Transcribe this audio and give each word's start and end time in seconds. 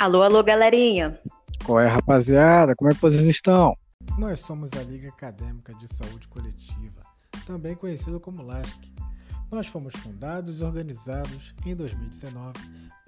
Alô, 0.00 0.22
alô, 0.22 0.44
galerinha. 0.44 1.20
Qual 1.64 1.80
é, 1.80 1.88
rapaziada? 1.88 2.76
Como 2.76 2.88
é 2.88 2.94
que 2.94 3.00
vocês 3.00 3.24
estão? 3.24 3.76
Nós 4.16 4.38
somos 4.38 4.72
a 4.74 4.82
Liga 4.84 5.08
Acadêmica 5.08 5.74
de 5.74 5.88
Saúde 5.88 6.28
Coletiva, 6.28 7.00
também 7.44 7.74
conhecida 7.74 8.20
como 8.20 8.44
LASC. 8.44 8.78
Nós 9.50 9.66
fomos 9.66 9.92
fundados 9.96 10.60
e 10.60 10.64
organizados 10.64 11.52
em 11.66 11.74
2019 11.74 12.52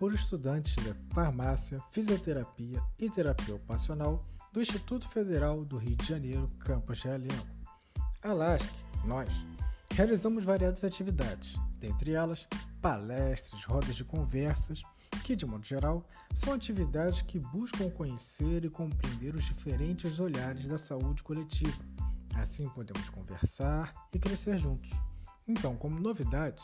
por 0.00 0.12
estudantes 0.12 0.74
de 0.82 0.92
farmácia, 1.14 1.78
fisioterapia 1.92 2.82
e 2.98 3.08
terapia 3.08 3.54
ocupacional 3.54 4.24
do 4.52 4.60
Instituto 4.60 5.08
Federal 5.10 5.64
do 5.64 5.76
Rio 5.76 5.94
de 5.94 6.08
Janeiro, 6.08 6.50
campus 6.58 7.02
Realengo. 7.02 7.46
A 8.24 8.32
LASC, 8.32 8.68
nós, 9.04 9.30
realizamos 9.94 10.44
variadas 10.44 10.82
atividades, 10.82 11.54
dentre 11.78 12.14
elas 12.14 12.48
palestras, 12.82 13.62
rodas 13.62 13.94
de 13.94 14.04
conversas, 14.04 14.82
que, 15.30 15.36
de 15.36 15.46
modo 15.46 15.64
geral, 15.64 16.04
são 16.34 16.52
atividades 16.54 17.22
que 17.22 17.38
buscam 17.38 17.88
conhecer 17.88 18.64
e 18.64 18.68
compreender 18.68 19.32
os 19.36 19.44
diferentes 19.44 20.18
olhares 20.18 20.66
da 20.66 20.76
saúde 20.76 21.22
coletiva. 21.22 21.84
Assim 22.34 22.68
podemos 22.70 23.08
conversar 23.10 23.92
e 24.12 24.18
crescer 24.18 24.58
juntos. 24.58 24.90
Então, 25.46 25.76
como 25.76 26.00
novidade, 26.00 26.60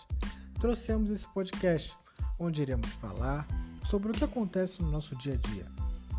trouxemos 0.58 1.12
esse 1.12 1.28
podcast, 1.28 1.96
onde 2.40 2.62
iremos 2.62 2.90
falar 2.94 3.46
sobre 3.88 4.10
o 4.10 4.12
que 4.12 4.24
acontece 4.24 4.82
no 4.82 4.90
nosso 4.90 5.14
dia 5.14 5.34
a 5.34 5.48
dia 5.48 5.66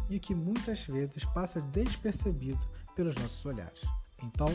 e 0.09 0.17
que 0.17 0.34
muitas 0.34 0.85
vezes 0.85 1.25
passa 1.25 1.59
despercebido 1.59 2.65
pelos 2.95 3.13
nossos 3.15 3.45
olhares. 3.45 3.81
Então, 4.23 4.48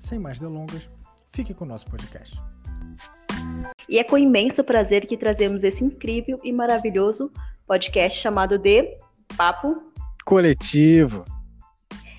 sem 0.00 0.18
mais 0.18 0.40
delongas, 0.40 0.88
fique 1.30 1.54
com 1.54 1.64
o 1.64 1.68
nosso 1.68 1.86
podcast. 1.86 2.36
E 3.88 3.98
é 3.98 4.04
com 4.04 4.18
imenso 4.18 4.62
prazer 4.62 5.06
que 5.06 5.16
trazemos 5.16 5.64
esse 5.64 5.84
incrível 5.84 6.38
e 6.44 6.52
maravilhoso 6.52 7.30
podcast 7.66 8.18
chamado 8.18 8.58
de 8.58 8.96
Papo 9.36 9.76
Coletivo. 10.24 11.24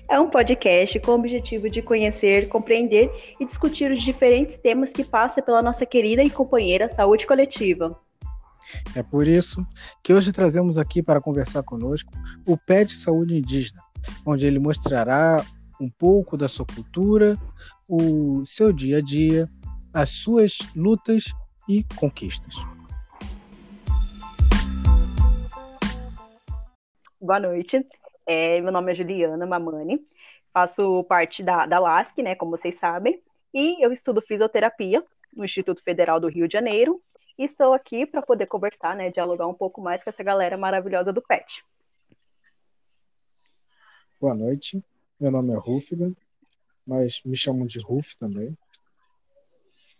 É 0.08 0.18
um 0.18 0.28
podcast 0.28 0.98
com 0.98 1.12
o 1.12 1.14
objetivo 1.14 1.70
de 1.70 1.80
conhecer, 1.80 2.48
compreender 2.48 3.08
e 3.38 3.44
discutir 3.44 3.92
os 3.92 4.02
diferentes 4.02 4.56
temas 4.56 4.92
que 4.92 5.04
passam 5.04 5.44
pela 5.44 5.62
nossa 5.62 5.86
querida 5.86 6.22
e 6.22 6.28
companheira 6.28 6.88
saúde 6.88 7.26
coletiva. 7.26 7.96
É 8.96 9.02
por 9.02 9.28
isso 9.28 9.64
que 10.02 10.12
hoje 10.12 10.32
trazemos 10.32 10.78
aqui 10.78 11.02
para 11.02 11.20
conversar 11.20 11.62
conosco 11.62 12.12
o 12.44 12.56
PET 12.56 12.96
Saúde 12.96 13.36
Indígena, 13.36 13.80
onde 14.26 14.46
ele 14.46 14.58
mostrará 14.58 15.44
um 15.80 15.88
pouco 15.88 16.36
da 16.36 16.48
sua 16.48 16.66
cultura, 16.66 17.36
o 17.88 18.44
seu 18.44 18.72
dia 18.72 18.98
a 18.98 19.00
dia, 19.00 19.48
as 19.92 20.10
suas 20.10 20.58
lutas 20.74 21.24
e 21.68 21.84
conquistas. 21.96 22.54
Boa 27.20 27.40
noite. 27.40 27.86
É, 28.26 28.60
meu 28.60 28.72
nome 28.72 28.92
é 28.92 28.94
Juliana 28.94 29.44
Mamani, 29.44 30.00
faço 30.52 31.04
parte 31.04 31.42
da, 31.42 31.66
da 31.66 31.80
LASC, 31.80 32.22
né, 32.22 32.34
como 32.34 32.52
vocês 32.52 32.78
sabem, 32.78 33.20
e 33.52 33.84
eu 33.84 33.92
estudo 33.92 34.22
fisioterapia 34.22 35.04
no 35.34 35.44
Instituto 35.44 35.82
Federal 35.82 36.20
do 36.20 36.28
Rio 36.28 36.46
de 36.46 36.52
Janeiro, 36.52 37.02
e 37.36 37.44
estou 37.44 37.72
aqui 37.72 38.06
para 38.06 38.22
poder 38.22 38.46
conversar, 38.46 38.94
né, 38.94 39.10
dialogar 39.10 39.48
um 39.48 39.54
pouco 39.54 39.80
mais 39.80 40.04
com 40.04 40.10
essa 40.10 40.22
galera 40.22 40.56
maravilhosa 40.56 41.12
do 41.12 41.20
PET. 41.20 41.64
Boa 44.20 44.34
noite, 44.34 44.82
meu 45.18 45.30
nome 45.30 45.52
é 45.52 45.56
Rúfida, 45.56 46.12
mas 46.86 47.20
me 47.24 47.36
chamam 47.36 47.66
de 47.66 47.80
Ruf 47.80 48.16
também. 48.16 48.56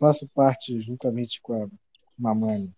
Faço 0.01 0.27
parte, 0.29 0.81
juntamente 0.81 1.39
com 1.43 1.53
a 1.63 1.69
Mamani, 2.17 2.73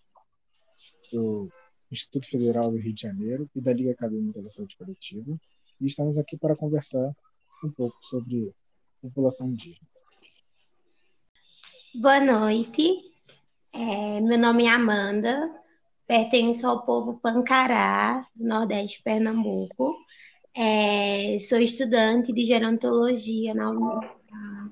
do 1.10 1.50
Instituto 1.90 2.28
Federal 2.28 2.70
do 2.70 2.76
Rio 2.76 2.94
de 2.94 3.02
Janeiro 3.02 3.50
e 3.56 3.62
da 3.62 3.72
Liga 3.72 3.92
Acadêmica 3.92 4.42
da 4.42 4.50
Saúde 4.50 4.76
Coletiva, 4.76 5.40
e 5.80 5.86
estamos 5.86 6.18
aqui 6.18 6.36
para 6.36 6.54
conversar 6.54 7.16
um 7.64 7.72
pouco 7.72 7.96
sobre 8.02 8.54
população 9.02 9.48
indígena. 9.48 9.88
Boa 11.96 12.20
noite, 12.20 12.94
é, 13.72 14.20
meu 14.20 14.38
nome 14.38 14.66
é 14.66 14.72
Amanda, 14.72 15.50
pertenço 16.06 16.68
ao 16.68 16.86
povo 16.86 17.22
Pancará, 17.22 18.28
do 18.36 18.46
Nordeste 18.46 18.98
de 18.98 19.04
Pernambuco. 19.04 19.96
É, 20.54 21.40
sou 21.40 21.60
estudante 21.60 22.34
de 22.34 22.46
gerontologia 22.46 23.54
na 23.54 23.72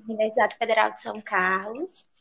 Universidade 0.06 0.54
Federal 0.56 0.92
de 0.92 1.00
São 1.00 1.18
Carlos. 1.22 2.12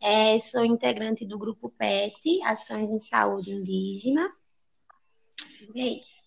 É, 0.00 0.38
sou 0.38 0.64
integrante 0.64 1.26
do 1.26 1.36
grupo 1.36 1.70
PET, 1.70 2.42
Ações 2.44 2.88
em 2.90 3.00
Saúde 3.00 3.50
Indígena. 3.50 4.28
E 5.74 5.98
isso. 5.98 6.18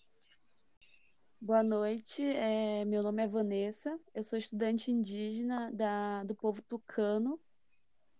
Boa 1.39 1.63
noite, 1.63 2.21
é, 2.21 2.85
meu 2.85 3.01
nome 3.01 3.23
é 3.23 3.27
Vanessa, 3.27 3.99
eu 4.13 4.21
sou 4.21 4.37
estudante 4.37 4.91
indígena 4.91 5.71
da, 5.71 6.23
do 6.23 6.35
povo 6.35 6.61
tucano. 6.61 7.39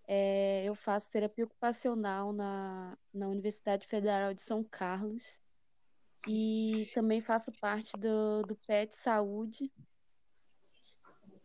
É, 0.08 0.64
eu 0.66 0.74
faço 0.74 1.12
terapia 1.12 1.46
ocupacional 1.46 2.34
na, 2.34 2.98
na 3.14 3.28
Universidade 3.28 3.86
Federal 3.86 4.34
de 4.34 4.42
São 4.42 4.64
Carlos 4.64 5.40
e 6.28 6.90
também 6.96 7.22
faço 7.22 7.52
parte 7.60 7.92
do, 7.98 8.42
do 8.44 8.56
PET 8.56 8.96
Saúde. 8.96 9.72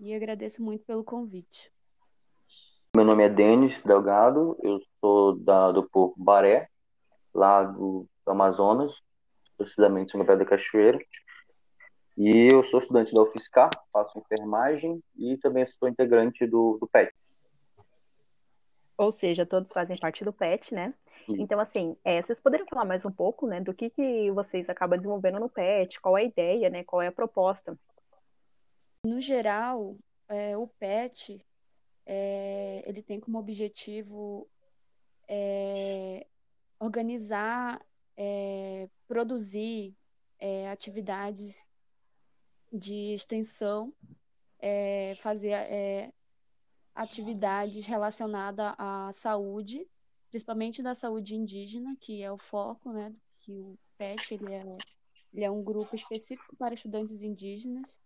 E 0.00 0.14
agradeço 0.14 0.62
muito 0.62 0.84
pelo 0.84 1.04
convite. 1.04 1.70
Meu 2.96 3.04
nome 3.04 3.24
é 3.24 3.28
Denis 3.28 3.82
Delgado, 3.82 4.56
eu 4.62 4.80
sou 4.98 5.36
da, 5.36 5.70
do 5.70 5.86
povo 5.86 6.14
Baré, 6.16 6.66
lá 7.34 7.62
do, 7.62 8.08
do 8.24 8.32
Amazonas, 8.32 9.02
precisamente 9.54 10.10
São 10.10 10.18
Gabriel 10.18 10.38
da 10.38 10.46
Cachoeira. 10.46 10.98
E 12.16 12.48
eu 12.50 12.64
sou 12.64 12.80
estudante 12.80 13.12
da 13.12 13.20
UFSCar, 13.20 13.68
faço 13.92 14.18
enfermagem 14.18 14.98
e 15.14 15.36
também 15.36 15.66
sou 15.78 15.90
integrante 15.90 16.46
do, 16.46 16.78
do 16.80 16.88
PET. 16.88 17.12
Ou 18.96 19.12
seja, 19.12 19.44
todos 19.44 19.72
fazem 19.72 19.98
parte 19.98 20.24
do 20.24 20.32
PET, 20.32 20.72
né? 20.72 20.94
Sim. 21.26 21.36
Então, 21.42 21.60
assim, 21.60 21.98
é, 22.02 22.22
vocês 22.22 22.40
poderiam 22.40 22.66
falar 22.66 22.86
mais 22.86 23.04
um 23.04 23.12
pouco, 23.12 23.46
né, 23.46 23.60
do 23.60 23.74
que, 23.74 23.90
que 23.90 24.30
vocês 24.30 24.70
acabam 24.70 24.96
desenvolvendo 24.96 25.38
no 25.38 25.50
PET, 25.50 26.00
qual 26.00 26.16
é 26.16 26.22
a 26.22 26.24
ideia, 26.24 26.70
né, 26.70 26.82
qual 26.82 27.02
é 27.02 27.08
a 27.08 27.12
proposta? 27.12 27.78
No 29.04 29.20
geral, 29.20 29.94
é, 30.30 30.56
o 30.56 30.66
PET 30.66 31.44
é, 32.06 32.84
ele 32.86 33.02
tem 33.02 33.18
como 33.18 33.38
objetivo 33.38 34.48
é, 35.28 36.26
organizar, 36.78 37.80
é, 38.16 38.88
produzir 39.08 39.94
é, 40.38 40.70
atividades 40.70 41.60
de 42.72 43.14
extensão, 43.14 43.92
é, 44.60 45.14
fazer 45.16 45.50
é, 45.50 46.12
atividades 46.94 47.84
relacionadas 47.86 48.74
à 48.78 49.10
saúde, 49.12 49.86
principalmente 50.30 50.82
da 50.82 50.94
saúde 50.94 51.34
indígena, 51.34 51.96
que 52.00 52.22
é 52.22 52.30
o 52.30 52.38
foco, 52.38 52.92
né? 52.92 53.12
Que 53.40 53.52
o 53.52 53.78
PET 53.98 54.34
ele 54.34 54.54
é, 54.54 54.78
ele 55.32 55.44
é 55.44 55.50
um 55.50 55.62
grupo 55.62 55.94
específico 55.94 56.56
para 56.56 56.74
estudantes 56.74 57.22
indígenas 57.22 57.98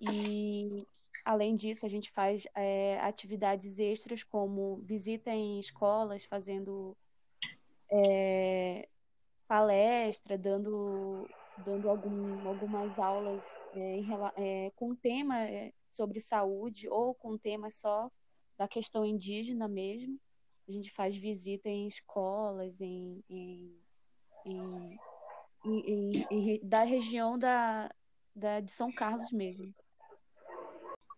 e 0.00 0.86
Além 1.24 1.54
disso, 1.54 1.86
a 1.86 1.88
gente 1.88 2.10
faz 2.10 2.46
é, 2.54 2.98
atividades 3.00 3.78
extras, 3.78 4.22
como 4.22 4.76
visita 4.82 5.30
em 5.30 5.58
escolas, 5.58 6.24
fazendo 6.24 6.96
é, 7.90 8.86
palestra, 9.46 10.36
dando, 10.36 11.28
dando 11.64 11.88
algum, 11.88 12.48
algumas 12.48 12.98
aulas 12.98 13.42
é, 13.74 13.96
em, 13.96 14.70
com 14.74 14.94
tema 14.94 15.42
é, 15.42 15.72
sobre 15.88 16.20
saúde 16.20 16.88
ou 16.88 17.14
com 17.14 17.38
tema 17.38 17.70
só 17.70 18.10
da 18.56 18.68
questão 18.68 19.04
indígena 19.04 19.68
mesmo. 19.68 20.18
A 20.66 20.72
gente 20.72 20.90
faz 20.90 21.14
visita 21.14 21.68
em 21.68 21.86
escolas, 21.86 22.80
em, 22.80 23.22
em, 23.28 23.78
em, 24.46 24.98
em 26.30 26.60
da 26.62 26.82
região 26.84 27.38
da, 27.38 27.94
da, 28.34 28.60
de 28.60 28.70
São 28.70 28.90
Carlos 28.90 29.30
mesmo. 29.30 29.74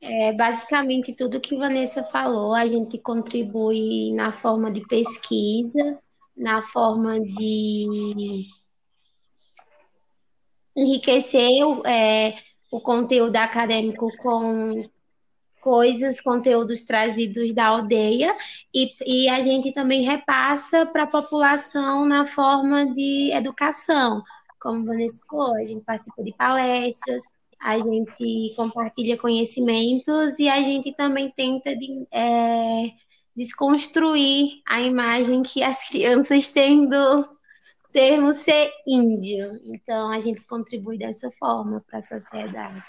É, 0.08 0.32
basicamente, 0.32 1.16
tudo 1.16 1.40
que 1.40 1.56
Vanessa 1.56 2.02
falou, 2.04 2.54
a 2.54 2.64
gente 2.64 2.96
contribui 2.98 4.12
na 4.14 4.30
forma 4.30 4.70
de 4.70 4.80
pesquisa, 4.86 5.98
na 6.36 6.62
forma 6.62 7.18
de 7.18 8.46
enriquecer 10.76 11.60
é, 11.84 12.34
o 12.70 12.80
conteúdo 12.80 13.34
acadêmico 13.34 14.08
com 14.18 14.84
coisas, 15.60 16.20
conteúdos 16.20 16.82
trazidos 16.82 17.52
da 17.52 17.66
aldeia, 17.66 18.32
e, 18.72 18.94
e 19.04 19.28
a 19.28 19.42
gente 19.42 19.72
também 19.72 20.02
repassa 20.02 20.86
para 20.86 21.02
a 21.02 21.08
população 21.08 22.06
na 22.06 22.24
forma 22.24 22.86
de 22.94 23.32
educação. 23.32 24.22
Como 24.60 24.84
Vanessa 24.84 25.20
falou, 25.28 25.56
a 25.56 25.64
gente 25.64 25.84
participa 25.84 26.22
de 26.22 26.32
palestras, 26.32 27.24
a 27.60 27.78
gente 27.78 28.54
compartilha 28.56 29.16
conhecimentos 29.16 30.38
e 30.38 30.48
a 30.48 30.62
gente 30.62 30.94
também 30.94 31.30
tenta 31.30 31.74
de, 31.76 32.06
é, 32.12 32.90
desconstruir 33.34 34.62
a 34.66 34.80
imagem 34.80 35.42
que 35.42 35.62
as 35.62 35.88
crianças 35.88 36.48
têm 36.48 36.88
do, 36.88 37.36
termo 37.96 38.30
ser 38.34 38.70
índio. 38.86 39.58
Então, 39.64 40.10
a 40.12 40.20
gente 40.20 40.46
contribui 40.46 40.98
dessa 40.98 41.30
forma 41.38 41.82
para 41.86 41.98
a 41.98 42.02
sociedade. 42.02 42.84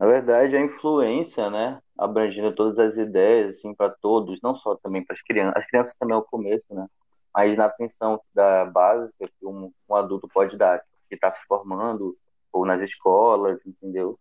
Na 0.00 0.06
verdade, 0.08 0.56
a 0.56 0.60
influência, 0.60 1.48
né, 1.48 1.80
abrangendo 1.96 2.52
todas 2.56 2.76
as 2.80 2.96
ideias, 2.96 3.56
assim, 3.56 3.72
para 3.72 3.88
todos, 3.88 4.40
não 4.42 4.56
só 4.56 4.74
também 4.74 5.04
para 5.04 5.14
as 5.14 5.22
crianças. 5.22 5.62
As 5.62 5.66
crianças 5.66 5.96
também 5.96 6.16
é 6.16 6.18
o 6.18 6.24
começo, 6.24 6.66
né? 6.74 6.88
Mas 7.32 7.56
na 7.56 7.66
atenção 7.66 8.20
da 8.34 8.64
base 8.64 9.12
que 9.16 9.46
um, 9.46 9.72
um 9.88 9.94
adulto 9.94 10.26
pode 10.26 10.56
dar, 10.56 10.82
que 11.08 11.14
está 11.14 11.32
se 11.32 11.40
formando, 11.46 12.16
ou 12.56 12.64
nas 12.64 12.80
escolas, 12.80 13.60
entendeu? 13.66 14.18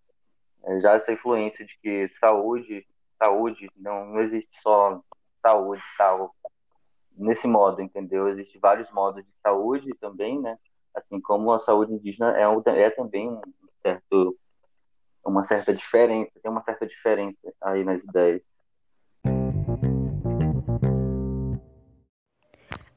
É, 0.66 0.82
já 0.82 0.94
essa 0.94 1.14
influência 1.14 1.66
de 1.66 1.78
que 1.80 2.10
saúde, 2.20 2.86
saúde, 3.18 3.70
não, 3.78 4.06
não 4.08 4.22
existe 4.22 4.60
só 4.62 5.02
saúde 5.42 5.82
tal, 5.98 6.36
nesse 7.18 7.48
modo, 7.48 7.82
entendeu? 7.82 8.28
Existem 8.28 8.60
vários 8.60 8.92
modos 8.92 9.24
de 9.24 9.32
saúde 9.42 9.90
também, 10.02 10.40
né? 10.42 10.58
Assim 10.94 11.22
como 11.22 11.54
a 11.54 11.60
saúde 11.60 11.94
indígena 11.94 12.36
é, 12.38 12.44
é 12.82 12.90
também 12.90 13.30
um 13.30 13.42
certo, 13.82 14.36
uma 15.26 15.44
certa 15.44 15.74
diferença, 15.74 16.32
tem 16.42 16.52
uma 16.52 16.64
certa 16.64 16.86
diferença 16.86 17.54
aí 17.62 17.84
nas 17.86 18.04
ideias. 18.04 18.42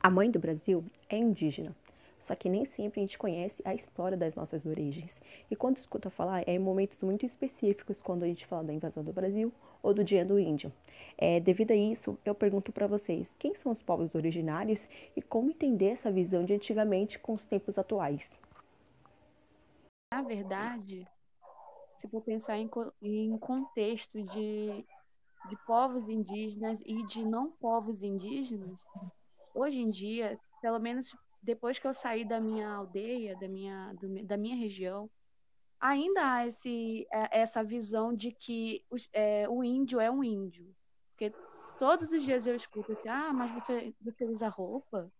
A 0.00 0.10
mãe 0.10 0.30
do 0.30 0.38
Brasil 0.38 0.84
é 1.08 1.16
indígena, 1.16 1.76
só 2.28 2.34
que 2.34 2.50
nem 2.50 2.66
sempre 2.66 3.00
a 3.00 3.04
gente 3.04 3.16
conhece 3.16 3.60
a 3.64 3.74
história 3.74 4.16
das 4.16 4.34
nossas 4.34 4.66
origens. 4.66 5.10
E 5.50 5.56
quando 5.56 5.78
escuta 5.78 6.10
falar, 6.10 6.46
é 6.46 6.52
em 6.52 6.58
momentos 6.58 7.00
muito 7.00 7.24
específicos, 7.24 7.96
quando 8.02 8.22
a 8.22 8.26
gente 8.26 8.46
fala 8.46 8.64
da 8.64 8.74
invasão 8.74 9.02
do 9.02 9.14
Brasil 9.14 9.50
ou 9.82 9.94
do 9.94 10.04
Dia 10.04 10.26
do 10.26 10.38
Índio. 10.38 10.70
É, 11.16 11.40
devido 11.40 11.70
a 11.70 11.74
isso, 11.74 12.18
eu 12.26 12.34
pergunto 12.34 12.70
para 12.70 12.86
vocês, 12.86 13.26
quem 13.38 13.54
são 13.54 13.72
os 13.72 13.82
povos 13.82 14.14
originários 14.14 14.86
e 15.16 15.22
como 15.22 15.50
entender 15.50 15.92
essa 15.92 16.12
visão 16.12 16.44
de 16.44 16.52
antigamente 16.52 17.18
com 17.18 17.32
os 17.32 17.44
tempos 17.46 17.78
atuais? 17.78 18.22
Na 20.12 20.20
verdade, 20.20 21.08
se 21.96 22.06
for 22.08 22.20
pensar 22.20 22.58
em, 22.58 22.68
em 23.00 23.38
contexto 23.38 24.22
de, 24.22 24.84
de 25.48 25.56
povos 25.66 26.06
indígenas 26.08 26.82
e 26.84 27.02
de 27.06 27.24
não 27.24 27.50
povos 27.52 28.02
indígenas, 28.02 28.84
hoje 29.54 29.80
em 29.80 29.88
dia, 29.88 30.38
pelo 30.60 30.78
menos 30.78 31.16
depois 31.42 31.78
que 31.78 31.86
eu 31.86 31.94
saí 31.94 32.24
da 32.24 32.40
minha 32.40 32.68
aldeia, 32.68 33.36
da 33.36 33.48
minha, 33.48 33.92
do, 33.94 34.24
da 34.24 34.36
minha 34.36 34.56
região, 34.56 35.10
ainda 35.80 36.34
há 36.34 36.46
esse, 36.46 37.06
é, 37.12 37.40
essa 37.40 37.62
visão 37.62 38.12
de 38.12 38.32
que 38.32 38.84
os, 38.90 39.08
é, 39.12 39.48
o 39.48 39.62
índio 39.62 40.00
é 40.00 40.10
um 40.10 40.24
índio. 40.24 40.74
Porque 41.10 41.32
todos 41.78 42.10
os 42.12 42.22
dias 42.22 42.46
eu 42.46 42.54
escuto 42.54 42.92
assim, 42.92 43.08
ah, 43.08 43.32
mas 43.32 43.50
você, 43.52 43.94
você 44.00 44.24
usa 44.24 44.48
roupa? 44.48 45.10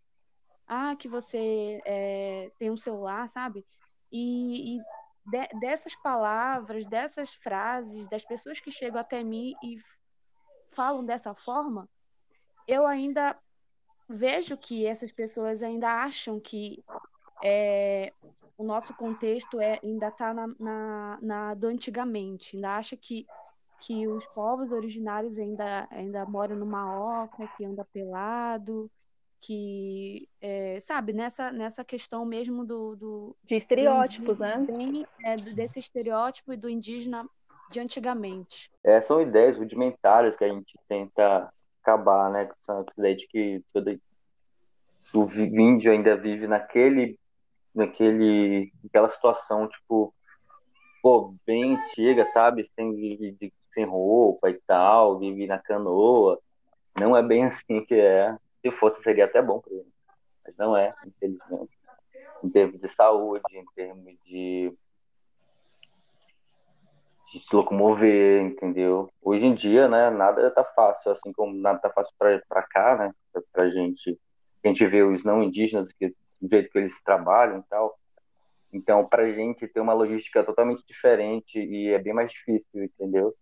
Ah, 0.66 0.94
que 0.96 1.08
você 1.08 1.80
é, 1.84 2.50
tem 2.58 2.70
um 2.70 2.76
celular, 2.76 3.28
sabe? 3.28 3.64
E, 4.12 4.76
e 4.76 4.82
de, 5.24 5.48
dessas 5.60 5.94
palavras, 5.96 6.86
dessas 6.86 7.32
frases, 7.32 8.08
das 8.08 8.24
pessoas 8.24 8.60
que 8.60 8.70
chegam 8.70 9.00
até 9.00 9.22
mim 9.22 9.54
e 9.62 9.76
falam 10.70 11.04
dessa 11.04 11.34
forma, 11.34 11.88
eu 12.66 12.86
ainda 12.86 13.38
vejo 14.08 14.56
que 14.56 14.86
essas 14.86 15.12
pessoas 15.12 15.62
ainda 15.62 16.02
acham 16.02 16.40
que 16.40 16.82
é, 17.42 18.12
o 18.56 18.64
nosso 18.64 18.94
contexto 18.94 19.60
é, 19.60 19.78
ainda 19.82 20.08
está 20.08 20.32
na, 20.32 20.48
na, 20.58 21.18
na, 21.20 21.54
do 21.54 21.66
antigamente, 21.66 22.56
ainda 22.56 22.76
acha 22.76 22.96
que, 22.96 23.26
que 23.80 24.08
os 24.08 24.24
povos 24.26 24.72
originários 24.72 25.38
ainda, 25.38 25.86
ainda 25.90 26.24
moram 26.24 26.56
numa 26.56 27.22
oca, 27.22 27.46
que 27.56 27.64
anda 27.64 27.84
pelado, 27.84 28.90
que, 29.40 30.28
é, 30.40 30.80
sabe, 30.80 31.12
nessa, 31.12 31.52
nessa 31.52 31.84
questão 31.84 32.24
mesmo 32.24 32.64
do... 32.64 32.96
do 32.96 33.36
de 33.44 33.54
estereótipos, 33.54 34.38
do 34.38 34.42
né? 34.42 34.66
É, 35.22 35.36
desse 35.36 35.78
estereótipo 35.78 36.52
e 36.52 36.56
do 36.56 36.68
indígena 36.68 37.24
de 37.70 37.78
antigamente. 37.78 38.70
É, 38.82 39.00
são 39.00 39.20
ideias 39.20 39.56
rudimentares 39.56 40.36
que 40.36 40.44
a 40.44 40.48
gente 40.48 40.74
tenta 40.88 41.52
acabar, 41.88 42.30
né? 42.30 42.50
Essa 42.60 42.84
ideia 42.98 43.16
de 43.16 43.26
que 43.26 43.64
todo, 43.72 44.00
o 45.14 45.40
índio 45.40 45.90
ainda 45.90 46.16
vive 46.16 46.46
naquele, 46.46 47.18
naquele, 47.74 48.70
naquela 48.84 49.08
situação, 49.08 49.66
tipo, 49.68 50.14
pô, 51.02 51.34
bem 51.46 51.74
antiga, 51.74 52.26
sabe? 52.26 52.70
Sem, 52.74 53.36
sem 53.72 53.84
roupa 53.86 54.50
e 54.50 54.60
tal, 54.66 55.18
vive 55.18 55.46
na 55.46 55.58
canoa. 55.58 56.38
Não 56.98 57.16
é 57.16 57.22
bem 57.22 57.44
assim 57.46 57.84
que 57.84 57.94
é. 57.94 58.36
Se 58.60 58.70
fosse, 58.72 59.02
seria 59.02 59.24
até 59.24 59.40
bom 59.40 59.60
para 59.60 59.72
ele. 59.72 59.92
Mas 60.44 60.56
não 60.56 60.76
é, 60.76 60.94
infelizmente. 61.06 61.78
Em 62.42 62.50
termos 62.50 62.80
de 62.80 62.88
saúde, 62.88 63.42
em 63.56 63.64
termos 63.74 64.14
de 64.24 64.72
de 67.32 67.38
se 67.38 67.54
locomover, 67.54 68.42
entendeu? 68.42 69.10
Hoje 69.20 69.46
em 69.46 69.54
dia, 69.54 69.88
né, 69.88 70.10
nada 70.10 70.50
tá 70.50 70.64
fácil, 70.64 71.12
assim 71.12 71.32
como 71.32 71.54
nada 71.54 71.78
tá 71.78 71.90
fácil 71.90 72.14
para 72.18 72.62
cá, 72.62 72.96
né, 72.96 73.14
pra, 73.32 73.42
pra 73.52 73.70
gente, 73.70 74.18
a 74.64 74.68
gente 74.68 74.86
vê 74.86 75.02
os 75.02 75.24
não 75.24 75.42
indígenas, 75.42 75.92
que, 75.92 76.08
do 76.40 76.48
jeito 76.50 76.70
que 76.70 76.78
eles 76.78 77.02
trabalham 77.02 77.58
e 77.58 77.62
tal, 77.68 77.98
então 78.72 79.06
pra 79.06 79.30
gente 79.30 79.68
ter 79.68 79.80
uma 79.80 79.92
logística 79.92 80.42
totalmente 80.44 80.84
diferente 80.86 81.58
e 81.58 81.88
é 81.92 81.98
bem 81.98 82.12
mais 82.12 82.30
difícil, 82.30 82.84
entendeu? 82.84 83.34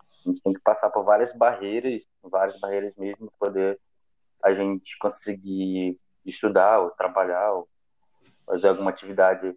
A 0.00 0.30
gente 0.30 0.42
tem 0.42 0.52
que 0.52 0.60
passar 0.60 0.90
por 0.90 1.04
várias 1.04 1.36
barreiras, 1.36 2.02
várias 2.22 2.58
barreiras 2.58 2.94
mesmo, 2.96 3.30
para 3.38 3.48
poder 3.48 3.80
a 4.42 4.52
gente 4.54 4.98
conseguir 4.98 5.98
estudar 6.24 6.80
ou 6.80 6.90
trabalhar 6.90 7.52
ou 7.52 7.68
fazer 8.46 8.68
alguma 8.68 8.90
atividade 8.90 9.54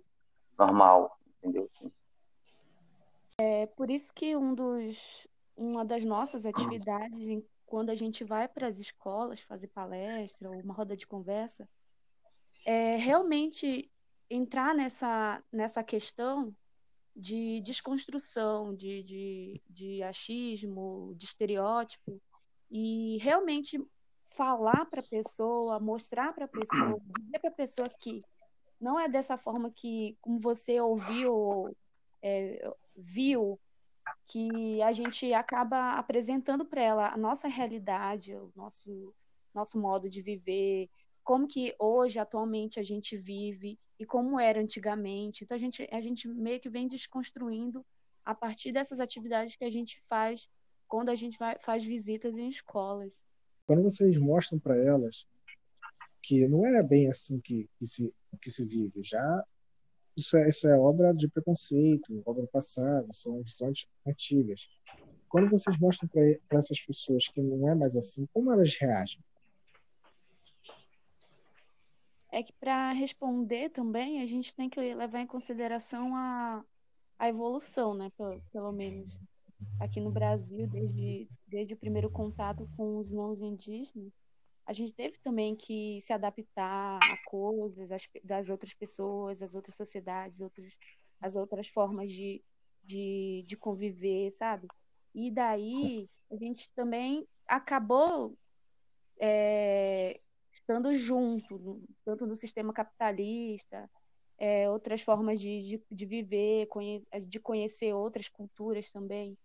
normal, 0.58 1.18
entendeu? 1.38 1.70
É 3.40 3.68
por 3.68 3.92
isso 3.92 4.12
que 4.16 4.36
um 4.36 4.56
dos, 4.56 5.28
uma 5.56 5.86
das 5.86 6.04
nossas 6.04 6.44
atividades, 6.44 7.44
quando 7.68 7.92
a 7.92 7.96
gente 7.96 8.24
vai 8.24 8.48
para 8.48 8.66
as 8.66 8.80
escolas 8.80 9.40
fazer 9.42 9.68
palestra 9.68 10.50
ou 10.50 10.60
uma 10.60 10.74
roda 10.74 10.98
de 10.98 11.06
conversa, 11.06 11.70
é 12.66 12.96
realmente 12.96 13.92
entrar 14.28 14.74
nessa, 14.74 15.44
nessa 15.52 15.84
questão 15.84 16.52
de 17.16 17.62
desconstrução, 17.62 18.76
de, 18.76 19.04
de, 19.04 19.62
de 19.70 20.02
achismo, 20.02 21.14
de 21.16 21.26
estereótipo, 21.26 22.20
e 22.72 23.18
realmente 23.22 23.80
falar 24.32 24.86
para 24.86 25.00
a 25.00 25.08
pessoa, 25.08 25.80
mostrar 25.80 26.34
para 26.34 26.46
a 26.46 26.48
pessoa, 26.48 27.00
dizer 27.20 27.40
para 27.40 27.50
a 27.52 27.54
pessoa 27.54 27.88
que 28.00 28.24
não 28.82 29.00
é 29.00 29.08
dessa 29.08 29.38
forma 29.38 29.72
que, 29.72 30.18
como 30.22 30.40
você 30.40 30.82
ouviu 30.82 31.76
é, 32.22 32.72
viu 32.98 33.60
que 34.26 34.82
a 34.82 34.92
gente 34.92 35.34
acaba 35.34 35.92
apresentando 35.92 36.66
para 36.66 36.82
ela 36.82 37.10
a 37.10 37.18
nossa 37.18 37.48
realidade, 37.48 38.34
o 38.36 38.52
nosso, 38.56 39.14
nosso 39.54 39.80
modo 39.80 40.10
de 40.10 40.22
viver, 40.22 40.90
como 41.24 41.48
que 41.48 41.76
hoje, 41.78 42.20
atualmente, 42.20 42.80
a 42.80 42.84
gente 42.84 43.18
vive 43.18 43.78
e 44.00 44.06
como 44.06 44.40
era 44.40 44.62
antigamente. 44.62 45.44
Então, 45.44 45.56
a 45.56 45.58
gente, 45.58 45.88
a 45.92 46.00
gente 46.00 46.28
meio 46.28 46.60
que 46.60 46.70
vem 46.70 46.88
desconstruindo 46.88 47.86
a 48.24 48.34
partir 48.34 48.72
dessas 48.72 49.00
atividades 49.00 49.56
que 49.56 49.66
a 49.66 49.70
gente 49.70 50.00
faz 50.08 50.50
quando 50.88 51.10
a 51.10 51.16
gente 51.16 51.38
vai, 51.38 51.58
faz 51.60 51.84
visitas 51.84 52.38
em 52.38 52.48
escolas. 52.48 53.22
Quando 53.66 53.84
vocês 53.84 54.18
mostram 54.18 54.58
para 54.58 54.78
elas 54.78 55.28
que 56.22 56.48
não 56.48 56.66
é 56.66 56.82
bem 56.82 57.10
assim 57.10 57.40
que, 57.40 57.70
que, 57.78 57.86
se, 57.86 58.14
que 58.42 58.50
se 58.50 58.66
vive, 58.66 59.04
já 59.04 59.46
isso 60.18 60.36
é, 60.36 60.50
isso 60.50 60.68
é 60.68 60.76
obra 60.78 61.14
de 61.14 61.28
preconceito, 61.28 62.24
obra 62.26 62.48
passada, 62.48 63.08
são 63.14 63.42
visões 63.44 63.86
antigas. 64.06 64.68
Quando 65.30 65.52
vocês 65.52 65.78
mostram 65.78 66.10
para 66.10 66.58
essas 66.58 66.82
pessoas 66.82 67.28
que 67.28 67.40
não 67.40 67.70
é 67.70 67.76
mais 67.76 67.96
assim, 67.96 68.26
como 68.34 68.52
elas 68.52 68.76
reagem? 68.76 69.24
É 72.32 72.42
que 72.42 72.54
para 72.54 72.92
responder 72.94 73.70
também, 73.70 74.22
a 74.22 74.26
gente 74.26 74.56
tem 74.56 74.70
que 74.70 74.80
levar 74.80 75.20
em 75.20 75.28
consideração 75.28 76.16
a, 76.16 76.66
a 77.20 77.30
evolução, 77.30 77.94
né? 77.94 78.12
Pelo, 78.18 78.42
pelo 78.52 78.72
menos 78.72 79.20
aqui 79.80 80.00
no 80.00 80.12
Brasil, 80.12 80.68
desde, 80.68 81.30
desde 81.48 81.74
o 81.76 81.78
primeiro 81.78 82.10
contato 82.10 82.68
com 82.76 82.98
os 82.98 83.12
não 83.12 83.34
indígenas, 83.46 84.12
a 84.68 84.74
gente 84.74 84.94
teve 84.94 85.18
também 85.20 85.56
que 85.56 86.02
se 86.02 86.12
adaptar 86.12 87.00
a 87.02 87.18
coisas 87.26 87.90
as, 87.90 88.06
das 88.22 88.50
outras 88.50 88.74
pessoas, 88.74 89.42
as 89.42 89.56
outras 89.56 89.76
sociedades, 89.76 90.42
outros, 90.42 90.76
as 91.22 91.38
outras 91.38 91.70
formas 91.70 92.12
de, 92.12 92.44
de, 92.84 93.44
de 93.48 93.56
conviver, 93.56 94.30
sabe? 94.32 94.68
E 95.16 95.32
daí 95.32 96.06
a 96.30 96.36
gente 96.36 96.70
também 96.76 97.26
acabou 97.48 98.38
é, 99.22 100.20
estando 100.52 100.94
junto, 100.94 101.82
tanto 102.04 102.28
no 102.28 102.36
sistema 102.36 102.74
capitalista, 102.74 103.90
é, 104.38 104.70
outras 104.70 105.02
formas 105.02 105.40
de, 105.40 105.62
de, 105.62 105.84
de 105.90 106.06
viver, 106.06 106.68
conhe 106.68 107.02
de 107.26 107.40
conhecer 107.40 107.94
outras 107.94 108.28
culturas 108.28 108.92
também. 108.92 109.38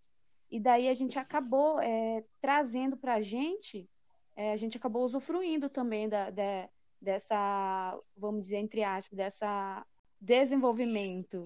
E 0.50 0.59
daí 0.59 0.88
a 0.88 0.95
gente 0.95 1.17
acabou 1.17 1.79
é, 1.79 2.25
trazendo 2.41 2.97
para 2.97 3.14
a 3.14 3.23
gente 3.23 3.88
é, 4.37 4.53
a 4.53 4.57
gente 4.57 4.77
acabou 4.77 5.05
usufruindo 5.05 5.69
também 5.69 6.09
da, 6.09 6.31
da, 6.31 6.69
dessa, 7.01 7.99
vamos 8.17 8.43
dizer 8.43 8.59
entre 8.59 8.83
aspas, 8.83 9.17
dessa 9.17 9.87
desenvolvimento. 10.21 11.45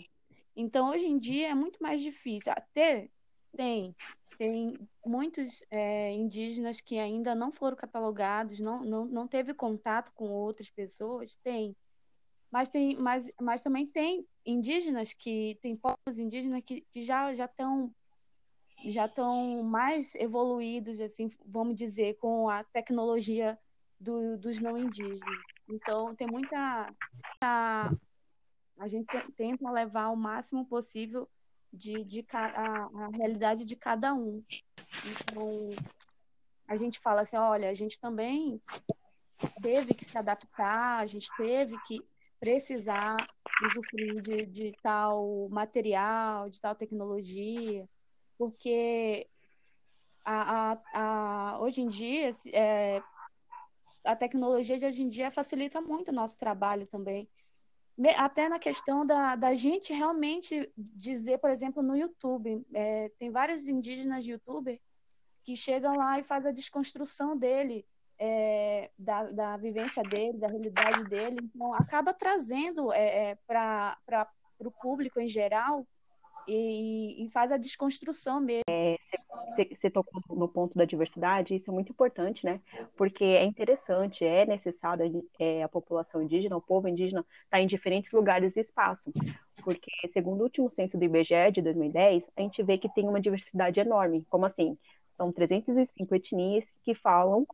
Então, 0.55 0.90
hoje 0.90 1.07
em 1.07 1.19
dia 1.19 1.49
é 1.49 1.55
muito 1.55 1.83
mais 1.83 2.00
difícil. 2.00 2.52
Até 2.52 3.09
tem, 3.57 3.97
tem 4.38 4.78
muitos 5.05 5.64
é, 5.71 6.12
indígenas 6.12 6.81
que 6.81 6.99
ainda 6.99 7.35
não 7.35 7.50
foram 7.50 7.76
catalogados, 7.76 8.61
não, 8.61 8.85
não, 8.85 9.05
não 9.07 9.26
teve 9.26 9.55
contato 9.55 10.12
com 10.12 10.28
outras 10.31 10.69
pessoas, 10.69 11.37
tem. 11.43 11.75
Mas, 12.50 12.71
tem, 12.71 12.97
mas, 12.97 13.31
mas 13.40 13.62
também 13.62 13.87
tem 13.87 14.26
indígenas 14.45 15.12
que, 15.12 15.59
tem 15.61 15.75
povos 15.75 16.19
indígenas 16.19 16.62
que, 16.64 16.83
que 16.90 17.02
já 17.02 17.33
estão 17.33 17.93
já 18.85 19.06
estão 19.06 19.62
mais 19.62 20.14
evoluídos, 20.14 21.00
assim, 21.00 21.28
vamos 21.45 21.75
dizer, 21.75 22.16
com 22.18 22.49
a 22.49 22.62
tecnologia 22.64 23.59
do, 23.99 24.37
dos 24.37 24.61
não 24.61 24.76
indígenas. 24.76 25.42
Então, 25.68 26.14
tem 26.14 26.26
muita. 26.26 26.92
A, 27.42 27.90
a 28.78 28.88
gente 28.88 29.06
tenta 29.35 29.71
levar 29.71 30.11
o 30.11 30.16
máximo 30.16 30.66
possível 30.66 31.28
de, 31.73 32.04
de 32.04 32.25
a, 32.33 32.85
a 32.85 33.09
realidade 33.09 33.64
de 33.64 33.75
cada 33.75 34.14
um. 34.14 34.45
Então, 35.04 35.71
a 36.68 36.76
gente 36.76 36.99
fala 36.99 37.23
assim: 37.23 37.37
olha, 37.37 37.71
a 37.71 37.75
gente 37.75 37.99
também 37.99 38.61
teve 39.61 39.95
que 39.95 40.04
se 40.04 40.16
adaptar, 40.16 41.00
a 41.00 41.06
gente 41.06 41.28
teve 41.37 41.76
que 41.87 42.00
precisar 42.38 43.16
usufruir 43.64 44.21
de, 44.21 44.47
de 44.47 44.73
tal 44.83 45.49
material, 45.50 46.49
de 46.49 46.61
tal 46.61 46.75
tecnologia, 46.75 47.88
porque 48.38 49.28
a, 50.25 50.73
a, 50.73 50.78
a, 50.95 51.61
hoje 51.61 51.81
em 51.81 51.88
dia 51.88 52.31
é, 52.52 53.02
a 54.05 54.16
tecnologia 54.16 54.78
de 54.78 54.87
hoje 54.87 55.02
em 55.02 55.09
dia 55.09 55.31
facilita 55.31 55.81
muito 55.81 56.09
o 56.09 56.14
nosso 56.14 56.38
trabalho 56.38 56.87
também. 56.87 57.28
Até 58.16 58.49
na 58.49 58.59
questão 58.59 59.07
da, 59.07 59.37
da 59.37 59.55
gente 59.55 59.93
realmente 59.93 60.71
dizer, 60.76 61.38
por 61.38 61.50
exemplo, 61.50 61.83
no 61.83 61.97
YouTube, 61.97 62.64
é, 62.75 63.11
tem 63.19 63.31
vários 63.31 63.66
indígenas 63.66 64.26
youtubers 64.26 64.78
que 65.43 65.57
chegam 65.57 65.97
lá 65.97 66.19
e 66.19 66.25
fazem 66.25 66.50
a 66.50 66.55
desconstrução 66.55 67.37
dele, 67.37 67.87
é, 68.19 68.90
da, 68.99 69.25
da 69.31 69.57
vivência 69.57 70.02
dele, 70.02 70.38
da 70.38 70.49
realidade 70.49 71.05
dele. 71.05 71.38
Então, 71.43 71.73
acaba 71.73 72.12
trazendo 72.12 72.93
é, 72.93 73.31
é 73.31 73.35
para 73.47 74.28
o 74.59 74.71
público 74.71 75.19
em 75.19 75.28
geral 75.28 75.87
e, 76.49 77.25
e 77.25 77.29
faz 77.31 77.53
a 77.53 77.57
desconstrução 77.57 78.41
mesmo. 78.41 78.65
Você 79.55 79.87
é, 79.87 79.91
tocou 79.91 80.23
no 80.37 80.49
ponto 80.49 80.76
da 80.76 80.85
diversidade, 80.85 81.55
isso 81.55 81.71
é 81.71 81.75
muito 81.75 81.91
importante, 81.91 82.45
né? 82.45 82.61
Porque 82.97 83.25
é 83.25 83.45
interessante, 83.45 84.25
é 84.25 84.45
necessário 84.45 85.25
é, 85.38 85.62
a 85.62 85.69
população 85.69 86.23
indígena, 86.23 86.57
o 86.57 86.61
povo 86.61 86.88
indígena, 86.88 87.21
estar 87.21 87.59
tá 87.59 87.61
em 87.61 87.67
diferentes 87.67 88.12
lugares 88.12 88.57
e 88.57 88.61
espaços. 88.61 89.12
Porque, 89.62 89.91
segundo 90.12 90.41
o 90.41 90.45
último 90.45 90.71
censo 90.71 90.97
do 90.97 91.05
IBGE 91.05 91.53
de 91.53 91.62
2010, 91.62 92.25
a 92.37 92.43
gente 92.43 92.62
vê 92.62 92.79
que 92.79 92.88
tem 92.88 93.09
uma 93.09 93.21
diversidade 93.21 93.81
enorme. 93.81 94.25
Como 94.29 94.47
assim? 94.47 94.76
São 95.12 95.33
305 95.33 96.15
etnias 96.15 96.65
que 96.83 96.95
falam 96.95 97.47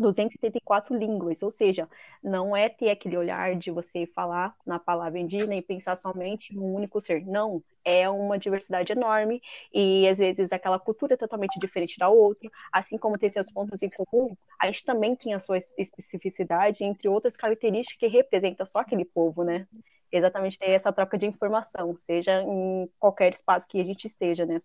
274 0.00 0.96
línguas, 0.96 1.42
ou 1.42 1.50
seja, 1.50 1.88
não 2.22 2.56
é 2.56 2.68
ter 2.68 2.90
aquele 2.90 3.16
olhar 3.16 3.54
de 3.56 3.70
você 3.70 4.06
falar 4.06 4.54
na 4.64 4.78
palavra 4.78 5.18
indígena 5.18 5.54
e 5.54 5.62
pensar 5.62 5.96
somente 5.96 6.54
num 6.54 6.74
único 6.74 7.00
ser. 7.00 7.24
Não, 7.26 7.62
é 7.84 8.08
uma 8.08 8.38
diversidade 8.38 8.92
enorme 8.92 9.42
e 9.72 10.06
às 10.08 10.18
vezes 10.18 10.52
aquela 10.52 10.78
cultura 10.78 11.14
é 11.14 11.16
totalmente 11.16 11.58
diferente 11.58 11.98
da 11.98 12.08
outra, 12.08 12.48
assim 12.72 12.96
como 12.96 13.18
tem 13.18 13.28
seus 13.28 13.50
pontos 13.50 13.82
em 13.82 13.88
comum, 13.90 14.36
a 14.60 14.66
gente 14.66 14.84
também 14.84 15.16
tem 15.16 15.34
a 15.34 15.40
sua 15.40 15.58
especificidade, 15.78 16.84
entre 16.84 17.08
outras 17.08 17.36
características 17.36 17.98
que 17.98 18.06
representa 18.06 18.64
só 18.66 18.80
aquele 18.80 19.04
povo, 19.04 19.42
né? 19.44 19.66
Exatamente 20.10 20.58
ter 20.58 20.70
essa 20.70 20.92
troca 20.92 21.18
de 21.18 21.26
informação, 21.26 21.96
seja 21.96 22.42
em 22.42 22.88
qualquer 22.98 23.32
espaço 23.32 23.66
que 23.68 23.80
a 23.80 23.84
gente 23.84 24.06
esteja, 24.06 24.46
né? 24.46 24.60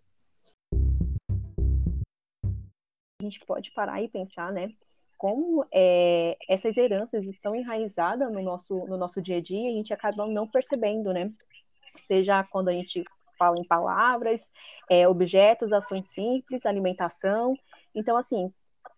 A 3.20 3.24
gente 3.24 3.44
pode 3.44 3.72
parar 3.72 4.00
e 4.00 4.08
pensar, 4.08 4.52
né? 4.52 4.72
Como 5.18 5.66
é, 5.72 6.36
essas 6.48 6.76
heranças 6.76 7.24
estão 7.24 7.54
enraizadas 7.54 8.32
no 8.32 8.40
nosso, 8.40 8.86
no 8.86 8.96
nosso 8.96 9.20
dia 9.20 9.38
a 9.38 9.40
dia, 9.40 9.68
a 9.68 9.72
gente 9.72 9.92
acaba 9.92 10.24
não 10.26 10.46
percebendo, 10.46 11.12
né? 11.12 11.28
Seja 12.04 12.44
quando 12.44 12.68
a 12.68 12.72
gente 12.72 13.04
fala 13.36 13.58
em 13.58 13.64
palavras, 13.64 14.40
é, 14.88 15.08
objetos, 15.08 15.72
ações 15.72 16.06
simples, 16.08 16.64
alimentação. 16.64 17.56
Então, 17.94 18.16
assim, 18.16 18.52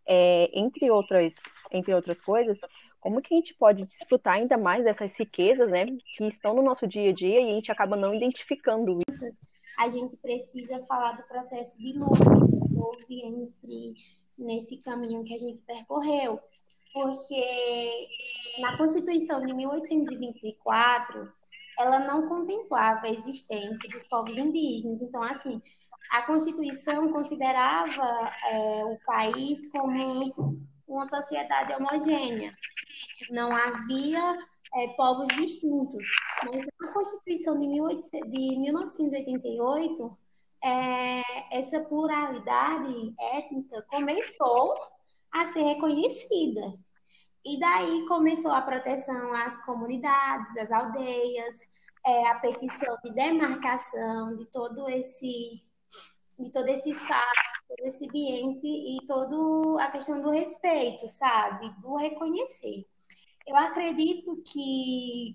é, 0.06 0.48
entre, 0.52 0.90
outras, 0.90 1.34
entre 1.72 1.94
outras 1.94 2.20
coisas, 2.20 2.60
como 3.00 3.22
que 3.22 3.32
a 3.32 3.36
gente 3.38 3.54
pode 3.54 3.84
desfrutar 3.84 4.34
ainda 4.34 4.58
mais 4.58 4.84
dessas 4.84 5.10
riquezas, 5.12 5.70
né, 5.70 5.86
que 5.86 6.24
estão 6.24 6.54
no 6.54 6.62
nosso 6.62 6.86
dia 6.86 7.10
a 7.10 7.14
dia 7.14 7.40
e 7.40 7.50
a 7.50 7.54
gente 7.54 7.72
acaba 7.72 7.96
não 7.96 8.14
identificando 8.14 8.98
isso? 9.08 9.24
A 9.78 9.88
gente 9.88 10.16
precisa 10.18 10.80
falar 10.80 11.12
do 11.12 11.26
processo 11.26 11.78
de 11.78 11.98
luta 11.98 12.24
entre 13.08 13.94
nesse 14.40 14.78
caminho 14.78 15.24
que 15.24 15.34
a 15.34 15.38
gente 15.38 15.60
percorreu, 15.60 16.40
porque 16.92 18.08
na 18.58 18.76
Constituição 18.76 19.44
de 19.44 19.52
1824 19.52 21.32
ela 21.78 22.00
não 22.00 22.28
contemplava 22.28 23.06
a 23.06 23.10
existência 23.10 23.88
dos 23.88 24.04
povos 24.04 24.36
indígenas. 24.36 25.00
Então, 25.00 25.22
assim, 25.22 25.62
a 26.10 26.22
Constituição 26.22 27.12
considerava 27.12 28.32
é, 28.50 28.84
o 28.84 28.98
país 29.06 29.70
como 29.70 30.58
uma 30.86 31.08
sociedade 31.08 31.72
homogênea. 31.74 32.54
Não 33.30 33.54
havia 33.54 34.38
é, 34.74 34.88
povos 34.88 35.28
distintos. 35.36 36.04
Mas 36.44 36.66
a 36.82 36.92
Constituição 36.92 37.58
de, 37.58 37.66
18, 37.66 38.10
de 38.28 38.56
1988 38.58 40.18
é, 40.62 41.56
essa 41.58 41.80
pluralidade 41.80 43.14
étnica 43.18 43.82
começou 43.88 44.74
a 45.32 45.44
ser 45.46 45.62
reconhecida. 45.62 46.74
E 47.44 47.58
daí 47.58 48.06
começou 48.06 48.50
a 48.50 48.60
proteção 48.60 49.32
às 49.32 49.64
comunidades, 49.64 50.56
às 50.58 50.70
aldeias, 50.70 51.60
é, 52.04 52.26
a 52.26 52.34
petição 52.36 52.96
de 53.04 53.12
demarcação 53.12 54.36
de 54.36 54.46
todo 54.46 54.88
esse 54.88 55.62
de 56.38 56.50
todo 56.50 56.68
esse 56.68 56.88
espaço, 56.88 57.52
todo 57.68 57.86
esse 57.86 58.06
ambiente 58.06 58.66
e 58.66 58.96
toda 59.06 59.84
a 59.84 59.90
questão 59.90 60.22
do 60.22 60.30
respeito, 60.30 61.06
sabe? 61.06 61.68
Do 61.82 61.96
reconhecer. 61.96 62.86
Eu 63.46 63.56
acredito 63.56 64.42
que 64.50 65.34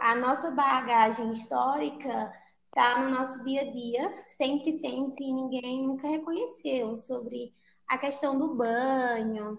a 0.00 0.14
nossa 0.14 0.52
bagagem 0.52 1.32
histórica 1.32 2.32
está 2.70 3.02
no 3.02 3.10
nosso 3.10 3.42
dia 3.44 3.62
a 3.62 3.70
dia, 3.70 4.10
sempre, 4.26 4.70
sempre, 4.70 5.26
ninguém 5.26 5.86
nunca 5.86 6.08
reconheceu 6.08 6.94
sobre 6.94 7.52
a 7.88 7.98
questão 7.98 8.38
do 8.38 8.54
banho, 8.54 9.58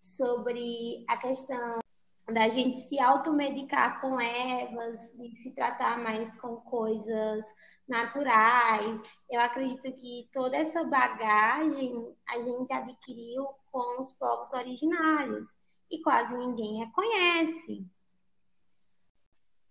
sobre 0.00 1.04
a 1.08 1.16
questão 1.16 1.78
da 2.26 2.48
gente 2.48 2.80
se 2.80 2.98
automedicar 3.00 4.00
com 4.00 4.20
ervas, 4.20 5.12
de 5.16 5.34
se 5.36 5.52
tratar 5.52 5.98
mais 5.98 6.38
com 6.40 6.56
coisas 6.56 7.44
naturais. 7.88 9.00
Eu 9.30 9.40
acredito 9.40 9.92
que 9.92 10.28
toda 10.32 10.56
essa 10.56 10.84
bagagem 10.84 12.16
a 12.28 12.40
gente 12.40 12.72
adquiriu 12.72 13.46
com 13.70 14.00
os 14.00 14.12
povos 14.12 14.52
originários 14.52 15.56
e 15.90 16.02
quase 16.02 16.36
ninguém 16.36 16.82
a 16.82 16.92
conhece. 16.92 17.86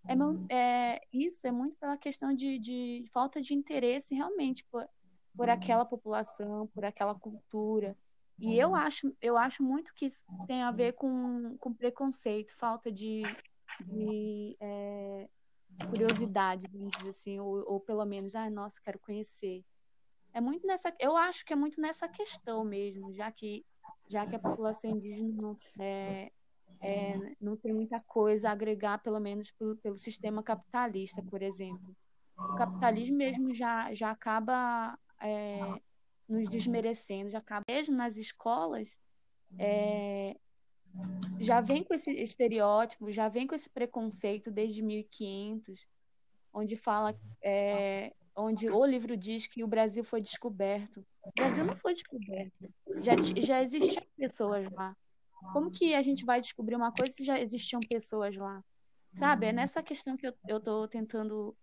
É, 0.08 0.56
é, 0.56 1.01
isso 1.12 1.46
é 1.46 1.51
muito 1.51 1.75
pela 1.77 1.98
questão 1.98 2.34
de, 2.34 2.58
de 2.60 3.03
falta 3.12 3.41
de 3.41 3.53
interesse 3.53 4.15
realmente 4.15 4.63
por, 4.65 4.88
por 5.36 5.50
aquela 5.50 5.86
população, 5.86 6.68
por 6.68 6.86
aquela 6.86 7.15
cultura. 7.15 7.98
E 8.39 8.58
eu 8.58 8.74
acho, 8.74 9.13
eu 9.22 9.38
acho 9.38 9.62
muito 9.62 9.94
que 9.94 10.06
isso 10.06 10.24
tem 10.48 10.63
a 10.63 10.72
ver 10.72 10.94
com, 10.94 11.58
com 11.58 11.74
preconceito, 11.74 12.56
falta 12.56 12.89
de, 12.89 13.22
de 13.86 14.56
é, 14.62 15.29
curiosidade, 15.89 16.63
vamos 16.72 16.91
dizer 16.98 17.10
assim, 17.10 17.39
ou, 17.39 17.70
ou 17.70 17.79
pelo 17.82 18.06
menos, 18.06 18.36
ah, 18.36 18.50
nossa, 18.50 18.82
quero 18.82 18.98
conhecer. 18.98 19.65
É 20.34 20.39
muito 20.39 20.65
nessa, 20.65 20.94
eu 21.00 21.18
acho 21.18 21.46
que 21.46 21.51
é 21.51 21.56
muito 21.56 21.82
nessa 21.82 22.08
questão 22.08 22.63
mesmo, 22.63 23.13
já 23.13 23.29
que 23.29 23.65
já 24.08 24.25
que 24.25 24.36
a 24.36 24.39
população 24.39 24.91
indígena 24.91 25.56
é, 25.79 26.32
é, 26.82 27.36
não 27.42 27.58
tem 27.58 27.74
muita 27.74 28.00
coisa 28.02 28.50
a 28.50 28.52
agregar, 28.52 29.00
pelo 29.00 29.20
menos 29.20 29.52
pelo, 29.52 29.76
pelo 29.78 29.98
sistema 29.98 30.42
capitalista, 30.42 31.22
por 31.22 31.42
exemplo. 31.42 31.96
O 32.38 32.56
capitalismo 32.56 33.18
mesmo 33.18 33.54
já, 33.54 33.94
já 33.94 34.12
acaba 34.12 34.98
é, 35.22 35.60
nos 36.28 36.50
desmerecendo, 36.50 37.30
já 37.30 37.40
acaba 37.40 37.66
mesmo 37.68 37.96
nas 37.96 38.16
escolas, 38.16 38.96
é, 39.58 40.38
já 41.40 41.60
vem 41.60 41.84
com 41.84 41.94
esse 41.94 42.12
estereótipo, 42.12 43.12
já 43.12 43.28
vem 43.28 43.46
com 43.46 43.56
esse 43.56 43.70
preconceito 43.70 44.50
desde 44.50 44.82
1500, 44.82 45.86
onde 46.54 46.78
fala, 46.78 47.14
é, 47.44 48.14
onde 48.34 48.70
o 48.70 48.86
livro 48.86 49.18
diz 49.18 49.48
que 49.48 49.64
o 49.64 49.68
Brasil 49.68 50.04
foi 50.04 50.22
descoberto. 50.22 51.06
O 51.24 51.32
Brasil 51.36 51.66
não 51.66 51.76
foi 51.76 51.94
descoberto, 51.94 52.74
já, 53.02 53.16
já 53.38 53.62
existiam 53.62 54.06
pessoas 54.18 54.70
lá 54.72 54.96
Como 55.53 55.72
que 55.72 55.96
a 55.96 56.01
gente 56.01 56.25
vai 56.25 56.39
descobrir 56.39 56.75
uma 56.75 56.91
coisa 56.91 57.13
se 57.13 57.24
já 57.24 57.39
existiam 57.39 57.79
pessoas 57.81 58.36
lá? 58.36 58.63
Sabe? 59.13 59.48
É 59.48 59.53
nessa 59.53 59.81
questão 59.81 60.15
que 60.15 60.27
eu, 60.27 60.34
eu 60.48 60.60
tô 60.60 60.88
tentando 60.88 61.55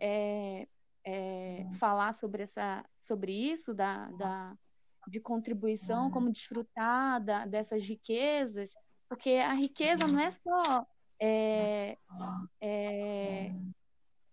é, 0.00 0.66
é, 1.04 1.66
falar 1.74 2.12
sobre, 2.12 2.42
essa, 2.42 2.84
sobre 2.98 3.32
isso, 3.32 3.74
da, 3.74 4.08
da, 4.12 4.58
de 5.06 5.20
contribuição, 5.20 6.10
como 6.10 6.30
desfrutar 6.30 7.22
da, 7.22 7.46
dessas 7.46 7.84
riquezas, 7.84 8.74
porque 9.08 9.30
a 9.30 9.52
riqueza 9.52 10.06
não 10.06 10.18
é 10.18 10.30
só 10.30 10.86
é, 11.20 11.96
é, 12.60 13.52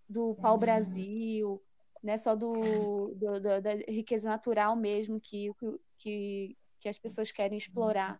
do 0.10 0.36
pau-brasil, 0.36 1.62
não 2.02 2.14
é 2.14 2.18
só 2.18 2.36
do, 2.36 3.14
do, 3.16 3.40
da 3.40 3.76
riqueza 3.88 4.30
natural 4.30 4.76
mesmo 4.76 5.20
que, 5.20 5.52
que, 5.98 6.58
que 6.80 6.90
as 6.90 6.98
pessoas 6.98 7.32
querem 7.32 7.58
explorar, 7.58 8.20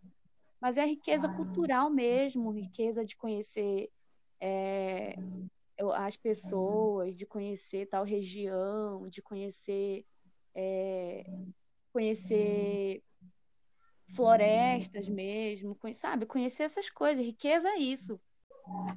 mas 0.64 0.78
é 0.78 0.82
a 0.82 0.86
riqueza 0.86 1.28
cultural 1.28 1.90
mesmo, 1.90 2.50
riqueza 2.50 3.04
de 3.04 3.14
conhecer 3.14 3.90
é, 4.40 5.14
as 5.92 6.16
pessoas, 6.16 7.14
de 7.14 7.26
conhecer 7.26 7.84
tal 7.84 8.02
região, 8.02 9.06
de 9.06 9.20
conhecer 9.20 10.06
é, 10.54 11.22
conhecer 11.92 13.02
florestas 14.08 15.06
mesmo, 15.06 15.76
sabe? 15.92 16.24
Conhecer 16.24 16.62
essas 16.62 16.88
coisas, 16.88 17.22
riqueza 17.22 17.68
é 17.68 17.76
isso. 17.76 18.18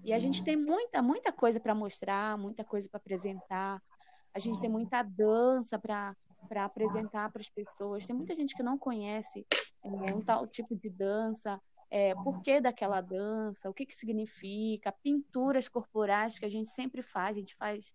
E 0.06 0.14
a 0.14 0.20
gente 0.20 0.46
tem 0.46 0.56
muita, 0.56 1.02
muita 1.02 1.34
coisa 1.34 1.60
para 1.60 1.76
mostrar, 1.76 2.38
muita 2.38 2.64
coisa 2.64 2.88
para 2.88 2.98
apresentar. 2.98 3.84
A 4.34 4.40
gente 4.40 4.62
tem 4.62 4.70
muita 4.70 5.04
dança 5.04 5.78
para 5.78 6.16
apresentar 6.64 7.30
para 7.30 7.42
as 7.42 7.50
pessoas. 7.50 8.08
Tem 8.08 8.16
muita 8.16 8.34
gente 8.34 8.56
que 8.56 8.64
não 8.64 8.78
conhece 8.78 9.46
um 9.84 10.20
tal 10.20 10.46
tipo 10.48 10.76
de 10.76 10.90
dança, 10.90 11.62
é, 11.90 12.14
por 12.16 12.42
que 12.42 12.60
daquela 12.60 13.02
dança, 13.02 13.70
o 13.70 13.74
que, 13.74 13.86
que 13.86 13.96
significa, 13.96 14.92
pinturas 14.92 15.68
corporais 15.68 16.38
que 16.38 16.46
a 16.46 16.50
gente 16.50 16.70
sempre 16.70 17.02
faz, 17.02 17.38
a 17.38 17.40
gente 17.40 17.56
faz. 17.56 17.94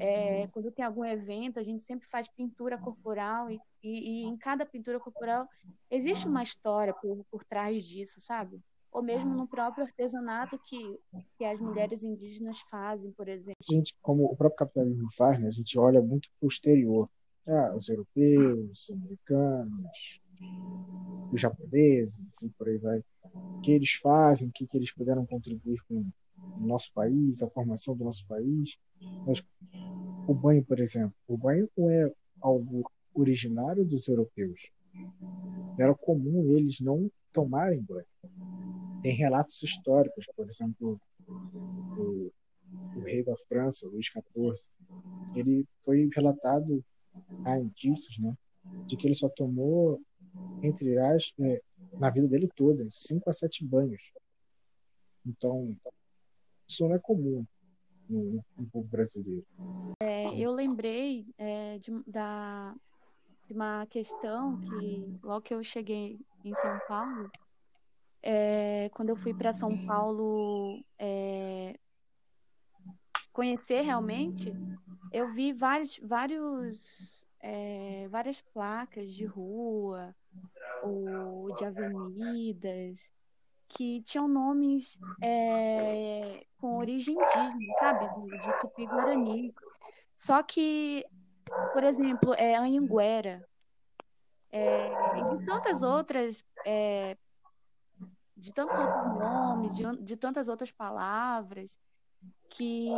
É, 0.00 0.46
quando 0.48 0.72
tem 0.72 0.82
algum 0.82 1.04
evento, 1.04 1.58
a 1.58 1.62
gente 1.62 1.82
sempre 1.82 2.08
faz 2.08 2.26
pintura 2.26 2.78
corporal 2.78 3.50
e, 3.50 3.60
e, 3.82 4.22
e 4.22 4.24
em 4.24 4.34
cada 4.34 4.64
pintura 4.64 4.98
corporal 4.98 5.46
existe 5.90 6.26
uma 6.26 6.42
história 6.42 6.94
por, 6.94 7.22
por 7.30 7.44
trás 7.44 7.84
disso, 7.84 8.18
sabe? 8.18 8.62
ou 8.90 9.02
mesmo 9.02 9.34
no 9.34 9.46
próprio 9.46 9.84
artesanato 9.84 10.58
que, 10.58 10.98
que 11.36 11.44
as 11.44 11.60
mulheres 11.60 12.02
indígenas 12.02 12.60
fazem, 12.60 13.12
por 13.12 13.28
exemplo. 13.28 13.56
A 13.68 13.72
gente, 13.72 13.94
como 14.00 14.24
o 14.24 14.36
próprio 14.36 14.56
capitalismo 14.56 15.08
faz, 15.12 15.38
né, 15.38 15.48
a 15.48 15.52
gente 15.52 15.78
olha 15.78 16.00
muito 16.00 16.28
exterior. 16.42 17.08
Ah, 17.46 17.74
os 17.74 17.88
europeus, 17.88 18.70
os 18.70 18.90
americanos, 18.90 20.20
os 21.32 21.40
japoneses 21.40 22.42
e 22.42 22.48
por 22.50 22.68
aí 22.68 22.78
vai. 22.78 23.02
O 23.34 23.60
que 23.60 23.72
eles 23.72 23.92
fazem, 23.94 24.48
o 24.48 24.52
que, 24.52 24.66
que 24.66 24.76
eles 24.76 24.92
puderam 24.92 25.26
contribuir 25.26 25.80
com 25.88 26.04
o 26.60 26.66
nosso 26.66 26.92
país, 26.92 27.42
a 27.42 27.50
formação 27.50 27.96
do 27.96 28.04
nosso 28.04 28.26
país. 28.26 28.78
Mas 29.26 29.42
o 30.26 30.34
banho, 30.34 30.64
por 30.64 30.80
exemplo, 30.80 31.14
o 31.26 31.36
banho 31.36 31.68
não 31.76 31.90
é 31.90 32.10
algo 32.40 32.90
originário 33.14 33.84
dos 33.84 34.08
europeus. 34.08 34.70
Era 35.78 35.94
comum 35.94 36.56
eles 36.56 36.80
não 36.80 37.10
tomarem 37.32 37.82
banho. 37.82 38.06
Tem 39.02 39.14
relatos 39.14 39.62
históricos, 39.62 40.26
por 40.34 40.48
exemplo, 40.48 41.00
o, 41.28 42.32
o 42.96 43.00
rei 43.00 43.22
da 43.22 43.36
França, 43.48 43.86
Luís 43.86 44.06
XIV, 44.06 44.70
ele 45.34 45.64
foi 45.84 46.08
relatado 46.14 46.84
a 47.44 47.58
indícios, 47.58 48.18
né, 48.18 48.36
de 48.86 48.96
que 48.96 49.06
ele 49.06 49.14
só 49.14 49.28
tomou 49.28 50.00
entre 50.62 50.98
as 50.98 51.32
é, 51.40 51.60
na 51.94 52.10
vida 52.10 52.28
dele 52.28 52.48
toda, 52.54 52.86
cinco 52.90 53.28
a 53.30 53.32
sete 53.32 53.64
banhos. 53.64 54.12
Então, 55.26 55.76
isso 56.68 56.86
não 56.86 56.94
é 56.94 56.98
comum 56.98 57.44
no, 58.08 58.44
no 58.56 58.66
povo 58.70 58.88
brasileiro. 58.88 59.46
É, 60.00 60.38
eu 60.38 60.50
lembrei 60.52 61.26
é, 61.36 61.78
de, 61.78 61.90
da, 62.06 62.74
de 63.46 63.52
uma 63.52 63.86
questão 63.86 64.60
que, 64.60 65.18
logo 65.22 65.42
que 65.42 65.54
eu 65.54 65.62
cheguei 65.62 66.18
em 66.44 66.54
São 66.54 66.78
Paulo, 66.86 67.30
é, 68.22 68.90
quando 68.94 69.10
eu 69.10 69.16
fui 69.16 69.32
para 69.34 69.52
São 69.52 69.70
Paulo 69.86 70.82
é, 70.98 71.78
conhecer 73.32 73.82
realmente, 73.82 74.52
eu 75.12 75.32
vi 75.32 75.52
vários, 75.52 75.98
vários, 75.98 77.27
é, 77.40 78.06
várias 78.08 78.40
placas 78.40 79.12
de 79.12 79.24
rua 79.24 80.14
ou 80.82 81.52
de 81.54 81.64
avenidas 81.64 83.10
que 83.68 84.00
tinham 84.02 84.26
nomes 84.26 84.98
é, 85.22 86.46
com 86.56 86.78
origem 86.78 87.14
indígena, 87.14 87.74
sabe? 87.78 88.06
De 88.38 88.60
Tupi-Guarani. 88.60 89.54
Só 90.14 90.42
que, 90.42 91.04
por 91.72 91.84
exemplo, 91.84 92.34
é 92.34 92.56
Anhanguera, 92.56 93.46
é, 94.50 94.88
e 94.88 95.36
de 95.36 95.44
tantas 95.44 95.82
outras, 95.82 96.44
é, 96.64 97.16
de 98.36 98.52
tantos 98.52 98.78
outros 98.78 99.18
nomes, 99.18 99.76
de, 99.76 99.96
de 100.02 100.16
tantas 100.16 100.48
outras 100.48 100.72
palavras 100.72 101.78
que 102.48 102.88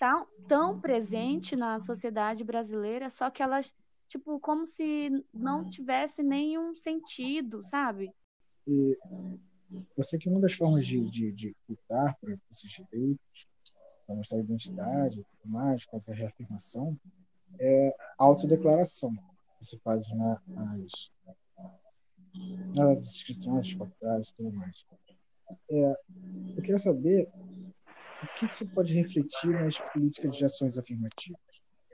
tão, 0.00 0.26
tão 0.48 0.80
presente 0.80 1.54
na 1.54 1.78
sociedade 1.78 2.42
brasileira, 2.42 3.10
só 3.10 3.28
que 3.28 3.42
elas, 3.42 3.74
tipo, 4.08 4.40
como 4.40 4.66
se 4.66 5.10
não 5.32 5.68
tivesse 5.68 6.22
nenhum 6.22 6.74
sentido, 6.74 7.62
sabe? 7.62 8.10
E 8.66 8.96
eu 9.94 10.02
sei 10.02 10.18
que 10.18 10.30
uma 10.30 10.40
das 10.40 10.54
formas 10.54 10.86
de, 10.86 10.98
de, 11.10 11.30
de 11.32 11.56
lutar 11.68 12.16
por 12.18 12.30
esses 12.50 12.70
direitos, 12.70 13.46
para 14.06 14.16
mostrar 14.16 14.38
a 14.38 14.40
identidade, 14.40 15.26
mais, 15.44 15.82
fazer 15.84 16.12
a 16.12 16.14
reafirmação, 16.14 16.98
é 17.60 17.94
a 18.18 18.24
autodeclaração 18.24 19.14
se 19.60 19.78
faz 19.80 20.08
na, 20.14 20.40
nas, 20.46 21.10
nas 22.74 22.98
inscrições, 23.06 23.72
faculdades 23.72 24.30
e 24.30 24.34
tudo 24.34 24.52
mais. 24.52 24.86
É, 25.70 25.96
eu 26.56 26.62
queria 26.62 26.78
saber 26.78 27.28
o 28.22 28.34
que, 28.34 28.54
você 28.54 28.64
pode 28.66 28.94
refletir 28.94 29.50
nas 29.50 29.78
políticas 29.92 30.36
de 30.36 30.44
ações 30.44 30.78
afirmativas, 30.78 31.40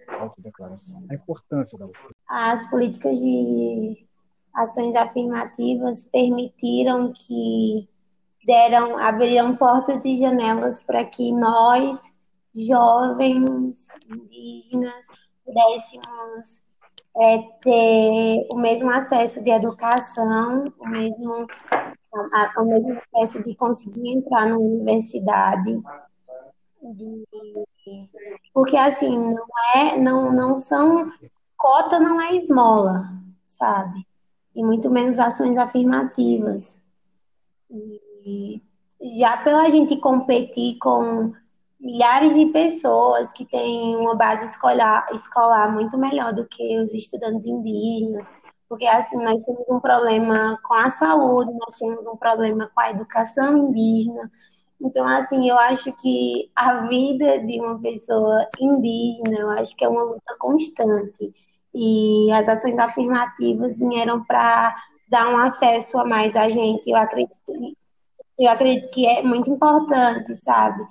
autodeclaração, 0.08 1.04
a 1.10 1.14
importância 1.14 1.78
da 1.78 1.86
As 2.28 2.68
políticas 2.70 3.18
de 3.18 4.06
ações 4.54 4.96
afirmativas 4.96 6.04
permitiram 6.04 7.12
que 7.12 7.88
deram, 8.46 8.96
abriram 8.98 9.56
portas 9.56 10.04
e 10.04 10.16
janelas 10.16 10.82
para 10.82 11.04
que 11.04 11.32
nós, 11.32 12.14
jovens 12.54 13.88
indígenas, 14.08 15.06
pudéssemos 15.44 16.64
é, 17.22 17.38
ter 17.60 18.46
o 18.50 18.56
mesmo 18.56 18.90
acesso 18.90 19.42
de 19.42 19.50
educação, 19.50 20.72
o 20.78 20.88
mesmo, 20.88 21.46
a, 21.72 22.52
a, 22.58 22.62
o 22.62 22.66
mesmo 22.66 22.98
acesso 23.14 23.42
de 23.42 23.54
conseguir 23.56 24.10
entrar 24.10 24.46
na 24.46 24.56
universidade, 24.56 25.82
de, 26.94 27.24
porque 28.52 28.76
assim 28.76 29.16
não 29.16 29.46
é, 29.74 29.96
não, 29.96 30.32
não 30.32 30.54
são 30.54 31.10
cota 31.56 31.98
não 31.98 32.20
é 32.20 32.34
esmola, 32.34 33.02
sabe? 33.42 34.06
E 34.54 34.62
muito 34.62 34.90
menos 34.90 35.18
ações 35.18 35.58
afirmativas. 35.58 36.82
E 37.70 38.62
já 39.18 39.36
pela 39.38 39.68
gente 39.70 39.96
competir 39.98 40.78
com 40.78 41.32
milhares 41.78 42.34
de 42.34 42.46
pessoas 42.46 43.30
que 43.32 43.44
têm 43.44 43.96
uma 43.96 44.14
base 44.14 44.46
escolar, 44.46 45.06
escolar 45.12 45.72
muito 45.72 45.98
melhor 45.98 46.32
do 46.32 46.46
que 46.46 46.78
os 46.78 46.94
estudantes 46.94 47.46
indígenas, 47.46 48.32
porque 48.68 48.86
assim 48.86 49.22
nós 49.22 49.44
temos 49.44 49.64
um 49.70 49.80
problema 49.80 50.58
com 50.64 50.74
a 50.74 50.88
saúde, 50.88 51.52
nós 51.52 51.78
temos 51.78 52.06
um 52.06 52.16
problema 52.16 52.70
com 52.74 52.80
a 52.80 52.90
educação 52.90 53.56
indígena. 53.56 54.30
Então, 54.80 55.06
assim, 55.06 55.48
eu 55.48 55.58
acho 55.58 55.92
que 55.94 56.50
a 56.54 56.86
vida 56.86 57.38
de 57.44 57.60
uma 57.60 57.80
pessoa 57.80 58.46
indígena, 58.60 59.38
eu 59.38 59.50
acho 59.50 59.74
que 59.76 59.84
é 59.84 59.88
uma 59.88 60.02
luta 60.02 60.36
constante. 60.38 61.32
E 61.74 62.30
as 62.32 62.48
ações 62.48 62.78
afirmativas 62.78 63.78
vieram 63.78 64.22
para 64.24 64.76
dar 65.08 65.28
um 65.28 65.38
acesso 65.38 65.98
a 65.98 66.04
mais 66.04 66.36
a 66.36 66.48
gente. 66.48 66.90
Eu 66.90 66.96
acredito, 66.96 67.40
eu 68.38 68.50
acredito 68.50 68.90
que 68.90 69.06
é 69.06 69.22
muito 69.22 69.50
importante, 69.50 70.34
sabe? 70.34 70.86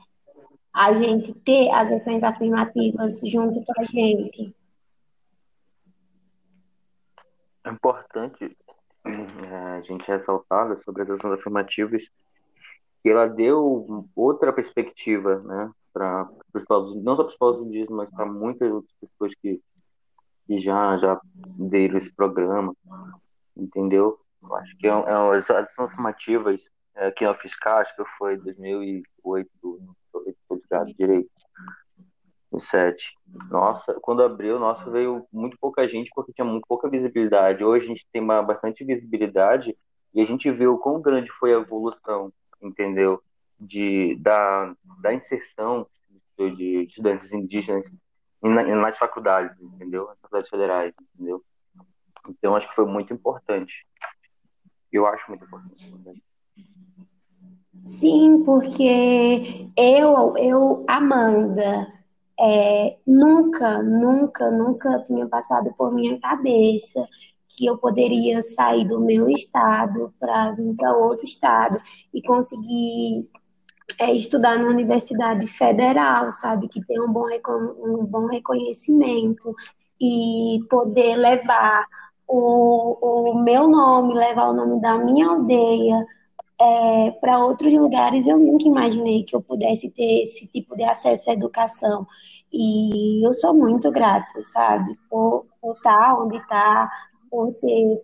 a 0.76 0.94
gente 0.94 1.34
ter 1.34 1.72
as 1.72 1.90
ações 1.90 2.22
afirmativas 2.22 3.22
junto 3.22 3.64
com 3.64 3.82
a 3.82 3.84
gente. 3.86 4.54
É 7.64 7.70
importante 7.70 8.58
é, 9.06 9.56
a 9.78 9.82
gente 9.82 10.06
ressaltar 10.06 10.78
sobre 10.80 11.04
as 11.04 11.10
ações 11.10 11.40
afirmativas 11.40 12.04
que 13.06 13.12
ela 13.12 13.28
deu 13.28 14.04
outra 14.16 14.52
perspectiva, 14.52 15.38
né, 15.44 15.72
para 15.94 16.28
os 16.56 16.64
povos, 16.64 17.04
não 17.04 17.16
só 17.16 17.22
para 17.22 17.30
os 17.30 17.38
povos 17.38 17.68
indígenas, 17.68 17.96
mas 17.96 18.10
para 18.10 18.26
muitas 18.26 18.72
outras 18.72 18.92
pessoas 19.00 19.36
que, 19.36 19.62
que 20.48 20.60
já 20.60 20.98
já 20.98 21.22
deram 21.60 22.00
esse 22.00 22.12
programa, 22.12 22.76
entendeu? 23.56 24.20
Eu 24.42 24.56
acho 24.56 24.76
que 24.78 24.88
é, 24.88 24.90
é, 24.90 25.38
as 25.38 25.52
ações 25.52 25.94
formativas 25.94 26.68
é, 26.96 27.06
aqui 27.06 27.24
na 27.24 27.36
Fiscal, 27.36 27.78
acho 27.78 27.96
que 27.96 28.04
foi 28.18 28.38
2008, 28.38 29.50
não 29.62 29.96
estou 30.28 30.58
ligado 30.58 30.92
direito. 30.98 31.30
2007. 32.54 33.14
Nossa, 33.52 33.94
quando 34.02 34.24
abriu, 34.24 34.58
nossa, 34.58 34.90
veio 34.90 35.28
muito 35.32 35.60
pouca 35.60 35.88
gente 35.88 36.10
porque 36.16 36.34
tinha 36.34 36.46
muito 36.46 36.66
pouca 36.68 36.90
visibilidade. 36.90 37.64
Hoje 37.64 37.86
a 37.86 37.90
gente 37.90 38.08
tem 38.12 38.20
uma, 38.20 38.42
bastante 38.42 38.84
visibilidade 38.84 39.78
e 40.12 40.22
a 40.22 40.26
gente 40.26 40.50
o 40.50 40.80
quão 40.80 41.00
grande 41.00 41.30
foi 41.34 41.54
a 41.54 41.60
evolução, 41.60 42.34
entendeu? 42.66 43.22
De, 43.60 44.16
da, 44.16 44.76
da 45.02 45.14
inserção 45.14 45.88
de, 46.38 46.84
estudantes 46.84 47.32
indígenas 47.32 47.90
nas 48.42 48.98
faculdades, 48.98 49.60
entendeu? 49.62 50.08
Nas 50.08 50.20
faculdades 50.20 50.50
federais, 50.50 50.94
entendeu? 51.16 51.44
Então 52.30 52.56
acho 52.56 52.68
que 52.70 52.76
foi 52.76 52.86
muito 52.86 53.14
importante. 53.14 53.88
Eu 54.92 55.06
acho 55.08 55.24
muito 55.30 55.46
importante. 55.46 56.24
Sim, 57.86 58.44
porque 58.44 59.70
eu, 59.78 60.34
eu, 60.38 60.86
Amanda, 60.88 61.94
é, 62.40 62.98
nunca, 63.06 63.82
nunca, 63.84 64.50
nunca 64.52 65.04
tinha 65.04 65.28
passado 65.28 65.74
por 65.78 65.94
minha 65.94 66.20
cabeça 66.20 67.08
que 67.50 67.66
eu 67.66 67.78
poderia 67.78 68.42
sair 68.42 68.86
do 68.86 69.00
meu 69.00 69.30
estado 69.30 70.14
para 70.20 70.52
vir 70.52 70.76
para 70.76 70.98
outro 70.98 71.26
estado 71.26 71.80
e 72.14 72.22
conseguir 72.22 73.30
é, 74.00 74.12
estudar 74.14 74.58
na 74.58 74.68
universidade 74.68 75.48
federal, 75.48 76.30
sabe, 76.32 76.68
que 76.68 76.84
tem 76.86 77.00
um 77.00 77.12
bom, 77.12 77.28
um 77.80 78.06
bom 78.06 78.26
reconhecimento 78.28 79.56
e 80.02 80.60
poder 80.70 81.16
levar 81.16 81.86
o, 82.28 83.32
o 83.32 83.44
meu 83.44 83.68
nome, 83.68 84.14
levar 84.14 84.50
o 84.50 84.54
nome 84.54 84.82
da 84.82 84.98
minha 84.98 85.28
aldeia 85.28 86.06
é, 86.60 87.12
para 87.12 87.44
outros 87.44 87.74
lugares, 87.74 88.28
eu 88.28 88.40
nunca 88.40 88.68
imaginei 88.68 89.24
que 89.24 89.36
eu 89.36 89.42
pudesse 89.42 89.92
ter 89.92 90.24
esse 90.24 90.48
tipo 90.48 90.76
de 90.76 90.84
acesso 90.84 91.30
à 91.30 91.34
educação. 91.34 92.08
E 92.52 93.26
eu 93.26 93.34
sou 93.34 93.54
muito 93.54 93.92
grata, 93.92 94.40
sabe, 94.54 94.98
por, 95.10 95.46
por 95.62 95.76
estar 95.76 96.22
onde 96.22 96.38
está, 96.38 96.90
por 97.30 97.54
ter 97.56 98.02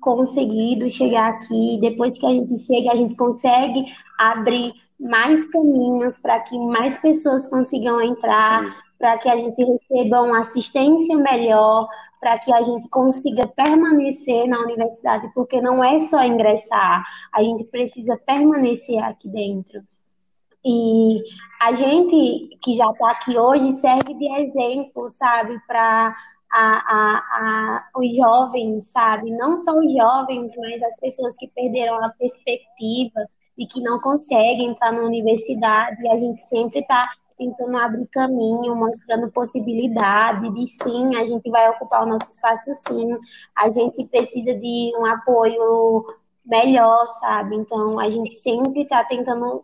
conseguido 0.00 0.88
chegar 0.90 1.30
aqui. 1.30 1.78
Depois 1.80 2.18
que 2.18 2.26
a 2.26 2.30
gente 2.30 2.58
chega, 2.58 2.92
a 2.92 2.96
gente 2.96 3.16
consegue 3.16 3.84
abrir 4.18 4.74
mais 5.00 5.44
caminhos 5.46 6.18
para 6.18 6.40
que 6.40 6.58
mais 6.58 6.98
pessoas 6.98 7.46
consigam 7.46 8.00
entrar, 8.00 8.62
para 8.98 9.18
que 9.18 9.28
a 9.28 9.36
gente 9.36 9.62
receba 9.64 10.22
uma 10.22 10.40
assistência 10.40 11.16
melhor, 11.16 11.88
para 12.20 12.38
que 12.38 12.52
a 12.52 12.62
gente 12.62 12.88
consiga 12.88 13.46
permanecer 13.46 14.46
na 14.46 14.60
universidade, 14.60 15.30
porque 15.34 15.60
não 15.60 15.82
é 15.82 15.98
só 15.98 16.24
ingressar, 16.24 17.04
a 17.32 17.42
gente 17.42 17.64
precisa 17.64 18.16
permanecer 18.16 19.02
aqui 19.02 19.28
dentro. 19.28 19.82
E 20.64 21.22
a 21.60 21.74
gente 21.74 22.56
que 22.62 22.74
já 22.74 22.90
está 22.90 23.10
aqui 23.10 23.36
hoje 23.36 23.70
serve 23.72 24.14
de 24.14 24.32
exemplo, 24.40 25.06
sabe, 25.10 25.60
para 25.66 26.14
a, 26.54 26.68
a, 26.76 27.18
a, 27.18 27.88
os 27.96 28.16
jovens, 28.16 28.92
sabe? 28.92 29.32
Não 29.32 29.56
só 29.56 29.76
os 29.76 29.92
jovens, 29.92 30.52
mas 30.56 30.80
as 30.84 30.96
pessoas 31.00 31.36
que 31.36 31.48
perderam 31.48 31.96
a 32.04 32.10
perspectiva 32.10 33.28
de 33.58 33.66
que 33.66 33.80
não 33.80 33.98
conseguem 33.98 34.70
entrar 34.70 34.92
na 34.92 35.02
universidade. 35.02 36.08
A 36.08 36.16
gente 36.16 36.40
sempre 36.40 36.78
está 36.78 37.04
tentando 37.36 37.76
abrir 37.76 38.06
caminho, 38.06 38.76
mostrando 38.76 39.32
possibilidade 39.32 40.48
de 40.52 40.66
sim, 40.68 41.16
a 41.16 41.24
gente 41.24 41.50
vai 41.50 41.68
ocupar 41.70 42.04
o 42.04 42.06
nosso 42.06 42.30
espaço 42.30 42.72
sim, 42.86 43.10
a 43.56 43.68
gente 43.68 44.06
precisa 44.06 44.54
de 44.54 44.92
um 44.96 45.04
apoio 45.04 46.06
melhor, 46.46 47.04
sabe? 47.18 47.56
Então, 47.56 47.98
a 47.98 48.08
gente 48.08 48.32
sempre 48.32 48.82
está 48.82 49.02
tentando 49.02 49.60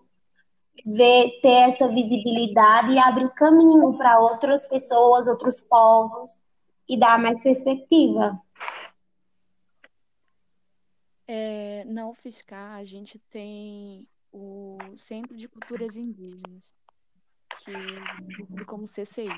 ver, 0.84 1.38
ter 1.40 1.68
essa 1.68 1.86
visibilidade 1.86 2.92
e 2.92 2.98
abrir 2.98 3.32
caminho 3.34 3.96
para 3.96 4.18
outras 4.18 4.66
pessoas, 4.66 5.28
outros 5.28 5.60
povos 5.60 6.42
e 6.90 6.98
dar 6.98 7.22
mais 7.22 7.40
perspectiva. 7.40 8.36
É, 11.24 11.84
na 11.84 12.08
UFSCar, 12.08 12.78
a 12.78 12.84
gente 12.84 13.16
tem 13.16 14.08
o 14.32 14.76
Centro 14.96 15.36
de 15.36 15.48
Culturas 15.48 15.94
Indígenas 15.94 16.74
que 17.58 18.64
como 18.64 18.88
CCI. 18.88 19.28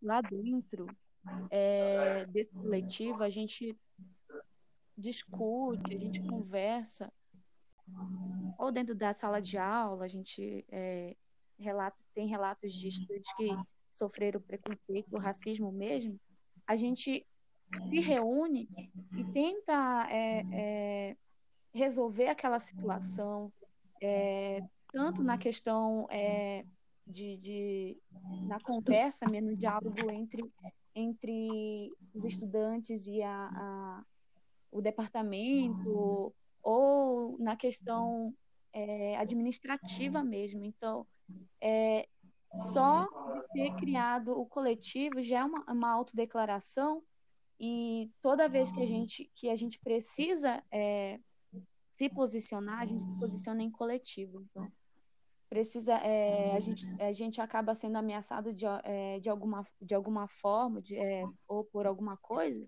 Lá 0.00 0.20
dentro 0.20 0.86
é, 1.50 2.24
desse 2.26 2.54
coletivo, 2.54 3.24
a 3.24 3.28
gente 3.28 3.76
discute, 4.96 5.92
a 5.92 5.98
gente 5.98 6.22
conversa, 6.22 7.12
ou 8.56 8.70
dentro 8.70 8.94
da 8.94 9.12
sala 9.12 9.42
de 9.42 9.58
aula, 9.58 10.04
a 10.04 10.08
gente 10.08 10.64
é, 10.70 11.16
relata, 11.58 11.98
tem 12.14 12.28
relatos 12.28 12.72
de 12.72 12.86
estudantes 12.86 13.34
que 13.34 13.50
sofreram 13.96 14.40
preconceito, 14.40 15.16
racismo 15.16 15.72
mesmo, 15.72 16.18
a 16.66 16.76
gente 16.76 17.26
se 17.90 18.00
reúne 18.00 18.68
e 19.16 19.24
tenta 19.32 20.06
é, 20.10 20.44
é, 20.52 21.16
resolver 21.72 22.28
aquela 22.28 22.58
situação, 22.58 23.52
é, 24.00 24.62
tanto 24.92 25.22
na 25.22 25.36
questão 25.36 26.06
é, 26.10 26.64
de, 27.06 27.36
de, 27.38 27.98
na 28.46 28.60
conversa, 28.60 29.26
mesmo, 29.30 29.50
no 29.50 29.56
diálogo 29.56 30.10
entre, 30.10 30.42
entre 30.94 31.92
os 32.14 32.24
estudantes 32.24 33.06
e 33.06 33.22
a, 33.22 33.50
a 33.52 34.04
o 34.70 34.82
departamento, 34.82 36.34
ou 36.62 37.38
na 37.38 37.56
questão 37.56 38.34
é, 38.72 39.16
administrativa 39.16 40.22
mesmo. 40.22 40.64
Então, 40.64 41.06
é, 41.60 42.06
só 42.72 43.06
ter 43.52 43.74
criado 43.76 44.32
o 44.38 44.46
coletivo 44.46 45.22
já 45.22 45.40
é 45.40 45.44
uma, 45.44 45.64
uma 45.68 45.90
autodeclaração 45.90 47.02
e 47.58 48.10
toda 48.20 48.48
vez 48.48 48.70
que 48.70 48.80
a 48.80 48.86
gente, 48.86 49.30
que 49.34 49.48
a 49.48 49.56
gente 49.56 49.78
precisa 49.78 50.62
é, 50.70 51.18
se 51.92 52.08
posicionar, 52.10 52.80
a 52.80 52.86
gente 52.86 53.02
se 53.02 53.18
posiciona 53.18 53.62
em 53.62 53.70
coletivo. 53.70 54.42
Então, 54.50 54.70
precisa 55.48 55.94
é, 55.94 56.54
a, 56.54 56.60
gente, 56.60 57.02
a 57.02 57.12
gente 57.12 57.40
acaba 57.40 57.74
sendo 57.74 57.96
ameaçado 57.96 58.52
de, 58.52 58.66
é, 58.84 59.18
de, 59.20 59.30
alguma, 59.30 59.64
de 59.80 59.94
alguma 59.94 60.28
forma 60.28 60.80
de, 60.80 60.96
é, 60.96 61.24
ou 61.48 61.64
por 61.64 61.86
alguma 61.86 62.16
coisa, 62.16 62.66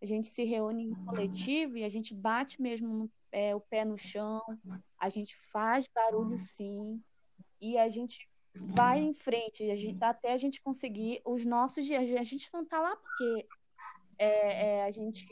a 0.00 0.06
gente 0.06 0.28
se 0.28 0.44
reúne 0.44 0.84
em 0.84 0.94
coletivo 1.04 1.76
e 1.76 1.84
a 1.84 1.88
gente 1.88 2.14
bate 2.14 2.60
mesmo 2.60 3.10
é, 3.32 3.54
o 3.54 3.60
pé 3.60 3.84
no 3.84 3.98
chão, 3.98 4.42
a 4.98 5.08
gente 5.08 5.36
faz 5.36 5.86
barulho 5.86 6.38
sim, 6.38 7.02
e 7.60 7.76
a 7.76 7.88
gente 7.88 8.28
vai 8.54 9.00
em 9.00 9.12
frente, 9.12 9.70
a 9.70 9.76
gente, 9.76 10.02
até 10.02 10.32
a 10.32 10.36
gente 10.36 10.62
conseguir 10.62 11.20
os 11.24 11.44
nossos 11.44 11.84
dias. 11.84 12.02
A 12.16 12.22
gente 12.22 12.48
não 12.52 12.62
está 12.62 12.80
lá 12.80 12.96
porque 12.96 13.46
é, 14.18 14.78
é, 14.78 14.84
a 14.84 14.90
gente 14.90 15.26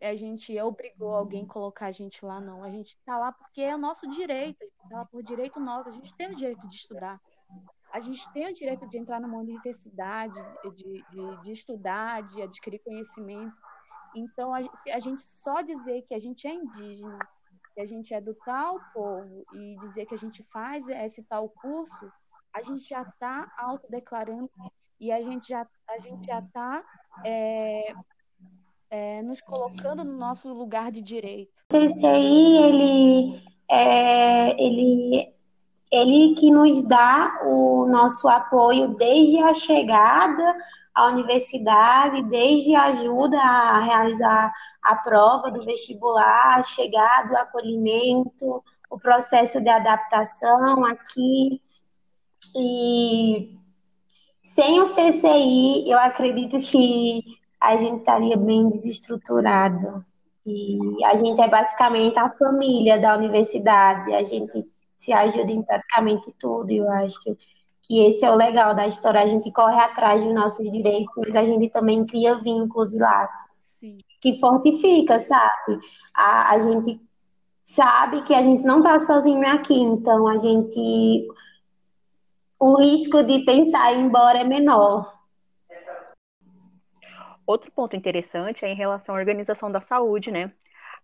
a 0.00 0.14
gente 0.14 0.58
obrigou 0.60 1.12
alguém 1.12 1.42
a 1.42 1.52
colocar 1.52 1.86
a 1.86 1.90
gente 1.90 2.24
lá, 2.24 2.40
não. 2.40 2.62
A 2.62 2.70
gente 2.70 2.90
está 2.90 3.18
lá 3.18 3.32
porque 3.32 3.60
é 3.60 3.74
o 3.74 3.78
nosso 3.78 4.08
direito, 4.08 4.62
a 4.62 4.64
gente 4.64 4.84
está 4.84 4.98
lá 4.98 5.04
por 5.04 5.22
direito 5.22 5.58
nosso, 5.58 5.88
a 5.88 5.92
gente 5.92 6.14
tem 6.14 6.30
o 6.30 6.36
direito 6.36 6.66
de 6.68 6.74
estudar. 6.74 7.20
A 7.92 8.00
gente 8.00 8.32
tem 8.32 8.48
o 8.48 8.54
direito 8.54 8.86
de 8.88 8.98
entrar 8.98 9.20
numa 9.20 9.38
universidade, 9.38 10.38
de, 10.74 11.04
de, 11.10 11.42
de 11.42 11.52
estudar, 11.52 12.22
de 12.22 12.42
adquirir 12.42 12.78
conhecimento. 12.80 13.56
Então, 14.14 14.54
a, 14.54 14.58
a 14.92 15.00
gente 15.00 15.20
só 15.20 15.62
dizer 15.62 16.02
que 16.02 16.14
a 16.14 16.18
gente 16.18 16.46
é 16.46 16.52
indígena, 16.52 17.18
que 17.74 17.80
a 17.80 17.86
gente 17.86 18.12
é 18.14 18.20
do 18.20 18.34
tal 18.34 18.78
povo 18.92 19.44
e 19.54 19.76
dizer 19.78 20.06
que 20.06 20.14
a 20.14 20.18
gente 20.18 20.44
faz 20.44 20.86
esse 20.88 21.22
tal 21.24 21.48
curso, 21.48 22.12
a 22.58 22.62
gente 22.62 22.88
já 22.88 23.02
está 23.02 23.50
autodeclarando 23.56 24.50
e 25.00 25.12
a 25.12 25.22
gente 25.22 25.48
já 25.48 25.66
a 25.88 25.98
gente 25.98 26.26
já 26.26 26.40
está 26.40 26.82
é, 27.24 27.94
é, 28.90 29.22
nos 29.22 29.40
colocando 29.40 30.04
no 30.04 30.16
nosso 30.16 30.52
lugar 30.52 30.90
de 30.90 31.00
direito. 31.00 31.52
Esse 31.72 32.04
aí, 32.04 32.56
ele 32.56 33.42
é, 33.70 34.62
ele, 34.62 35.32
ele 35.92 36.34
que 36.34 36.50
nos 36.50 36.82
dá 36.82 37.40
o 37.44 37.86
nosso 37.86 38.28
apoio 38.28 38.94
desde 38.96 39.38
a 39.38 39.54
chegada 39.54 40.56
à 40.94 41.06
universidade, 41.06 42.22
desde 42.24 42.74
a 42.74 42.86
ajuda 42.86 43.38
a 43.38 43.80
realizar 43.80 44.52
a 44.82 44.96
prova 44.96 45.50
do 45.50 45.60
vestibular, 45.64 46.58
a 46.58 46.62
chegada, 46.62 47.34
o 47.34 47.38
acolhimento, 47.38 48.64
o 48.90 48.98
processo 48.98 49.60
de 49.60 49.68
adaptação 49.68 50.84
aqui. 50.84 51.60
E 52.56 53.58
sem 54.42 54.80
o 54.80 54.84
CCI, 54.84 55.90
eu 55.90 55.98
acredito 55.98 56.58
que 56.58 57.22
a 57.60 57.76
gente 57.76 57.98
estaria 57.98 58.36
bem 58.36 58.68
desestruturado. 58.68 60.04
E 60.46 61.04
a 61.04 61.14
gente 61.14 61.40
é 61.40 61.48
basicamente 61.48 62.18
a 62.18 62.30
família 62.30 62.98
da 62.98 63.16
universidade, 63.16 64.14
a 64.14 64.22
gente 64.22 64.66
se 64.96 65.12
ajuda 65.12 65.52
em 65.52 65.62
praticamente 65.62 66.32
tudo, 66.40 66.70
eu 66.70 66.90
acho 66.90 67.36
que 67.82 68.00
esse 68.06 68.24
é 68.24 68.30
o 68.30 68.36
legal 68.36 68.74
da 68.74 68.86
história, 68.86 69.22
a 69.22 69.26
gente 69.26 69.52
corre 69.52 69.78
atrás 69.78 70.24
dos 70.24 70.34
nossos 70.34 70.70
direitos, 70.70 71.14
mas 71.16 71.36
a 71.36 71.44
gente 71.44 71.68
também 71.70 72.04
cria 72.04 72.38
vínculos 72.38 72.92
e 72.92 72.98
laços. 72.98 73.58
Sim. 73.78 73.98
que 74.20 74.38
fortifica, 74.40 75.20
sabe? 75.20 75.78
A, 76.12 76.52
a 76.52 76.58
gente 76.58 77.00
sabe 77.64 78.22
que 78.22 78.34
a 78.34 78.42
gente 78.42 78.64
não 78.64 78.78
está 78.78 78.98
sozinho 78.98 79.46
aqui, 79.46 79.78
então 79.78 80.26
a 80.26 80.36
gente. 80.36 81.28
O 82.60 82.76
risco 82.80 83.22
de 83.22 83.44
pensar 83.44 83.92
em 83.92 84.00
ir 84.00 84.04
embora 84.04 84.40
é 84.40 84.44
menor. 84.44 85.16
Outro 87.46 87.70
ponto 87.70 87.94
interessante 87.94 88.64
é 88.64 88.68
em 88.68 88.74
relação 88.74 89.14
à 89.14 89.18
organização 89.18 89.70
da 89.70 89.80
saúde, 89.80 90.30
né? 90.30 90.52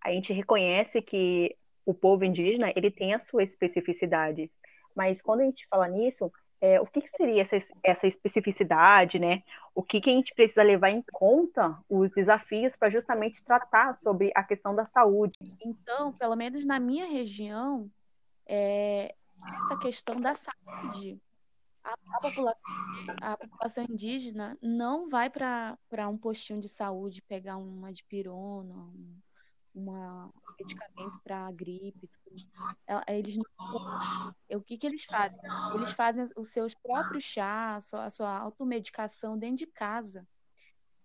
A 0.03 0.11
gente 0.11 0.33
reconhece 0.33 1.01
que 1.01 1.57
o 1.87 1.95
povo 1.95 2.25
indígena 2.25 2.73
ele 2.75 2.91
tem 2.91 3.15
a 3.15 3.21
sua 3.21 3.45
especificidade, 3.45 4.51
mas 4.97 5.23
quando 5.23 5.41
a 5.41 5.45
gente 5.45 5.67
fala 5.69 5.87
nisso, 5.87 6.31
é, 6.61 6.81
o 6.81 6.87
que, 6.87 7.03
que 7.03 7.09
seria 7.09 7.43
essa, 7.43 7.57
essa, 7.83 8.07
especificidade, 8.07 9.19
né? 9.19 9.43
O 9.75 9.83
que, 9.83 10.01
que 10.01 10.11
a 10.11 10.13
gente 10.13 10.35
precisa 10.35 10.63
levar 10.63 10.91
em 10.91 11.05
conta 11.13 11.79
os 11.89 12.11
desafios 12.11 12.75
para 12.77 12.91
justamente 12.91 13.45
tratar 13.45 13.97
sobre 13.99 14.33
a 14.35 14.43
questão 14.43 14.75
da 14.75 14.87
saúde? 14.87 15.39
Então, 15.65 16.13
pelo 16.13 16.35
menos 16.35 16.65
na 16.65 16.81
minha 16.81 17.07
região, 17.07 17.89
é, 18.47 19.15
essa 19.65 19.79
questão 19.79 20.17
da 20.17 20.35
saúde, 20.35 21.21
a, 21.85 21.93
a, 21.93 22.21
população, 22.23 22.63
a 23.21 23.37
população, 23.37 23.85
indígena 23.85 24.59
não 24.63 25.09
vai 25.09 25.29
para 25.29 26.09
um 26.09 26.17
postinho 26.17 26.59
de 26.59 26.69
saúde 26.69 27.21
pegar 27.23 27.59
uma 27.59 27.93
dipirona, 27.93 28.75
um, 28.75 29.21
uma 29.75 30.33
medicamento 30.59 31.21
para 31.23 31.51
gripe. 31.53 32.09
Eles 33.07 33.37
não... 33.37 33.45
O 34.53 34.63
que, 34.63 34.79
que 34.79 34.87
eles 34.87 35.05
fazem? 35.05 35.39
Eles 35.75 35.93
fazem 35.93 36.25
os 36.37 36.51
seus 36.51 36.75
próprios 36.75 37.25
chás, 37.25 37.93
a 37.93 38.11
sua 38.11 38.39
automedicação 38.39 39.37
dentro 39.37 39.59
de 39.59 39.67
casa. 39.67 40.27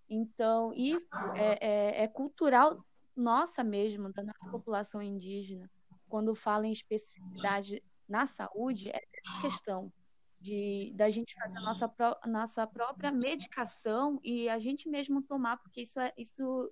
Então, 0.09 0.73
isso 0.73 1.07
é, 1.35 1.67
é, 1.67 2.03
é 2.03 2.07
cultural 2.07 2.83
nossa 3.15 3.63
mesmo, 3.63 4.11
da 4.13 4.23
nossa 4.23 4.49
população 4.49 5.01
indígena. 5.01 5.69
Quando 6.07 6.33
fala 6.33 6.65
em 6.65 6.71
especificidade 6.71 7.83
na 8.07 8.25
saúde, 8.25 8.89
é 8.89 9.01
questão 9.41 9.91
de 10.39 10.93
da 10.95 11.09
gente 11.09 11.33
fazer 11.35 11.57
a 11.57 11.61
nossa, 11.61 11.93
nossa 12.25 12.67
própria 12.67 13.11
medicação 13.11 14.19
e 14.23 14.47
a 14.47 14.57
gente 14.57 14.87
mesmo 14.87 15.21
tomar, 15.21 15.57
porque 15.57 15.81
isso, 15.81 15.99
é, 15.99 16.13
isso 16.17 16.71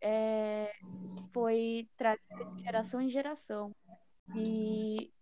é, 0.00 0.72
foi 1.32 1.88
trazido 1.96 2.56
de 2.56 2.62
geração 2.62 3.00
em 3.00 3.08
geração. 3.08 3.74
E, 4.34 5.12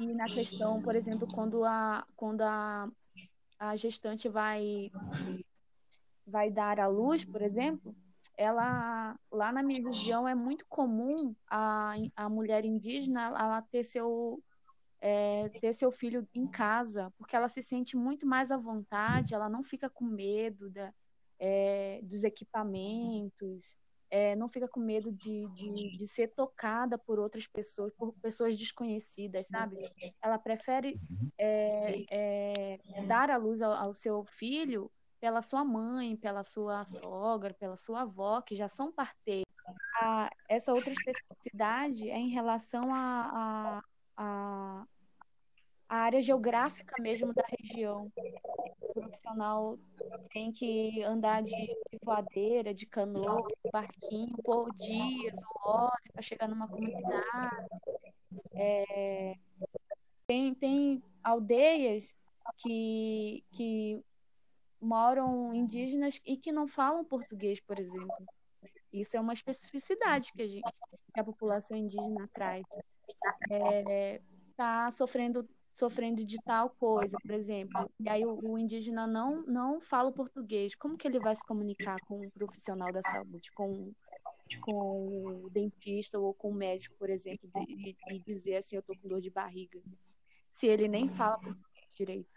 e 0.00 0.12
na 0.14 0.26
questão, 0.26 0.80
por 0.80 0.94
exemplo, 0.96 1.26
quando 1.32 1.64
a, 1.64 2.06
quando 2.16 2.42
a, 2.42 2.82
a 3.58 3.76
gestante 3.76 4.28
vai, 4.28 4.90
vai 6.26 6.50
dar 6.50 6.80
à 6.80 6.86
luz, 6.88 7.24
por 7.24 7.42
exemplo, 7.42 7.94
ela 8.36 9.18
lá 9.30 9.52
na 9.52 9.62
minha 9.62 9.82
região 9.82 10.26
é 10.26 10.34
muito 10.34 10.64
comum 10.66 11.34
a, 11.48 11.94
a 12.14 12.28
mulher 12.28 12.64
indígena 12.64 13.26
ela 13.26 13.62
ter 13.62 13.82
seu 13.82 14.40
é, 15.00 15.48
ter 15.48 15.72
seu 15.72 15.90
filho 15.90 16.24
em 16.34 16.46
casa 16.46 17.12
porque 17.16 17.36
ela 17.36 17.48
se 17.48 17.62
sente 17.62 17.96
muito 17.96 18.26
mais 18.26 18.50
à 18.50 18.56
vontade 18.56 19.34
ela 19.34 19.48
não 19.48 19.62
fica 19.62 19.88
com 19.88 20.04
medo 20.04 20.68
da, 20.70 20.92
é, 21.38 22.00
dos 22.02 22.24
equipamentos, 22.24 23.78
é, 24.10 24.34
não 24.34 24.48
fica 24.48 24.66
com 24.66 24.80
medo 24.80 25.12
de, 25.12 25.44
de, 25.50 25.90
de, 25.90 26.08
ser 26.08 26.28
tocada 26.28 26.98
por 26.98 27.18
outras 27.18 27.46
pessoas, 27.46 27.92
por 27.94 28.12
pessoas 28.14 28.58
desconhecidas, 28.58 29.48
sabe? 29.48 29.76
Ela 30.22 30.38
prefere 30.38 30.98
é, 31.36 32.04
é, 32.10 32.78
dar 33.06 33.30
a 33.30 33.36
luz 33.36 33.60
ao, 33.60 33.72
ao, 33.72 33.92
seu 33.92 34.24
filho 34.24 34.90
pela 35.20 35.42
sua 35.42 35.64
mãe, 35.64 36.16
pela 36.16 36.42
sua 36.42 36.84
sogra, 36.86 37.52
pela 37.52 37.76
sua 37.76 38.02
avó, 38.02 38.40
que 38.40 38.56
já 38.56 38.68
são 38.68 38.90
parteiros. 38.90 39.46
A, 40.00 40.30
essa 40.48 40.72
outra 40.72 40.90
especificidade 40.90 42.08
é 42.08 42.16
em 42.16 42.30
relação 42.30 42.94
à 42.94 43.76
a, 43.76 43.82
a, 44.18 44.84
a, 45.88 45.96
área 45.96 46.20
geográfica 46.20 47.00
mesmo 47.00 47.32
da 47.32 47.44
região 47.46 48.12
profissional 48.92 49.78
tem 50.32 50.50
que 50.50 51.02
andar 51.04 51.42
de, 51.42 51.54
de 51.54 51.98
voadeira, 52.02 52.74
de 52.74 52.84
canoa, 52.84 53.46
de 53.64 53.70
barquinho, 53.70 54.36
por 54.44 54.74
dias 54.74 55.38
ou 55.44 55.72
horas 55.72 56.00
para 56.12 56.22
chegar 56.22 56.48
numa 56.48 56.66
comunidade. 56.66 57.68
É, 58.54 59.36
tem, 60.26 60.52
tem 60.54 61.02
aldeias 61.22 62.12
que, 62.56 63.44
que 63.52 64.02
moram 64.80 65.54
indígenas 65.54 66.20
e 66.26 66.36
que 66.36 66.50
não 66.50 66.66
falam 66.66 67.04
português, 67.04 67.60
por 67.60 67.78
exemplo. 67.78 68.26
Isso 68.92 69.16
é 69.16 69.20
uma 69.20 69.32
especificidade 69.32 70.32
que 70.32 70.42
a, 70.42 70.46
gente, 70.46 70.74
que 71.14 71.20
a 71.20 71.24
população 71.24 71.76
indígena 71.76 72.28
traz. 72.32 72.64
Está 73.50 73.90
é, 73.90 74.20
tá 74.56 74.90
sofrendo 74.90 75.48
sofrendo 75.78 76.24
de 76.24 76.38
tal 76.38 76.70
coisa, 76.70 77.16
por 77.22 77.30
exemplo, 77.30 77.88
e 78.00 78.08
aí 78.08 78.26
o, 78.26 78.36
o, 78.42 78.58
indígena 78.58 79.06
não, 79.06 79.42
não 79.46 79.80
fala 79.80 80.08
o 80.08 80.12
português, 80.12 80.74
como 80.74 80.98
que 80.98 81.06
ele 81.06 81.20
vai 81.20 81.36
se 81.36 81.46
comunicar 81.46 81.96
com 82.08 82.20
um 82.20 82.30
profissional 82.30 82.92
da 82.92 83.00
saúde, 83.00 83.52
com, 83.52 83.92
com 84.60 85.44
o 85.44 85.50
dentista 85.50 86.18
ou 86.18 86.34
com 86.34 86.50
o 86.50 86.54
médico, 86.54 86.96
por 86.98 87.08
exemplo, 87.08 87.48
e, 87.68 87.96
e 88.10 88.18
dizer 88.18 88.56
assim, 88.56 88.74
eu 88.74 88.82
tô 88.82 88.92
com 89.00 89.06
dor 89.06 89.20
de 89.20 89.30
barriga, 89.30 89.80
se 90.50 90.66
ele 90.66 90.88
nem 90.88 91.08
fala 91.08 91.38
português 91.38 91.68
direito. 91.96 92.28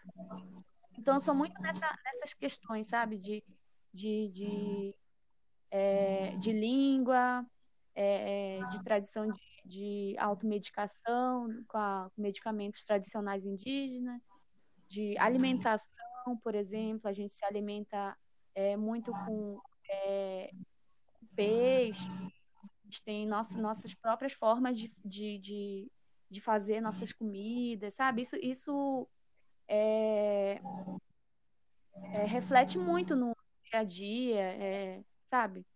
Então, 0.96 1.14
eu 1.14 1.20
sou 1.20 1.34
muito 1.34 1.60
nessa, 1.60 1.98
nessas 2.04 2.34
questões, 2.34 2.86
sabe, 2.86 3.18
de, 3.18 3.42
de, 3.92 4.28
de, 4.28 4.94
é, 5.68 6.36
de 6.36 6.52
língua, 6.52 7.44
é, 7.94 8.56
de 8.70 8.84
tradição 8.84 9.26
de 9.26 9.51
de 9.64 10.16
automedicação 10.18 11.48
com, 11.68 11.78
a, 11.78 12.10
com 12.14 12.22
medicamentos 12.22 12.84
tradicionais 12.84 13.46
indígenas, 13.46 14.20
de 14.88 15.16
alimentação, 15.18 15.94
por 16.42 16.54
exemplo, 16.54 17.08
a 17.08 17.12
gente 17.12 17.32
se 17.32 17.44
alimenta 17.44 18.16
é, 18.54 18.76
muito 18.76 19.12
com 19.12 19.60
é, 19.88 20.50
peixe, 21.34 22.08
a 22.62 22.84
gente 22.84 23.02
tem 23.02 23.26
nossa, 23.26 23.58
nossas 23.58 23.94
próprias 23.94 24.32
formas 24.32 24.78
de, 24.78 24.92
de, 25.04 25.38
de, 25.38 25.92
de, 26.30 26.40
fazer 26.40 26.80
nossas 26.80 27.12
comidas, 27.12 27.94
sabe? 27.94 28.22
Isso, 28.22 28.36
isso 28.36 29.08
é, 29.68 30.60
é, 32.14 32.24
reflete 32.24 32.78
muito 32.78 33.16
no 33.16 33.34
dia 33.64 33.80
a 33.80 33.84
dia, 33.84 34.40
é, 34.40 35.04
sabe? 35.26 35.66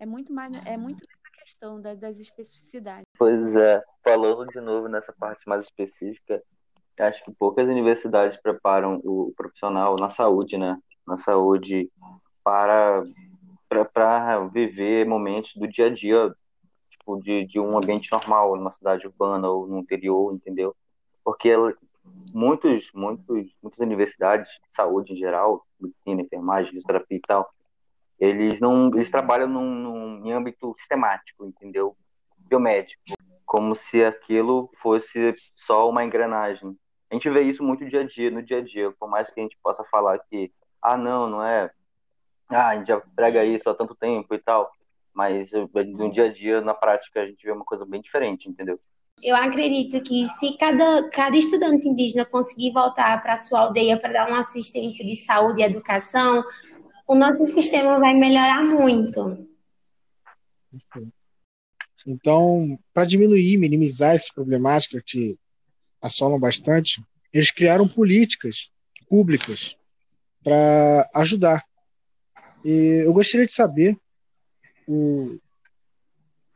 É 0.00 0.06
muito 0.06 0.32
mais, 0.32 0.64
é 0.66 0.76
muito 0.76 1.06
questão 1.46 1.80
das, 1.80 1.98
das 1.98 2.18
especificidades. 2.18 3.04
Pois 3.16 3.54
é, 3.54 3.82
falando 4.02 4.46
de 4.48 4.60
novo 4.60 4.88
nessa 4.88 5.12
parte 5.12 5.48
mais 5.48 5.64
específica, 5.64 6.42
acho 6.98 7.24
que 7.24 7.30
poucas 7.30 7.68
universidades 7.68 8.36
preparam 8.36 9.00
o 9.04 9.32
profissional 9.36 9.94
na 9.98 10.10
saúde, 10.10 10.58
né? 10.58 10.76
Na 11.06 11.16
saúde 11.16 11.90
para 12.42 13.02
para 13.68 14.46
viver 14.46 15.06
momentos 15.06 15.54
do 15.56 15.66
dia 15.66 15.86
a 15.86 15.90
dia, 15.90 16.32
tipo 16.88 17.20
de, 17.20 17.44
de 17.46 17.58
um 17.58 17.76
ambiente 17.76 18.10
normal, 18.12 18.56
numa 18.56 18.72
cidade 18.72 19.06
urbana 19.06 19.48
ou 19.48 19.66
no 19.66 19.78
interior, 19.78 20.32
entendeu? 20.32 20.74
Porque 21.24 21.52
muitos, 22.32 22.92
muitos, 22.94 23.52
muitas 23.60 23.80
universidades 23.80 24.48
de 24.48 24.74
saúde 24.74 25.14
em 25.14 25.16
geral, 25.16 25.66
medicina, 25.80 26.22
enfermagem, 26.22 26.70
fisioterapia 26.70 27.18
e 27.18 27.20
tal, 27.20 27.50
eles 28.18 28.60
não 28.60 28.90
eles 28.94 29.10
trabalham 29.10 29.48
num, 29.48 29.74
num 29.74 30.26
em 30.26 30.32
âmbito 30.32 30.74
sistemático, 30.78 31.44
entendeu? 31.44 31.96
Biomédico, 32.38 33.02
como 33.44 33.74
se 33.74 34.04
aquilo 34.04 34.70
fosse 34.76 35.34
só 35.54 35.88
uma 35.88 36.04
engrenagem. 36.04 36.76
A 37.10 37.14
gente 37.14 37.30
vê 37.30 37.42
isso 37.42 37.62
muito 37.62 37.86
dia 37.86 38.00
a 38.00 38.04
dia, 38.04 38.30
no 38.30 38.42
dia 38.42 38.58
a 38.58 38.62
dia, 38.62 38.90
por 38.98 39.08
mais 39.08 39.30
que 39.30 39.40
a 39.40 39.42
gente 39.42 39.58
possa 39.62 39.84
falar 39.84 40.18
que 40.30 40.52
ah, 40.82 40.96
não, 40.96 41.28
não 41.28 41.44
é. 41.44 41.70
Ah, 42.48 42.68
a 42.68 42.76
gente 42.76 42.88
já 42.88 43.00
prega 43.14 43.44
isso 43.44 43.68
há 43.68 43.74
tanto 43.74 43.94
tempo 43.94 44.32
e 44.34 44.38
tal, 44.38 44.70
mas 45.12 45.50
no 45.52 46.12
dia 46.12 46.26
a 46.26 46.32
dia, 46.32 46.60
na 46.60 46.74
prática, 46.74 47.20
a 47.20 47.26
gente 47.26 47.44
vê 47.44 47.50
uma 47.50 47.64
coisa 47.64 47.84
bem 47.84 48.00
diferente, 48.00 48.48
entendeu? 48.48 48.78
Eu 49.22 49.34
acredito 49.34 50.00
que 50.02 50.26
se 50.26 50.58
cada, 50.58 51.08
cada 51.08 51.36
estudante 51.36 51.88
indígena 51.88 52.26
conseguir 52.26 52.72
voltar 52.72 53.20
para 53.22 53.36
sua 53.36 53.60
aldeia 53.60 53.98
para 53.98 54.12
dar 54.12 54.28
uma 54.28 54.40
assistência 54.40 55.04
de 55.04 55.16
saúde 55.16 55.62
e 55.62 55.64
educação, 55.64 56.44
o 57.06 57.14
nosso 57.14 57.44
sistema 57.44 57.98
vai 57.98 58.14
melhorar 58.14 58.64
muito. 58.64 59.46
Então, 62.06 62.78
para 62.92 63.04
diminuir, 63.04 63.56
minimizar 63.56 64.14
essas 64.14 64.30
problemáticas 64.30 65.02
que 65.04 65.38
assolam 66.00 66.38
bastante, 66.38 67.02
eles 67.32 67.50
criaram 67.50 67.88
políticas 67.88 68.70
públicas 69.08 69.76
para 70.42 71.08
ajudar. 71.14 71.64
E 72.64 73.02
eu 73.04 73.12
gostaria 73.12 73.46
de 73.46 73.52
saber 73.52 73.96
o, 74.86 75.38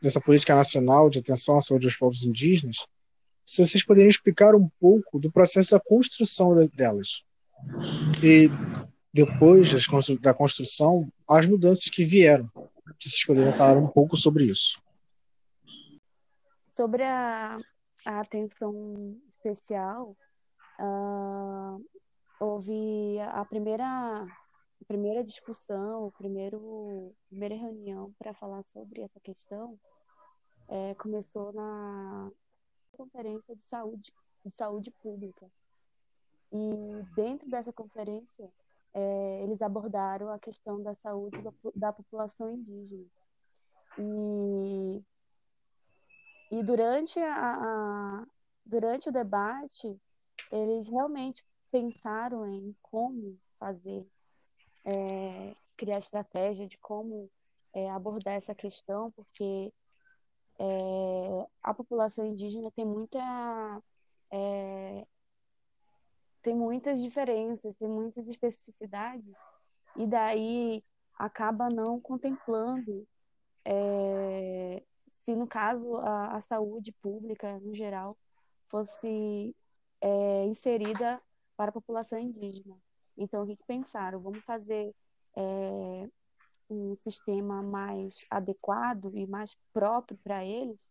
dessa 0.01 0.21
política 0.21 0.55
nacional 0.55 1.11
de 1.11 1.19
atenção 1.19 1.59
à 1.59 1.63
saúde 1.63 1.87
dos 1.87 1.97
povos 1.97 2.23
indígenas, 2.23 2.87
se 3.45 3.65
vocês 3.65 3.85
poderiam 3.85 4.09
explicar 4.09 4.55
um 4.55 4.69
pouco 4.81 5.19
do 5.19 5.31
processo 5.31 5.73
da 5.73 5.81
construção 5.81 6.55
delas. 6.69 7.25
E 8.23 8.49
depois 9.13 9.71
da 10.21 10.35
construção, 10.35 11.11
as 11.29 11.47
mudanças 11.47 11.85
que 11.87 12.05
vieram. 12.05 12.51
Vocês 13.01 13.25
poderiam 13.25 13.53
falar 13.53 13.79
um 13.79 13.89
pouco 13.89 14.17
sobre 14.17 14.45
isso. 14.45 14.81
Sobre 16.69 17.03
a, 17.03 17.59
a 18.07 18.21
atenção 18.21 19.17
especial, 19.29 20.17
uh, 20.81 21.85
houve 22.39 23.19
a 23.33 23.45
primeira, 23.45 23.85
a 23.85 24.85
primeira 24.87 25.25
discussão, 25.25 26.07
o 26.07 26.13
primeiro, 26.13 27.15
a 27.27 27.29
primeira 27.29 27.57
reunião 27.57 28.15
para 28.19 28.33
falar 28.33 28.63
sobre 28.63 29.03
essa 29.03 29.21
questão 29.21 29.79
é, 30.69 30.95
começou 30.95 31.53
na 31.53 32.31
conferência 32.93 33.57
de 33.57 33.63
saúde, 33.63 34.13
de 34.45 34.51
saúde 34.51 34.91
pública. 35.03 35.51
E 36.53 37.03
dentro 37.15 37.49
dessa 37.49 37.73
conferência, 37.73 38.51
é, 38.93 39.43
eles 39.43 39.63
abordaram 39.63 40.31
a 40.31 40.39
questão 40.39 40.83
da 40.83 40.95
saúde 40.95 41.41
da, 41.43 41.53
da 41.75 41.93
população 41.93 42.51
indígena. 42.51 43.07
E, 43.99 45.03
e 46.51 46.63
durante, 46.63 47.19
a, 47.19 47.55
a, 47.55 48.27
durante 48.65 49.09
o 49.09 49.13
debate, 49.13 50.01
eles 50.51 50.89
realmente 50.89 51.45
pensaram 51.71 52.47
em 52.47 52.75
como 52.83 53.39
fazer, 53.59 54.07
é, 54.85 55.55
criar 55.77 55.99
estratégia 55.99 56.67
de 56.67 56.77
como 56.79 57.31
é, 57.73 57.91
abordar 57.91 58.35
essa 58.35 58.55
questão, 58.55 59.11
porque 59.13 59.73
é, 60.59 61.47
a 61.63 61.73
população 61.73 62.27
indígena 62.27 62.71
tem 62.73 62.85
muita 62.85 63.83
é, 64.31 65.07
tem 66.43 66.55
muitas 66.55 67.01
diferenças, 67.03 67.77
tem 67.77 67.89
muitas 67.89 68.29
especificidades 68.29 69.37
e 69.97 70.07
daí 70.07 70.85
acaba 71.19 71.69
não 71.69 72.01
contemplando 72.01 73.07
é, 73.65 74.83
se 75.07 75.35
no 75.35 75.47
caso 75.47 75.97
a, 75.97 76.37
a, 76.37 76.41
saúde 76.41 76.93
pública 76.93 77.59
no 77.61 77.75
geral 77.75 78.17
fosse 78.65 79.55
é, 80.01 80.45
inserida 80.47 81.21
para 81.57 81.69
a 81.69 81.73
população 81.73 82.19
indígena. 82.19 82.77
Então 83.19 83.43
o 83.43 83.47
que, 83.47 83.57
que 83.57 83.65
pensaram? 83.67 84.21
Vamos 84.21 84.45
fazer 84.45 84.95
é, 85.37 86.09
um 86.71 86.97
sistema 86.97 87.63
mais 87.63 88.25
adequado 88.31 89.11
e 89.15 89.27
mais 89.27 89.57
próprio 89.73 90.19
para 90.23 90.45
eles, 90.45 90.89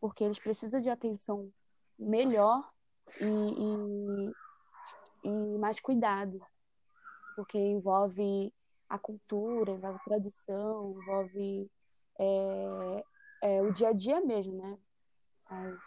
porque 0.00 0.24
eles 0.24 0.38
precisam 0.38 0.80
de 0.80 0.88
atenção 0.88 1.52
melhor 1.98 2.70
e, 3.20 3.24
e, 3.24 4.32
e, 5.24 5.58
mais 5.58 5.80
cuidado, 5.80 6.40
porque 7.36 7.58
envolve 7.58 8.52
a 8.88 8.98
cultura, 8.98 9.72
envolve 9.72 9.98
a 9.98 10.04
tradição, 10.04 10.92
envolve 10.92 11.70
é, 12.18 13.04
é, 13.42 13.62
o 13.62 13.72
dia 13.72 13.88
a 13.88 13.92
dia 13.92 14.20
mesmo, 14.20 14.54
né? 14.54 14.78
As, 15.46 15.80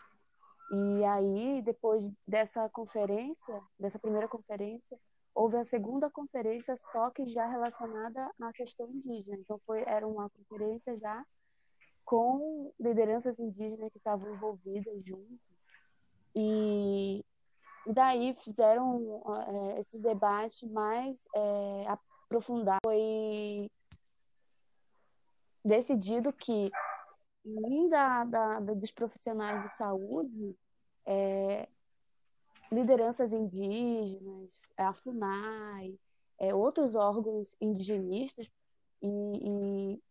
e 0.72 1.04
aí, 1.04 1.62
depois 1.62 2.10
dessa 2.26 2.70
conferência, 2.70 3.62
dessa 3.78 4.00
primeira 4.00 4.28
conferência, 4.28 4.98
houve 5.36 5.58
a 5.58 5.66
segunda 5.66 6.10
conferência, 6.10 6.76
só 6.78 7.10
que 7.10 7.26
já 7.26 7.48
relacionada 7.48 8.32
à 8.40 8.54
questão 8.54 8.90
indígena. 8.90 9.38
Então, 9.38 9.60
foi, 9.66 9.84
era 9.86 10.08
uma 10.08 10.30
conferência 10.30 10.96
já 10.98 11.26
com 12.06 12.74
lideranças 12.80 13.40
indígenas 13.40 13.92
que 13.92 13.98
estavam 13.98 14.34
envolvidas 14.34 15.04
junto. 15.04 15.40
E, 16.36 17.24
e 17.86 17.94
daí 17.94 18.34
fizeram 18.34 19.22
é, 19.48 19.80
esses 19.80 20.02
debates 20.02 20.70
mais 20.72 21.28
é, 21.36 21.86
aprofundados. 21.88 22.80
Foi 22.84 23.70
decidido 25.64 26.32
que, 26.32 26.72
além 27.46 27.90
da, 27.90 28.24
da, 28.24 28.60
dos 28.60 28.92
profissionais 28.92 29.64
de 29.64 29.70
saúde, 29.70 30.56
é, 31.06 31.68
lideranças 32.72 33.34
indígenas, 33.34 34.72
a 34.78 34.94
FUNAI, 34.94 36.00
é, 36.40 36.56
outros 36.56 36.96
órgãos 36.96 37.56
indigenistas 37.60 38.48
e, 39.02 39.08
e, 39.08 40.04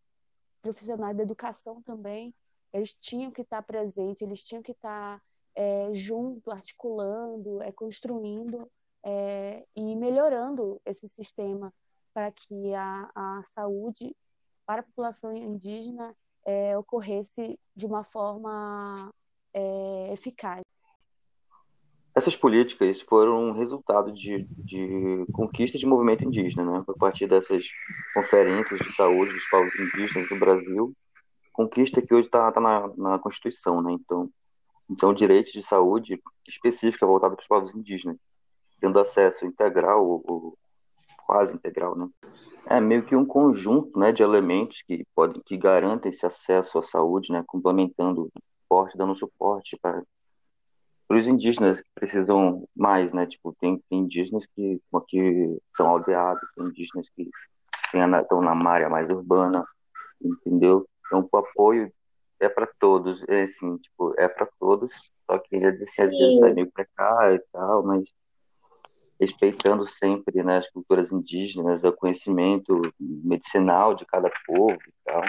profissionais 0.61 1.17
da 1.17 1.23
educação 1.23 1.81
também, 1.81 2.33
eles 2.71 2.93
tinham 2.93 3.31
que 3.31 3.41
estar 3.41 3.61
presentes, 3.63 4.21
eles 4.21 4.43
tinham 4.43 4.61
que 4.61 4.71
estar 4.71 5.21
é, 5.55 5.93
junto, 5.93 6.51
articulando, 6.51 7.61
é, 7.61 7.71
construindo 7.71 8.69
é, 9.03 9.63
e 9.75 9.95
melhorando 9.95 10.81
esse 10.85 11.07
sistema 11.07 11.73
para 12.13 12.31
que 12.31 12.73
a, 12.73 13.09
a 13.15 13.41
saúde 13.43 14.15
para 14.65 14.81
a 14.81 14.83
população 14.83 15.35
indígena 15.35 16.13
é, 16.45 16.77
ocorresse 16.77 17.59
de 17.75 17.85
uma 17.85 18.03
forma 18.03 19.11
é, 19.53 20.13
eficaz. 20.13 20.63
Essas 22.13 22.35
políticas 22.35 23.01
foram 23.01 23.53
resultado 23.53 24.11
de, 24.11 24.45
de 24.49 25.25
conquistas 25.31 25.79
de 25.79 25.87
movimento 25.87 26.25
indígena, 26.25 26.65
né? 26.65 26.83
A 26.85 26.93
partir 26.93 27.25
dessas 27.25 27.65
conferências 28.13 28.81
de 28.81 28.91
saúde 28.93 29.31
dos 29.31 29.47
povos 29.49 29.73
indígenas 29.79 30.27
do 30.27 30.37
Brasil, 30.37 30.93
conquista 31.53 32.01
que 32.01 32.13
hoje 32.13 32.27
está 32.27 32.51
tá 32.51 32.59
na, 32.59 32.87
na 32.97 33.19
Constituição, 33.19 33.81
né? 33.81 33.93
Então, 33.93 34.29
então, 34.91 35.13
direitos 35.13 35.53
de 35.53 35.63
saúde 35.63 36.21
específica 36.45 37.07
voltada 37.07 37.33
para 37.33 37.41
os 37.41 37.47
povos 37.47 37.73
indígenas, 37.73 38.17
tendo 38.77 38.99
acesso 38.99 39.45
integral 39.45 40.05
ou, 40.05 40.21
ou, 40.27 40.57
quase 41.25 41.55
integral, 41.55 41.95
né? 41.95 42.09
É 42.65 42.81
meio 42.81 43.05
que 43.05 43.15
um 43.15 43.25
conjunto, 43.25 43.97
né, 43.97 44.11
de 44.11 44.21
elementos 44.21 44.83
que 44.85 45.05
podem 45.15 45.41
que 45.45 45.55
garantem 45.57 46.09
esse 46.09 46.25
acesso 46.25 46.77
à 46.77 46.81
saúde, 46.81 47.31
né, 47.31 47.41
complementando 47.47 48.23
o 48.23 48.29
suporte, 48.61 48.97
dando 48.97 49.15
suporte 49.15 49.77
para 49.81 50.03
para 51.07 51.17
os 51.17 51.27
indígenas 51.27 51.81
que 51.81 51.89
precisam 51.93 52.65
mais, 52.73 53.11
né? 53.11 53.25
Tipo, 53.25 53.53
tem, 53.59 53.81
tem 53.89 53.99
indígenas 53.99 54.45
que, 54.45 54.79
que 55.09 55.59
são 55.75 55.87
aldeados, 55.87 56.41
tem 56.55 56.65
indígenas 56.65 57.09
que 57.09 57.29
estão 57.93 58.41
na 58.41 58.69
área 58.69 58.87
mais 58.87 59.09
urbana, 59.09 59.65
entendeu? 60.21 60.87
Então, 61.05 61.27
o 61.29 61.37
apoio 61.37 61.91
é 62.41 62.49
para 62.49 62.67
todos, 62.79 63.23
é 63.29 63.43
assim, 63.43 63.77
tipo, 63.77 64.13
é 64.17 64.27
para 64.27 64.47
todos, 64.59 65.11
só 65.29 65.37
que 65.37 65.55
assim, 65.55 66.01
às 66.01 66.09
vezes 66.09 66.41
é 66.41 66.53
meio 66.53 66.71
precário 66.71 67.35
e 67.35 67.43
tal, 67.51 67.83
mas 67.83 68.11
respeitando 69.19 69.85
sempre 69.85 70.41
né, 70.41 70.57
as 70.57 70.67
culturas 70.67 71.11
indígenas, 71.11 71.83
o 71.83 71.93
conhecimento 71.93 72.81
medicinal 72.99 73.93
de 73.93 74.03
cada 74.05 74.31
povo 74.47 74.73
e 74.73 74.93
tal. 75.05 75.23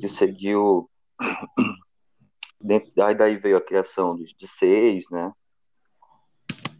Que 0.00 0.08
seguiu 0.08 0.88
aí 3.02 3.14
daí 3.14 3.36
veio 3.36 3.58
a 3.58 3.60
criação 3.60 4.16
de, 4.16 4.24
de 4.34 4.48
seis, 4.48 5.04
né? 5.10 5.30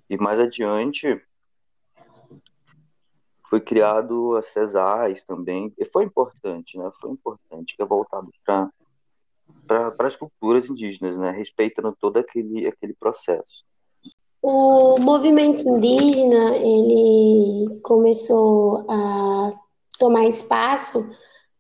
E 0.09 0.17
mais 0.17 0.41
adiante 0.41 1.21
foi 3.55 3.61
criado 3.61 4.35
a 4.35 4.43
CESAIS 4.43 5.23
também, 5.23 5.73
e 5.79 5.85
foi 5.85 6.03
importante, 6.03 6.77
né? 6.77 6.91
Foi 7.01 7.13
importante, 7.13 7.77
que 7.77 7.83
é 7.83 7.87
voltado 7.87 8.29
para 8.45 8.69
para 9.93 10.09
as 10.09 10.17
culturas 10.17 10.69
indígenas, 10.69 11.17
né? 11.17 11.31
Respeitando 11.31 11.97
todo 12.01 12.17
aquele 12.17 12.67
aquele 12.67 12.95
processo. 12.95 13.65
O 14.43 14.99
movimento 15.01 15.69
indígena 15.69 16.57
ele 16.57 17.79
começou 17.83 18.85
a 18.91 19.53
tomar 20.01 20.25
espaço 20.27 21.09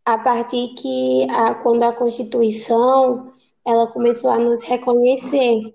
a 0.04 0.18
partir 0.18 0.74
que 0.74 1.30
a, 1.30 1.54
quando 1.54 1.84
a 1.84 1.92
Constituição 1.92 3.32
ela 3.64 3.86
começou 3.92 4.30
a 4.32 4.38
nos 4.38 4.64
reconhecer 4.64 5.72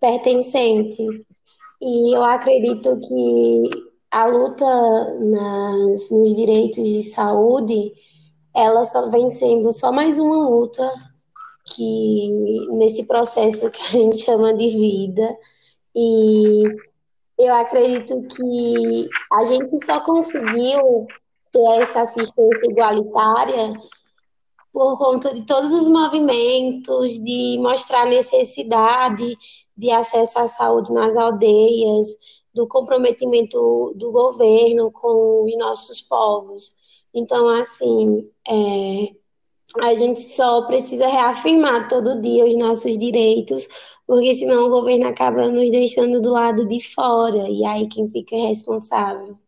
pertencente. 0.00 1.26
E 1.82 2.16
eu 2.16 2.24
acredito 2.24 2.98
que 3.00 3.91
a 4.12 4.26
luta 4.26 4.66
nas, 5.20 6.10
nos 6.10 6.36
direitos 6.36 6.84
de 6.84 7.02
saúde, 7.02 7.94
ela 8.54 8.84
só 8.84 9.08
vem 9.08 9.30
sendo 9.30 9.72
só 9.72 9.90
mais 9.90 10.18
uma 10.18 10.48
luta 10.48 10.86
que 11.74 12.28
nesse 12.72 13.06
processo 13.06 13.70
que 13.70 13.82
a 13.82 13.90
gente 13.90 14.18
chama 14.18 14.52
de 14.52 14.68
vida. 14.68 15.36
E 15.96 16.64
eu 17.38 17.54
acredito 17.54 18.22
que 18.36 19.08
a 19.32 19.44
gente 19.46 19.82
só 19.86 20.00
conseguiu 20.00 21.06
ter 21.50 21.80
essa 21.80 22.02
assistência 22.02 22.70
igualitária 22.70 23.72
por 24.74 24.98
conta 24.98 25.32
de 25.32 25.46
todos 25.46 25.72
os 25.72 25.88
movimentos, 25.88 27.12
de 27.12 27.58
mostrar 27.60 28.04
necessidade 28.06 29.36
de 29.74 29.90
acesso 29.90 30.38
à 30.38 30.46
saúde 30.46 30.92
nas 30.92 31.16
aldeias, 31.16 32.08
do 32.54 32.66
comprometimento 32.66 33.92
do 33.96 34.12
governo 34.12 34.90
com 34.90 35.44
os 35.44 35.58
nossos 35.58 36.00
povos. 36.02 36.76
Então, 37.14 37.48
assim, 37.48 38.28
é, 38.48 39.14
a 39.80 39.94
gente 39.94 40.20
só 40.20 40.62
precisa 40.62 41.06
reafirmar 41.06 41.88
todo 41.88 42.20
dia 42.20 42.44
os 42.44 42.56
nossos 42.56 42.98
direitos, 42.98 43.68
porque 44.06 44.34
senão 44.34 44.66
o 44.66 44.70
governo 44.70 45.06
acaba 45.06 45.48
nos 45.48 45.70
deixando 45.70 46.20
do 46.20 46.30
lado 46.30 46.66
de 46.66 46.80
fora, 46.80 47.48
e 47.48 47.64
aí 47.64 47.86
quem 47.86 48.08
fica 48.08 48.36
responsável. 48.36 49.38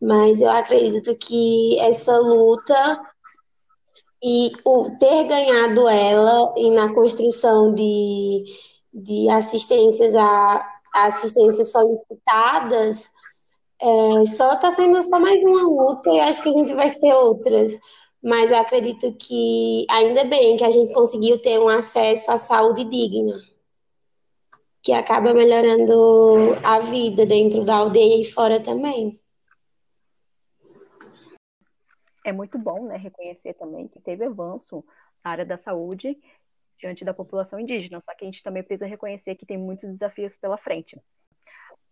Mas 0.00 0.40
eu 0.40 0.50
acredito 0.50 1.16
que 1.16 1.78
essa 1.80 2.16
luta 2.18 3.00
e 4.22 4.52
o 4.64 4.90
ter 4.98 5.24
ganhado 5.24 5.88
ela 5.88 6.54
e 6.56 6.70
na 6.70 6.92
construção 6.92 7.74
de, 7.74 8.44
de 8.92 9.28
assistências 9.28 10.14
a 10.14 10.77
assistências 11.06 11.70
solicitadas 11.70 13.10
é, 13.80 14.24
só 14.26 14.54
está 14.54 14.72
sendo 14.72 15.00
só 15.02 15.20
mais 15.20 15.40
uma 15.42 15.62
luta 15.62 16.10
e 16.10 16.20
acho 16.20 16.42
que 16.42 16.48
a 16.48 16.52
gente 16.52 16.74
vai 16.74 16.92
ter 16.92 17.14
outras. 17.14 17.78
Mas 18.22 18.50
eu 18.50 18.58
acredito 18.58 19.14
que 19.14 19.86
ainda 19.88 20.24
bem 20.24 20.56
que 20.56 20.64
a 20.64 20.70
gente 20.70 20.92
conseguiu 20.92 21.40
ter 21.40 21.58
um 21.60 21.68
acesso 21.68 22.32
à 22.32 22.36
saúde 22.36 22.82
digna, 22.84 23.40
que 24.82 24.92
acaba 24.92 25.32
melhorando 25.32 26.56
a 26.64 26.80
vida 26.80 27.24
dentro 27.24 27.64
da 27.64 27.76
aldeia 27.76 28.20
e 28.20 28.24
fora 28.24 28.58
também. 28.58 29.20
É 32.24 32.32
muito 32.32 32.58
bom 32.58 32.86
né, 32.86 32.96
reconhecer 32.96 33.54
também 33.54 33.86
que 33.86 34.00
teve 34.00 34.24
avanço 34.24 34.84
na 35.24 35.30
área 35.30 35.46
da 35.46 35.56
saúde 35.56 36.18
diante 36.78 37.04
da 37.04 37.12
população 37.12 37.58
indígena, 37.58 38.00
só 38.00 38.14
que 38.14 38.24
a 38.24 38.26
gente 38.26 38.42
também 38.42 38.62
precisa 38.62 38.86
reconhecer 38.86 39.34
que 39.34 39.46
tem 39.46 39.58
muitos 39.58 39.88
desafios 39.90 40.36
pela 40.36 40.56
frente. 40.56 41.00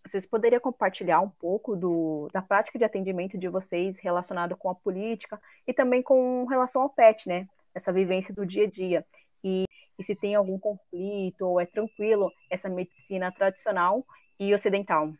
Vocês 0.06 0.24
poderiam 0.24 0.60
compartilhar 0.60 1.20
um 1.20 1.28
pouco 1.28 1.74
do, 1.74 2.28
da 2.32 2.40
prática 2.40 2.78
de 2.78 2.84
atendimento 2.84 3.36
de 3.36 3.48
vocês 3.48 3.98
relacionado 3.98 4.56
com 4.56 4.70
a 4.70 4.74
política 4.74 5.40
e 5.66 5.74
também 5.74 6.00
com 6.00 6.44
relação 6.44 6.82
ao 6.82 6.90
PET, 6.90 7.28
né? 7.28 7.48
Essa 7.74 7.92
vivência 7.92 8.32
do 8.32 8.46
dia 8.46 8.64
a 8.64 8.70
dia. 8.70 9.04
E, 9.42 9.64
e 9.98 10.04
se 10.04 10.14
tem 10.14 10.36
algum 10.36 10.58
conflito 10.58 11.42
ou 11.42 11.60
é 11.60 11.66
tranquilo 11.66 12.32
essa 12.48 12.68
medicina 12.68 13.32
tradicional 13.32 14.06
e 14.38 14.54
ocidental. 14.54 15.12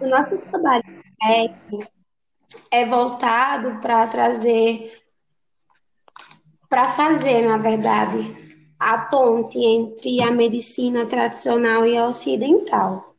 O 0.00 0.08
nosso 0.08 0.40
trabalho 0.40 1.02
é, 1.22 2.78
é 2.80 2.86
voltado 2.86 3.78
para 3.80 4.06
trazer, 4.06 4.90
para 6.70 6.88
fazer, 6.88 7.48
na 7.48 7.58
verdade, 7.58 8.18
a 8.78 8.96
ponte 8.96 9.58
entre 9.58 10.22
a 10.22 10.30
medicina 10.30 11.04
tradicional 11.04 11.84
e 11.84 11.98
a 11.98 12.06
ocidental. 12.06 13.12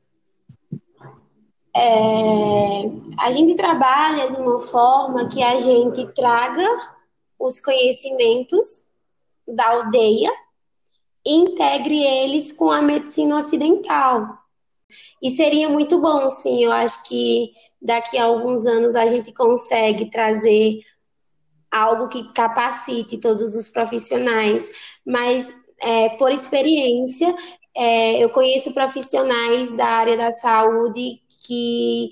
É, 1.75 2.83
a 3.19 3.31
gente 3.31 3.55
trabalha 3.55 4.31
de 4.31 4.41
uma 4.41 4.59
forma 4.61 5.27
que 5.27 5.43
a 5.43 5.59
gente 5.59 6.05
traga 6.13 6.65
os 7.37 7.59
conhecimentos 7.59 8.85
da 9.47 9.67
aldeia 9.67 10.31
e 11.25 11.35
integre 11.35 12.01
eles 12.01 12.53
com 12.53 12.71
a 12.71 12.81
medicina 12.81 13.35
ocidental. 13.35 14.39
E 15.21 15.29
seria 15.29 15.69
muito 15.69 15.99
bom, 15.99 16.27
sim. 16.29 16.63
Eu 16.63 16.71
acho 16.71 17.03
que 17.07 17.51
daqui 17.81 18.17
a 18.17 18.25
alguns 18.25 18.65
anos 18.65 18.95
a 18.95 19.05
gente 19.07 19.33
consegue 19.33 20.09
trazer 20.09 20.81
algo 21.71 22.09
que 22.09 22.31
capacite 22.33 23.17
todos 23.17 23.55
os 23.55 23.69
profissionais, 23.69 24.71
mas 25.05 25.55
é, 25.81 26.09
por 26.09 26.31
experiência, 26.31 27.33
é, 27.75 28.23
eu 28.23 28.29
conheço 28.29 28.73
profissionais 28.73 29.71
da 29.71 29.85
área 29.87 30.17
da 30.17 30.31
saúde 30.31 31.21
que 31.47 32.09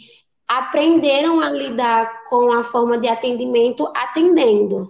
aprenderam 0.48 1.40
a 1.40 1.50
lidar 1.52 2.24
com 2.24 2.52
a 2.52 2.64
forma 2.64 2.98
de 2.98 3.08
atendimento 3.08 3.92
atendendo. 3.96 4.88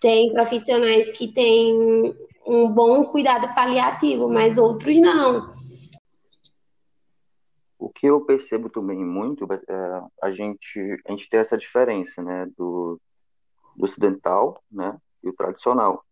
Tem 0.00 0.32
profissionais 0.32 1.10
que 1.10 1.28
têm 1.28 2.14
um 2.46 2.70
bom 2.70 3.04
cuidado 3.04 3.52
paliativo, 3.54 4.28
mas 4.28 4.58
outros 4.58 5.00
não. 5.00 5.50
O 7.78 7.88
que 7.88 8.06
eu 8.06 8.20
percebo 8.20 8.68
também 8.68 8.98
muito 8.98 9.46
é 9.50 10.02
a 10.22 10.30
gente 10.30 10.80
a 11.06 11.12
gente 11.12 11.28
tem 11.28 11.40
essa 11.40 11.56
diferença, 11.56 12.22
né, 12.22 12.46
do 12.56 13.00
do 13.76 13.84
ocidental, 13.84 14.62
né, 14.70 14.98
e 15.22 15.28
o 15.28 15.32
tradicional 15.32 16.04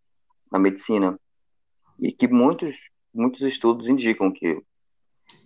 na 0.51 0.59
medicina. 0.59 1.19
E 1.99 2.13
que 2.13 2.29
muitos, 2.29 2.77
muitos 3.13 3.41
estudos 3.43 3.89
indicam 3.89 4.31
que 4.31 4.63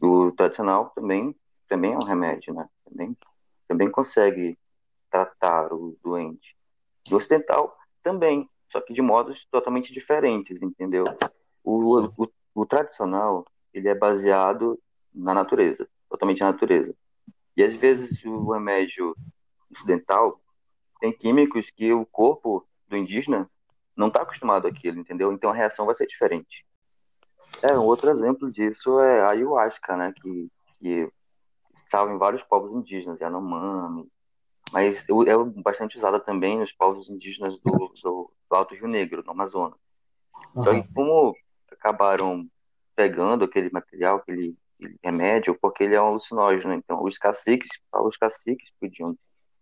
o 0.02 0.32
tradicional 0.32 0.90
também, 0.90 1.34
também 1.68 1.92
é 1.92 1.96
um 1.96 2.06
remédio, 2.06 2.52
né? 2.54 2.68
Também, 2.84 3.16
também 3.66 3.90
consegue 3.90 4.58
tratar 5.10 5.72
o 5.72 5.96
doente. 6.02 6.56
O 7.10 7.16
ocidental 7.16 7.76
também, 8.02 8.48
só 8.70 8.80
que 8.80 8.92
de 8.92 9.02
modos 9.02 9.46
totalmente 9.50 9.92
diferentes, 9.92 10.60
entendeu? 10.62 11.04
O, 11.62 12.00
o, 12.16 12.28
o, 12.54 12.66
tradicional, 12.66 13.46
ele 13.72 13.88
é 13.88 13.94
baseado 13.94 14.78
na 15.14 15.34
natureza, 15.34 15.88
totalmente 16.08 16.40
na 16.40 16.52
natureza. 16.52 16.94
E 17.56 17.62
às 17.62 17.74
vezes 17.74 18.24
o 18.24 18.52
remédio 18.52 19.14
ocidental 19.70 20.40
tem 21.01 21.12
químicos 21.12 21.70
que 21.70 21.92
o 21.92 22.07
corpo 22.07 22.66
do 22.88 22.96
indígena 22.96 23.49
não 23.96 24.09
está 24.09 24.22
acostumado 24.22 24.66
àquilo, 24.66 25.01
entendeu? 25.01 25.32
Então 25.32 25.51
a 25.51 25.55
reação 25.55 25.86
vai 25.86 25.94
ser 25.94 26.07
diferente. 26.07 26.64
É, 27.68 27.74
um 27.76 27.84
outro 27.84 28.09
exemplo 28.11 28.51
disso 28.51 29.01
é 29.01 29.20
a 29.22 29.30
ayahuasca, 29.30 29.96
né? 29.96 30.12
Que, 30.20 30.49
que 30.78 31.12
estava 31.84 32.12
em 32.12 32.18
vários 32.18 32.42
povos 32.42 32.72
indígenas, 32.72 33.20
Yanomami, 33.20 34.09
mas 34.72 35.05
é 35.09 35.62
bastante 35.62 35.96
usada 35.96 36.20
também 36.20 36.59
nos 36.59 36.72
povos 36.72 37.09
indígenas 37.09 37.59
do, 37.59 37.92
do, 38.03 38.32
do 38.51 38.57
Alto 38.57 38.74
Rio 38.74 38.88
Negro, 38.88 39.22
no 39.24 39.32
Amazonas. 39.32 39.78
Uhum. 40.55 40.62
Só 40.62 40.72
que 40.74 40.92
como 40.92 41.34
acabaram 41.70 42.46
pegando 42.94 43.44
aquele 43.44 43.70
material, 43.70 44.18
aquele, 44.18 44.57
aquele, 44.78 44.99
remédio, 45.03 45.59
porque 45.61 45.84
ele 45.84 45.94
é 45.94 46.03
um 46.03 46.09
alucinógeno, 46.09 46.74
então 46.74 47.03
os 47.03 47.16
caciques, 47.16 47.68
os 47.92 48.16
caciques 48.16 48.70
podiam 48.80 49.16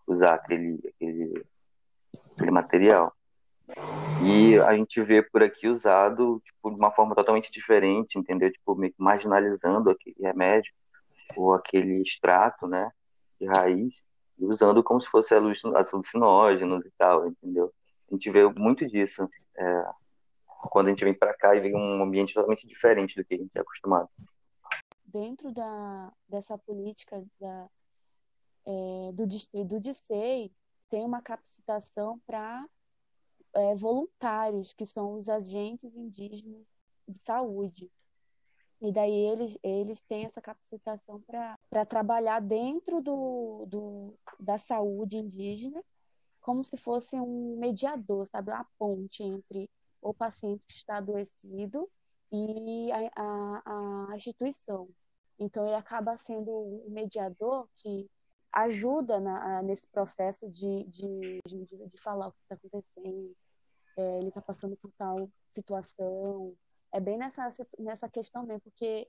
usar 0.07 0.35
aquele, 0.35 0.79
aquele, 0.95 1.45
aquele 2.33 2.51
material. 2.51 3.13
E 4.25 4.59
a 4.61 4.75
gente 4.75 5.03
vê 5.03 5.23
por 5.23 5.43
aqui 5.43 5.69
usado 5.69 6.41
tipo, 6.45 6.71
de 6.71 6.81
uma 6.81 6.91
forma 6.91 7.15
totalmente 7.15 7.51
diferente, 7.51 8.19
entendeu? 8.19 8.51
Tipo, 8.53 8.75
meio 8.75 8.93
que 8.93 9.03
marginalizando 9.03 9.91
aquele 9.91 10.17
remédio 10.21 10.73
ou 11.37 11.53
aquele 11.53 12.03
extrato, 12.03 12.67
né, 12.69 12.91
de 13.41 13.47
raiz, 13.47 14.05
e 14.39 14.45
usando 14.45 14.83
como 14.83 15.01
se 15.01 15.09
fosse 15.09 15.35
alucinógenos 15.35 16.85
e 16.85 16.91
tal, 16.97 17.27
entendeu? 17.27 17.73
A 18.11 18.15
gente 18.15 18.31
vê 18.31 18.47
muito 18.53 18.87
disso 18.87 19.29
é, 19.57 19.91
quando 20.71 20.87
a 20.87 20.91
gente 20.91 21.05
vem 21.05 21.15
para 21.15 21.35
cá 21.35 21.55
e 21.55 21.61
vê 21.61 21.75
um 21.75 22.03
ambiente 22.03 22.35
totalmente 22.35 22.67
diferente 22.67 23.17
do 23.17 23.25
que 23.25 23.35
a 23.35 23.39
gente 23.39 23.51
é 23.57 23.61
acostumado. 23.61 24.09
Dentro 25.05 25.53
da, 25.53 26.13
dessa 26.29 26.57
política 26.59 27.25
da, 27.41 27.69
é, 28.67 29.13
do 29.13 29.27
distrito 29.27 29.79
de 29.81 29.95
SEI, 29.95 30.53
tem 30.89 31.05
uma 31.05 31.23
capacitação 31.23 32.21
para 32.27 32.67
é, 33.55 33.75
voluntários, 33.75 34.73
que 34.73 34.85
são 34.85 35.15
os 35.15 35.29
agentes 35.29 35.97
indígenas 35.97 36.73
de 37.09 37.19
saúde. 37.19 37.91
E 38.81 38.93
daí 38.93 39.13
eles, 39.13 39.59
eles 39.63 40.05
têm 40.05 40.25
essa 40.25 40.41
capacitação 40.41 41.23
para 41.23 41.87
trabalhar 41.87 42.41
dentro 42.41 43.01
do, 43.01 43.65
do, 43.67 44.15
da 44.39 44.59
saúde 44.59 45.17
indígena, 45.17 45.83
como 46.41 46.63
se 46.63 46.77
fosse 46.77 47.19
um 47.19 47.57
mediador, 47.59 48.27
sabe? 48.29 48.51
Uma 48.51 48.67
ponte 48.79 49.23
entre 49.23 49.69
o 50.01 50.13
paciente 50.13 50.67
que 50.67 50.75
está 50.75 50.99
adoecido 50.99 51.91
e 52.31 52.93
a, 52.93 53.11
a, 53.17 54.11
a 54.13 54.17
instituição. 54.17 54.89
Então, 55.39 55.67
ele 55.67 55.75
acaba 55.75 56.17
sendo 56.17 56.51
um 56.51 56.91
mediador 56.91 57.69
que 57.77 58.09
ajuda 58.57 59.21
na, 59.21 59.63
nesse 59.63 59.87
processo 59.87 60.49
de, 60.51 60.85
de, 60.85 61.41
de, 61.47 61.67
de 61.67 61.99
falar 61.99 62.29
o 62.29 62.33
que 62.33 62.41
está 62.43 62.55
acontecendo, 62.55 63.37
é, 63.99 64.19
ele 64.19 64.29
está 64.29 64.41
passando 64.41 64.77
por 64.77 64.91
tal 64.97 65.31
situação. 65.47 66.55
É 66.91 66.99
bem 66.99 67.19
nessa, 67.19 67.51
nessa 67.79 68.09
questão 68.09 68.43
mesmo, 68.43 68.63
porque. 68.63 69.07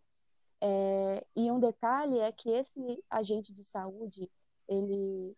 É, 0.59 1.23
e 1.35 1.51
um 1.51 1.59
detalhe 1.59 2.17
é 2.17 2.31
que 2.31 2.49
esse 2.49 2.81
agente 3.11 3.53
de 3.53 3.63
saúde, 3.63 4.27
ele, 4.67 5.37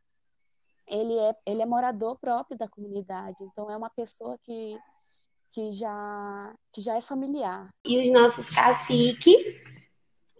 ele, 0.87 1.17
é, 1.19 1.35
ele 1.45 1.61
é 1.61 1.65
morador 1.65 2.17
próprio 2.17 2.57
da 2.57 2.69
comunidade, 2.69 3.43
então 3.43 3.69
é 3.69 3.75
uma 3.75 3.89
pessoa 3.89 4.37
que, 4.41 4.79
que, 5.51 5.73
já, 5.73 6.55
que 6.71 6.79
já 6.79 6.95
é 6.95 7.01
familiar. 7.01 7.69
E 7.85 7.99
os 7.99 8.09
nossos 8.09 8.49
caciques 8.49 9.61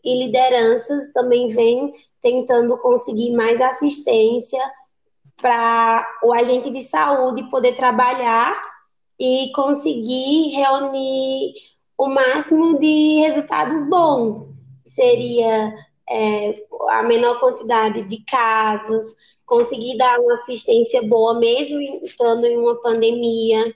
e 0.03 0.25
lideranças 0.25 1.11
também 1.11 1.47
vêm 1.47 1.91
tentando 2.21 2.77
conseguir 2.77 3.31
mais 3.31 3.61
assistência 3.61 4.59
para 5.41 6.05
o 6.23 6.33
agente 6.33 6.69
de 6.69 6.81
saúde 6.81 7.49
poder 7.49 7.75
trabalhar 7.75 8.53
e 9.19 9.51
conseguir 9.53 10.49
reunir 10.49 11.53
o 11.97 12.07
máximo 12.07 12.79
de 12.79 13.19
resultados 13.21 13.87
bons. 13.89 14.37
Seria 14.85 15.73
é, 16.09 16.63
a 16.89 17.03
menor 17.03 17.39
quantidade 17.39 18.01
de 18.03 18.23
casos, 18.25 19.05
conseguir 19.45 19.97
dar 19.97 20.19
uma 20.19 20.33
assistência 20.33 21.01
boa, 21.03 21.39
mesmo 21.39 21.79
estando 22.03 22.45
em 22.45 22.57
uma 22.57 22.81
pandemia. 22.81 23.75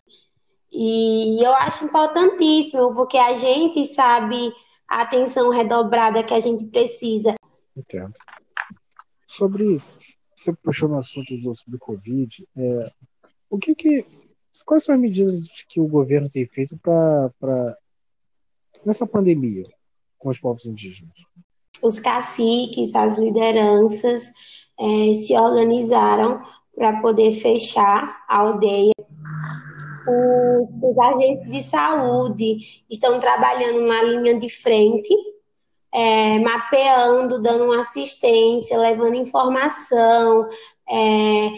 E 0.71 1.43
eu 1.43 1.53
acho 1.53 1.85
importantíssimo, 1.85 2.95
porque 2.95 3.17
a 3.17 3.35
gente 3.35 3.85
sabe 3.85 4.53
a 4.87 5.01
atenção 5.01 5.49
redobrada 5.49 6.23
que 6.23 6.33
a 6.33 6.39
gente 6.39 6.65
precisa. 6.65 7.35
Entendo. 7.75 8.13
Sobre. 9.27 9.81
Você 10.35 10.53
puxou 10.53 10.89
no 10.89 10.99
assunto 10.99 11.37
do, 11.37 11.55
sobre 11.55 11.79
Covid. 11.79 12.47
É, 12.55 12.91
o 13.49 13.57
que 13.57 13.75
que. 13.75 14.05
Quais 14.65 14.83
são 14.83 14.93
as 14.93 15.01
medidas 15.01 15.63
que 15.67 15.79
o 15.79 15.87
governo 15.87 16.29
tem 16.29 16.45
feito 16.45 16.77
para. 16.77 17.77
nessa 18.85 19.07
pandemia 19.07 19.63
com 20.19 20.29
os 20.29 20.39
povos 20.39 20.65
indígenas? 20.65 21.13
Os 21.81 21.99
caciques, 21.99 22.93
as 22.95 23.17
lideranças 23.17 24.31
é, 24.79 25.13
se 25.13 25.35
organizaram 25.35 26.41
para 26.75 27.01
poder 27.01 27.31
fechar 27.31 28.23
a 28.27 28.37
aldeia 28.37 28.93
os, 30.07 30.69
os 30.81 30.97
agentes 30.97 31.49
de 31.49 31.61
saúde 31.61 32.83
estão 32.89 33.19
trabalhando 33.19 33.81
na 33.81 34.03
linha 34.03 34.39
de 34.39 34.49
frente, 34.49 35.13
é, 35.91 36.39
mapeando, 36.39 37.41
dando 37.41 37.65
uma 37.65 37.81
assistência, 37.81 38.77
levando 38.77 39.15
informação, 39.15 40.47
é, 40.89 41.49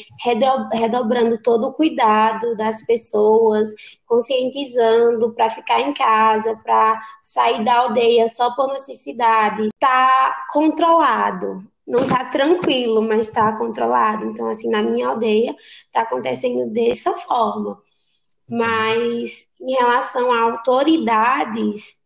redobrando 0.72 1.42
todo 1.42 1.68
o 1.68 1.74
cuidado 1.74 2.56
das 2.56 2.86
pessoas, 2.86 3.74
conscientizando 4.06 5.34
para 5.34 5.50
ficar 5.50 5.80
em 5.80 5.94
casa, 5.94 6.56
para 6.64 7.00
sair 7.22 7.64
da 7.64 7.78
aldeia 7.78 8.28
só 8.28 8.54
por 8.56 8.70
necessidade. 8.70 9.70
Está 9.74 10.46
controlado, 10.52 11.64
não 11.88 12.02
está 12.04 12.26
tranquilo, 12.26 13.02
mas 13.02 13.28
está 13.28 13.56
controlado. 13.58 14.26
Então, 14.26 14.48
assim, 14.48 14.70
na 14.70 14.82
minha 14.82 15.08
aldeia 15.08 15.56
está 15.88 16.02
acontecendo 16.02 16.72
dessa 16.72 17.14
forma. 17.14 17.80
Mas 18.48 19.48
em 19.60 19.74
relação 19.74 20.32
a 20.32 20.42
autoridades, 20.42 21.98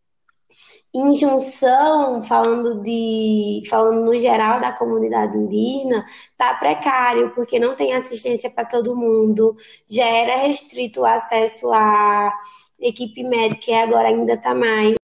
injunção, 0.93 2.21
falando 2.23 2.81
de 2.81 3.61
falando 3.69 4.05
no 4.05 4.17
geral 4.17 4.59
da 4.59 4.71
comunidade 4.71 5.37
indígena, 5.37 6.05
tá 6.37 6.55
precário, 6.55 7.33
porque 7.35 7.59
não 7.59 7.75
tem 7.75 7.93
assistência 7.93 8.49
para 8.49 8.65
todo 8.65 8.95
mundo, 8.95 9.55
já 9.87 10.05
era 10.05 10.37
restrito 10.37 11.01
o 11.01 11.05
acesso 11.05 11.71
à 11.71 12.31
equipe 12.79 13.23
médica 13.23 13.71
e 13.71 13.73
agora 13.75 14.07
ainda 14.07 14.33
está 14.33 14.55
mais 14.55 14.95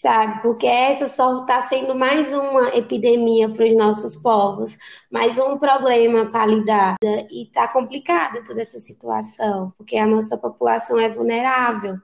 sabe? 0.00 0.40
Porque 0.42 0.66
essa 0.66 1.06
só 1.06 1.34
está 1.34 1.60
sendo 1.60 1.94
mais 1.94 2.32
uma 2.32 2.68
epidemia 2.68 3.48
para 3.48 3.64
os 3.64 3.74
nossos 3.74 4.16
povos, 4.16 4.78
mais 5.10 5.38
um 5.38 5.58
problema 5.58 6.30
para 6.30 6.46
lidar. 6.46 6.96
E 7.02 7.44
está 7.44 7.70
complicada 7.72 8.44
toda 8.44 8.60
essa 8.60 8.78
situação, 8.78 9.72
porque 9.76 9.96
a 9.96 10.06
nossa 10.06 10.36
população 10.38 10.98
é 11.00 11.08
vulnerável. 11.08 11.96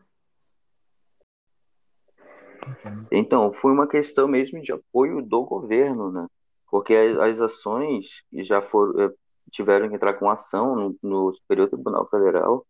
Então, 3.12 3.52
foi 3.52 3.72
uma 3.72 3.86
questão 3.86 4.26
mesmo 4.26 4.60
de 4.60 4.72
apoio 4.72 5.22
do 5.22 5.44
governo, 5.44 6.10
né? 6.10 6.26
Porque 6.68 6.94
as, 6.94 7.40
ações 7.40 8.24
já 8.32 8.60
foram, 8.60 9.00
eh, 9.02 9.12
tiveram 9.50 9.88
que 9.88 9.94
entrar 9.94 10.14
com 10.14 10.28
ação 10.28 10.74
no, 10.74 10.96
no 11.02 11.32
Superior 11.34 11.68
Tribunal 11.68 12.08
Federal, 12.08 12.66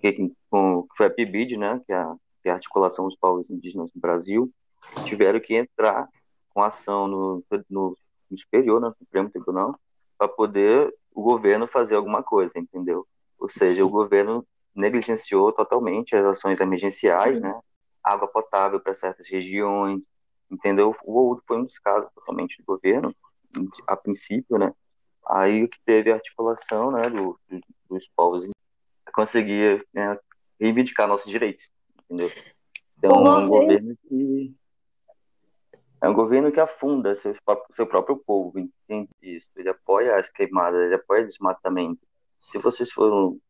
que, 0.00 0.34
com, 0.50 0.82
que 0.82 0.96
foi 0.96 1.06
a 1.06 1.10
PIBID, 1.10 1.56
né? 1.56 1.80
Que 1.86 1.92
é 1.92 1.96
a 1.96 2.16
que 2.42 2.48
é 2.48 2.52
a 2.52 2.54
articulação 2.54 3.06
dos 3.06 3.16
povos 3.16 3.48
indígenas 3.50 3.92
no 3.94 4.00
Brasil, 4.00 4.50
tiveram 5.04 5.40
que 5.40 5.54
entrar 5.54 6.08
com 6.50 6.62
ação 6.62 7.06
no, 7.06 7.44
no, 7.68 7.94
no 8.30 8.38
superior, 8.38 8.80
no 8.80 8.94
Supremo 8.96 9.30
Tribunal, 9.30 9.78
para 10.16 10.28
poder 10.28 10.92
o 11.12 11.22
governo 11.22 11.66
fazer 11.66 11.96
alguma 11.96 12.22
coisa, 12.22 12.58
entendeu? 12.58 13.06
Ou 13.38 13.48
seja, 13.48 13.84
o 13.84 13.90
governo 13.90 14.46
negligenciou 14.74 15.52
totalmente 15.52 16.16
as 16.16 16.24
ações 16.24 16.60
emergenciais, 16.60 17.40
né? 17.40 17.58
Água 18.02 18.28
potável 18.28 18.80
para 18.80 18.94
certas 18.94 19.28
regiões, 19.28 20.00
entendeu? 20.50 20.94
O 21.04 21.40
foi 21.46 21.58
um 21.58 21.64
descaso 21.64 22.08
totalmente 22.14 22.58
do 22.58 22.64
governo, 22.64 23.14
a 23.86 23.96
princípio, 23.96 24.58
né? 24.58 24.72
Aí 25.26 25.68
que 25.68 25.78
teve 25.84 26.10
a 26.10 26.14
articulação, 26.14 26.90
né, 26.90 27.02
do, 27.02 27.38
do, 27.48 27.60
dos 27.90 28.08
povos 28.16 28.48
conseguir 29.12 29.86
né, 29.92 30.18
reivindicar 30.60 31.08
nossos 31.08 31.30
direitos 31.30 31.68
entendeu? 32.10 32.30
Então, 32.98 33.26
é 33.26 33.38
um 33.38 33.48
governo 33.48 33.96
que 34.08 34.54
é 36.00 36.08
um 36.08 36.14
governo 36.14 36.52
que 36.52 36.60
afunda 36.60 37.16
seu, 37.16 37.34
seu 37.72 37.86
próprio 37.86 38.16
povo, 38.16 38.58
entende 38.58 39.10
isso? 39.20 39.48
Ele 39.56 39.68
apoia 39.68 40.16
as 40.16 40.30
queimadas, 40.30 40.80
ele 40.80 40.94
apoia 40.94 41.24
o 41.24 41.26
desmatamento. 41.26 42.00
Se 42.38 42.58
vocês 42.58 42.90
forem 42.90 43.40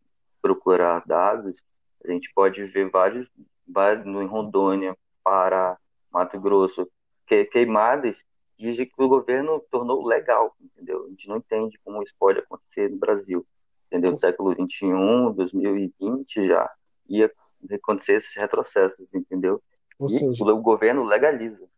procurar 0.40 1.02
dados, 1.06 1.54
a 2.02 2.10
gente 2.10 2.32
pode 2.34 2.64
ver 2.64 2.90
vários, 2.90 3.28
vários 3.66 4.06
no 4.06 4.26
Rondônia, 4.26 4.96
Pará, 5.22 5.76
Mato 6.10 6.40
Grosso, 6.40 6.88
que, 7.26 7.44
queimadas 7.44 8.24
dizem 8.58 8.86
que 8.86 9.02
o 9.02 9.08
governo 9.08 9.62
tornou 9.70 10.06
legal, 10.06 10.56
entendeu? 10.60 11.04
A 11.04 11.08
gente 11.10 11.28
não 11.28 11.36
entende 11.36 11.78
como 11.84 12.02
isso 12.02 12.14
pode 12.18 12.38
acontecer 12.38 12.90
no 12.90 12.96
Brasil, 12.96 13.46
entendeu? 13.86 14.12
No 14.12 14.18
século 14.18 14.52
XXI, 14.52 15.34
2020 15.36 16.46
já, 16.46 16.70
ia 17.08 17.30
acontecer 17.72 18.14
esses 18.14 18.34
retrocessos, 18.34 19.14
entendeu? 19.14 19.62
Ou 19.98 20.08
e 20.08 20.10
seja... 20.10 20.44
o 20.44 20.62
governo 20.62 21.04
legaliza. 21.04 21.68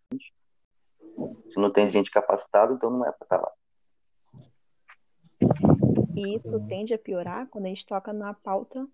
Se 1.49 1.59
não 1.59 1.73
tem 1.73 1.91
gente 1.91 2.11
capacitada, 2.11 2.73
então 2.73 2.91
não 2.91 3.07
é 3.07 3.13
para 3.13 3.25
estar 3.25 3.41
lá. 3.41 3.53
E 6.15 6.37
isso 6.37 6.61
tende 6.67 6.93
a 6.93 6.99
piorar 6.99 7.47
quando 7.49 7.67
a 7.67 7.69
gente 7.69 7.87
toca 7.87 8.13
na 8.13 8.35
pauta 8.35 8.87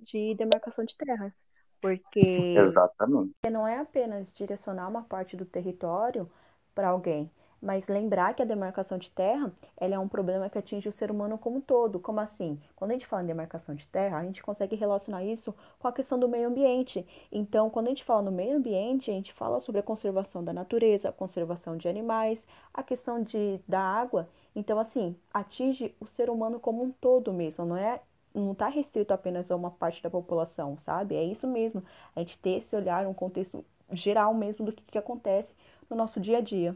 de 0.00 0.34
demarcação 0.34 0.84
de 0.84 0.96
terras. 0.96 1.32
Porque 1.80 2.54
Exatamente. 2.58 3.32
não 3.50 3.66
é 3.66 3.78
apenas 3.78 4.32
direcionar 4.34 4.88
uma 4.88 5.02
parte 5.02 5.36
do 5.36 5.44
território 5.44 6.30
para 6.74 6.88
alguém, 6.88 7.30
mas 7.62 7.86
lembrar 7.86 8.34
que 8.34 8.42
a 8.42 8.44
demarcação 8.44 8.98
de 8.98 9.08
terra 9.10 9.52
ela 9.76 9.94
é 9.94 9.98
um 9.98 10.08
problema 10.08 10.50
que 10.50 10.58
atinge 10.58 10.88
o 10.88 10.92
ser 10.92 11.12
humano 11.12 11.38
como 11.38 11.58
um 11.58 11.60
todo. 11.60 12.00
Como 12.00 12.18
assim? 12.18 12.60
Quando 12.74 12.90
a 12.90 12.94
gente 12.94 13.06
fala 13.06 13.22
em 13.22 13.26
demarcação 13.26 13.74
de 13.74 13.86
terra, 13.86 14.18
a 14.18 14.24
gente 14.24 14.42
consegue 14.42 14.74
relacionar 14.74 15.22
isso 15.24 15.54
com 15.78 15.86
a 15.86 15.92
questão 15.92 16.18
do 16.18 16.28
meio 16.28 16.48
ambiente. 16.48 17.06
Então, 17.30 17.70
quando 17.70 17.86
a 17.86 17.90
gente 17.90 18.02
fala 18.04 18.22
no 18.22 18.32
meio 18.32 18.56
ambiente, 18.56 19.10
a 19.10 19.14
gente 19.14 19.32
fala 19.32 19.60
sobre 19.60 19.78
a 19.80 19.84
conservação 19.84 20.42
da 20.42 20.52
natureza, 20.52 21.08
a 21.08 21.12
conservação 21.12 21.76
de 21.76 21.88
animais, 21.88 22.44
a 22.74 22.82
questão 22.82 23.22
de, 23.22 23.60
da 23.68 23.80
água. 23.80 24.28
Então, 24.56 24.78
assim, 24.78 25.14
atinge 25.32 25.94
o 26.00 26.06
ser 26.06 26.28
humano 26.28 26.58
como 26.58 26.82
um 26.82 26.90
todo 26.90 27.32
mesmo, 27.32 27.64
não 27.64 27.76
é 27.76 28.00
não 28.34 28.52
está 28.52 28.68
restrito 28.68 29.12
apenas 29.12 29.50
a 29.50 29.56
uma 29.56 29.70
parte 29.70 30.02
da 30.02 30.08
população, 30.08 30.78
sabe? 30.86 31.14
É 31.14 31.22
isso 31.22 31.46
mesmo. 31.46 31.84
A 32.16 32.20
gente 32.20 32.38
ter 32.38 32.58
esse 32.58 32.74
olhar, 32.74 33.06
um 33.06 33.12
contexto 33.12 33.62
geral 33.92 34.32
mesmo 34.32 34.64
do 34.64 34.72
que, 34.72 34.82
que 34.82 34.96
acontece 34.96 35.54
no 35.90 35.94
nosso 35.94 36.18
dia 36.18 36.38
a 36.38 36.40
dia. 36.40 36.74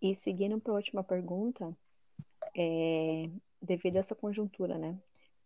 E 0.00 0.14
seguindo 0.14 0.60
para 0.60 0.72
a 0.72 0.76
última 0.76 1.02
pergunta, 1.02 1.76
é, 2.56 3.28
devido 3.60 3.96
a 3.96 4.00
essa 4.00 4.14
conjuntura, 4.14 4.78
né? 4.78 4.98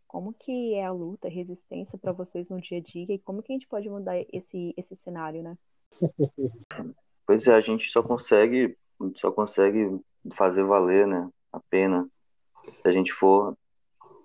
Como 0.07 0.35
que 0.35 0.75
é 0.75 0.85
a 0.85 0.93
luta, 0.93 1.29
a 1.29 1.31
resistência 1.31 1.99
para 1.99 2.13
vocês 2.13 2.49
no 2.49 2.61
dia 2.61 2.79
a 2.79 2.81
dia 2.83 3.15
e 3.15 3.19
como 3.19 3.43
que 3.43 3.53
a 3.53 3.57
gente 3.57 3.67
pode 3.67 3.89
mudar 3.89 4.15
esse, 4.33 4.75
esse 4.77 4.95
cenário, 4.97 5.43
né? 5.43 5.59
Pois 7.25 7.47
é, 7.47 7.55
a 7.55 7.61
gente 7.61 7.89
só 7.89 8.03
consegue, 8.03 8.77
só 9.15 9.31
consegue 9.31 10.01
fazer 10.35 10.65
valer, 10.65 11.07
né? 11.07 11.31
A 11.53 11.61
pena 11.61 12.07
se 12.65 12.89
a 12.89 12.93
gente 12.93 13.13
for 13.13 13.57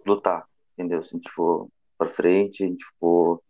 lutar, 0.05 0.47
entendeu? 0.73 1.03
Se 1.03 1.15
a 1.15 1.17
gente 1.17 1.29
for 1.29 1.67
para 1.97 2.09
frente, 2.09 2.63
a 2.63 2.67
gente 2.67 2.85
for 2.99 3.41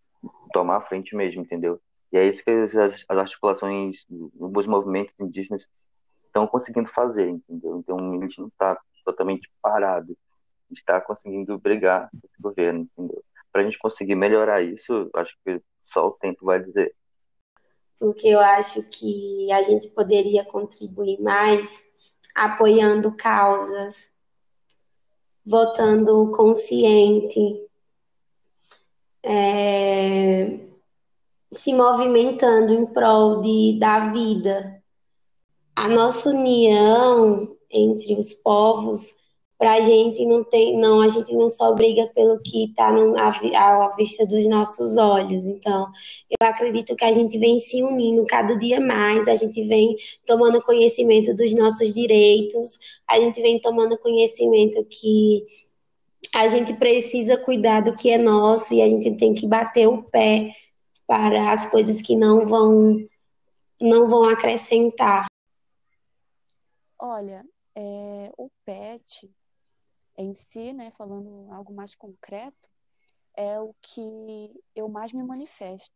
tomar 0.51 0.77
a 0.77 0.81
frente 0.81 1.15
mesmo, 1.15 1.41
entendeu? 1.41 1.79
E 2.11 2.17
é 2.17 2.27
isso 2.27 2.43
que 2.43 2.51
as, 2.51 2.75
as 2.75 3.17
articulações, 3.17 4.05
os 4.09 4.67
movimentos 4.67 5.13
indígenas 5.19 5.67
estão 6.27 6.47
conseguindo 6.47 6.87
fazer, 6.87 7.29
entendeu? 7.29 7.77
Então 7.77 7.97
a 7.97 8.23
gente 8.23 8.39
não 8.39 8.47
está 8.47 8.79
totalmente 9.03 9.49
parado, 9.61 10.15
está 10.71 10.99
conseguindo 11.01 11.57
brigar 11.57 12.09
com 12.11 12.17
esse 12.23 12.41
governo, 12.41 12.87
entendeu? 12.97 13.23
Para 13.51 13.61
a 13.61 13.63
gente 13.63 13.79
conseguir 13.79 14.15
melhorar 14.15 14.61
isso, 14.61 15.09
acho 15.15 15.35
que 15.43 15.61
só 15.83 16.07
o 16.07 16.11
tempo 16.11 16.45
vai 16.45 16.61
dizer. 16.61 16.93
Porque 17.99 18.27
eu 18.27 18.39
acho 18.39 18.87
que 18.89 19.51
a 19.51 19.63
gente 19.63 19.89
poderia 19.89 20.45
contribuir 20.45 21.19
mais 21.19 21.87
apoiando 22.35 23.15
causas, 23.15 24.11
votando 25.43 26.31
consciente, 26.31 27.67
é, 29.23 30.59
se 31.51 31.73
movimentando 31.73 32.73
em 32.73 32.85
prol 32.85 33.41
de, 33.41 33.79
da 33.79 34.11
vida, 34.11 34.76
a 35.77 35.87
nossa 35.87 36.31
união 36.31 37.55
entre 37.71 38.15
os 38.15 38.33
povos 38.33 39.15
para 39.59 39.73
a 39.73 39.81
gente 39.81 40.25
não 40.25 40.43
tem, 40.43 40.75
não, 40.75 41.01
a 41.01 41.07
gente 41.07 41.35
não 41.35 41.47
só 41.47 41.71
briga 41.73 42.09
pelo 42.15 42.39
que 42.41 42.65
está 42.65 42.89
à 42.89 43.95
vista 43.95 44.25
dos 44.25 44.47
nossos 44.47 44.97
olhos. 44.97 45.45
Então, 45.45 45.87
eu 46.29 46.47
acredito 46.47 46.95
que 46.95 47.05
a 47.05 47.11
gente 47.11 47.37
vem 47.37 47.59
se 47.59 47.83
unindo 47.83 48.25
cada 48.25 48.55
dia 48.55 48.79
mais, 48.81 49.27
a 49.27 49.35
gente 49.35 49.63
vem 49.67 49.95
tomando 50.25 50.63
conhecimento 50.63 51.33
dos 51.35 51.53
nossos 51.53 51.93
direitos, 51.93 52.79
a 53.07 53.19
gente 53.19 53.39
vem 53.39 53.59
tomando 53.61 53.99
conhecimento 53.99 54.83
que 54.83 55.45
a 56.33 56.47
gente 56.47 56.73
precisa 56.73 57.37
cuidar 57.37 57.81
do 57.81 57.95
que 57.95 58.09
é 58.09 58.17
nosso 58.17 58.73
e 58.73 58.81
a 58.81 58.89
gente 58.89 59.11
tem 59.11 59.35
que 59.35 59.47
bater 59.47 59.87
o 59.87 60.01
pé 60.03 60.55
para 61.05 61.51
as 61.51 61.67
coisas 61.67 62.01
que 62.01 62.15
não 62.15 62.47
vão 62.47 62.97
não 63.79 64.09
vão 64.09 64.23
acrescentar. 64.23 65.27
Olha, 66.99 67.45
é, 67.75 68.31
o 68.37 68.49
PET 68.65 69.31
em 70.17 70.33
si, 70.33 70.73
né, 70.73 70.91
falando 70.91 71.51
algo 71.53 71.71
mais 71.71 71.93
concreto, 71.93 72.67
é 73.35 73.59
o 73.59 73.73
que 73.81 74.51
eu 74.75 74.89
mais 74.89 75.13
me 75.13 75.23
manifesto. 75.23 75.95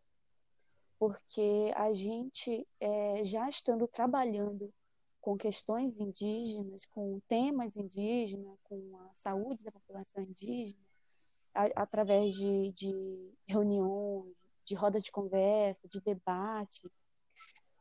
Porque 1.00 1.74
a 1.76 1.92
gente, 1.92 2.68
é, 2.80 3.26
já 3.26 3.50
estando 3.50 3.88
trabalhando 3.88 4.72
com 5.20 5.36
questões 5.36 6.00
indígenas, 6.00 6.86
com 6.86 7.20
temas 7.28 7.76
indígenas, 7.76 8.60
com 8.64 9.00
a 9.10 9.14
saúde 9.14 9.64
da 9.64 9.72
população 9.72 10.24
indígena, 10.24 10.84
a, 11.54 11.66
através 11.82 12.36
de, 12.36 12.72
de, 12.72 13.34
reuniões, 13.48 14.36
de 14.64 14.76
rodas 14.76 15.02
de 15.02 15.12
conversa, 15.12 15.88
de 15.88 16.00
debate, 16.00 16.88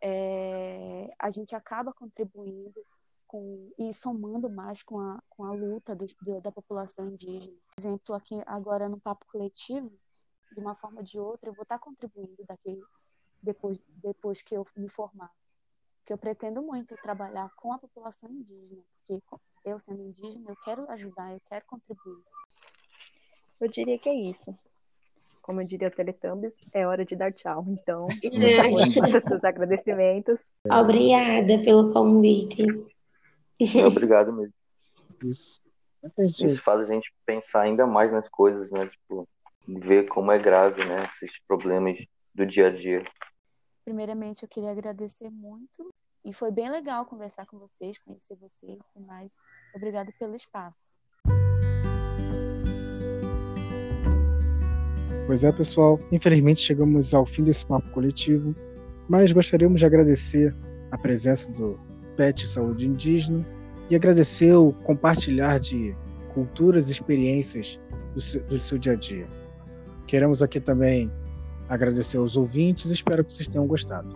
é, 0.01 1.12
a 1.18 1.29
gente 1.29 1.55
acaba 1.55 1.93
contribuindo 1.93 2.83
com, 3.31 3.70
e 3.78 3.95
somando 3.95 4.51
mais 4.51 4.83
com 4.83 4.99
a, 4.99 5.22
com 5.31 5.45
a 5.45 5.53
luta 5.53 5.95
do, 5.95 6.05
do, 6.20 6.41
da 6.41 6.51
população 6.51 7.07
indígena. 7.07 7.57
Por 7.68 7.81
exemplo, 7.81 8.12
aqui 8.16 8.43
agora 8.45 8.89
no 8.89 8.99
Papo 8.99 9.24
Coletivo, 9.31 9.93
de 10.53 10.59
uma 10.59 10.74
forma 10.74 10.99
ou 10.99 11.05
de 11.05 11.16
outra, 11.16 11.49
eu 11.49 11.55
vou 11.55 11.62
estar 11.62 11.78
contribuindo 11.78 12.45
daqui, 12.45 12.76
depois, 13.41 13.87
depois 14.03 14.43
que 14.43 14.57
eu 14.57 14.66
me 14.76 14.89
formar. 14.89 15.31
Porque 15.99 16.12
eu 16.12 16.18
pretendo 16.18 16.61
muito 16.61 16.97
trabalhar 16.97 17.49
com 17.55 17.72
a 17.72 17.78
população 17.78 18.28
indígena, 18.33 18.83
porque 18.99 19.22
eu 19.64 19.78
sendo 19.78 20.03
indígena, 20.03 20.51
eu 20.51 20.57
quero 20.64 20.91
ajudar, 20.91 21.33
eu 21.33 21.41
quero 21.49 21.64
contribuir. 21.66 22.24
Eu 23.61 23.68
diria 23.68 23.97
que 23.97 24.09
é 24.09 24.14
isso. 24.14 24.53
Como 25.41 25.61
eu 25.61 25.66
diria 25.68 25.87
o 25.87 25.91
Teletubbies, 25.93 26.74
é 26.74 26.85
hora 26.85 27.05
de 27.05 27.14
dar 27.14 27.33
tchau. 27.33 27.64
Então, 27.68 28.09
faça 28.99 29.20
seus 29.20 29.45
agradecimentos. 29.45 30.41
Obrigada 30.68 31.62
pelo 31.62 31.93
convite. 31.93 32.66
É 33.61 33.87
obrigado 33.87 34.33
mesmo. 34.33 34.55
Isso. 35.25 35.61
Isso 36.19 36.63
faz 36.63 36.89
a 36.89 36.93
gente 36.93 37.13
pensar 37.27 37.63
ainda 37.63 37.87
mais 37.87 38.11
nas 38.11 38.29
coisas, 38.29 38.71
né? 38.71 38.87
Tipo, 38.87 39.29
ver 39.69 40.09
como 40.09 40.33
é 40.33 40.39
grave, 40.39 40.83
né? 40.85 41.03
Esses 41.23 41.39
problemas 41.47 41.99
do 42.35 42.47
dia 42.47 42.69
a 42.69 42.71
dia. 42.71 43.05
Primeiramente, 43.85 44.43
eu 44.43 44.49
queria 44.49 44.71
agradecer 44.71 45.31
muito. 45.31 45.93
E 46.25 46.33
foi 46.33 46.51
bem 46.51 46.71
legal 46.71 47.07
conversar 47.07 47.47
com 47.47 47.59
vocês, 47.59 47.99
conhecer 47.99 48.37
vocês 48.37 48.79
e 48.85 48.93
tudo 48.93 49.07
mais. 49.07 49.37
Obrigado 49.75 50.13
pelo 50.19 50.35
espaço. 50.35 50.93
Pois 55.27 55.45
é, 55.45 55.53
pessoal. 55.53 55.99
Infelizmente 56.13 56.61
chegamos 56.61 57.15
ao 57.15 57.25
fim 57.25 57.45
desse 57.45 57.65
papo 57.65 57.89
coletivo, 57.91 58.55
mas 59.09 59.33
gostaríamos 59.33 59.81
de 59.81 59.87
agradecer 59.87 60.55
a 60.91 60.99
presença 60.99 61.51
do 61.53 61.79
PET 62.17 62.49
Saúde 62.49 62.89
Indígena 62.89 63.45
e 63.91 63.97
agradecer 63.97 64.55
o 64.55 64.73
compartilhar 64.85 65.59
de 65.59 65.95
culturas 66.33 66.89
e 66.89 66.93
experiências 66.93 67.81
do 68.15 68.21
seu, 68.21 68.43
do 68.45 68.59
seu 68.59 68.79
dia 68.79 68.93
a 68.93 68.97
dia. 68.97 69.27
Queremos 70.07 70.43
aqui 70.43 70.61
também 70.61 71.11
agradecer 71.69 72.19
aos 72.19 72.37
ouvintes 72.37 72.91
e 72.91 72.95
espero 72.95 73.25
que 73.25 73.33
vocês 73.33 73.49
tenham 73.49 73.67
gostado. 73.67 74.13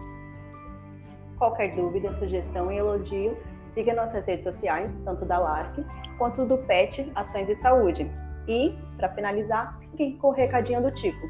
Qualquer 1.38 1.74
dúvida, 1.74 2.16
sugestão 2.16 2.70
e 2.70 2.78
elogio, 2.78 3.36
siga 3.74 3.94
nossas 3.94 4.24
redes 4.24 4.44
sociais, 4.44 4.90
tanto 5.04 5.24
da 5.24 5.38
LASC 5.38 5.84
quanto 6.18 6.44
do 6.46 6.58
PET 6.58 7.10
Ações 7.14 7.46
de 7.46 7.56
Saúde. 7.60 8.10
E, 8.46 8.74
para 8.96 9.08
finalizar, 9.10 9.78
fiquem 9.80 10.16
com 10.18 10.28
o 10.28 10.32
recadinho 10.32 10.82
do 10.82 10.90
Tico. 10.92 11.26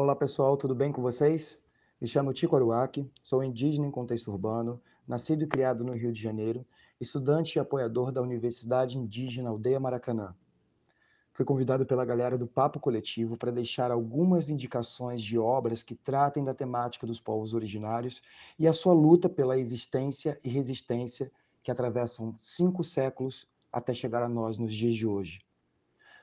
Olá 0.00 0.14
pessoal, 0.14 0.56
tudo 0.56 0.76
bem 0.76 0.92
com 0.92 1.02
vocês? 1.02 1.60
Me 2.00 2.06
chamo 2.06 2.32
Tico 2.32 2.54
Aruaki, 2.54 3.10
sou 3.20 3.42
indígena 3.42 3.84
em 3.84 3.90
contexto 3.90 4.30
urbano, 4.30 4.80
nascido 5.08 5.42
e 5.42 5.46
criado 5.48 5.82
no 5.82 5.92
Rio 5.92 6.12
de 6.12 6.22
Janeiro, 6.22 6.64
estudante 7.00 7.56
e 7.56 7.58
apoiador 7.58 8.12
da 8.12 8.22
Universidade 8.22 8.96
Indígena 8.96 9.50
Aldeia 9.50 9.80
Maracanã. 9.80 10.36
Fui 11.32 11.44
convidado 11.44 11.84
pela 11.84 12.04
galera 12.04 12.38
do 12.38 12.46
Papo 12.46 12.78
Coletivo 12.78 13.36
para 13.36 13.50
deixar 13.50 13.90
algumas 13.90 14.48
indicações 14.48 15.20
de 15.20 15.36
obras 15.36 15.82
que 15.82 15.96
tratem 15.96 16.44
da 16.44 16.54
temática 16.54 17.04
dos 17.04 17.20
povos 17.20 17.52
originários 17.52 18.22
e 18.56 18.68
a 18.68 18.72
sua 18.72 18.92
luta 18.92 19.28
pela 19.28 19.58
existência 19.58 20.38
e 20.44 20.48
resistência 20.48 21.28
que 21.60 21.72
atravessam 21.72 22.36
cinco 22.38 22.84
séculos 22.84 23.48
até 23.72 23.92
chegar 23.92 24.22
a 24.22 24.28
nós 24.28 24.58
nos 24.58 24.72
dias 24.72 24.94
de 24.94 25.08
hoje. 25.08 25.40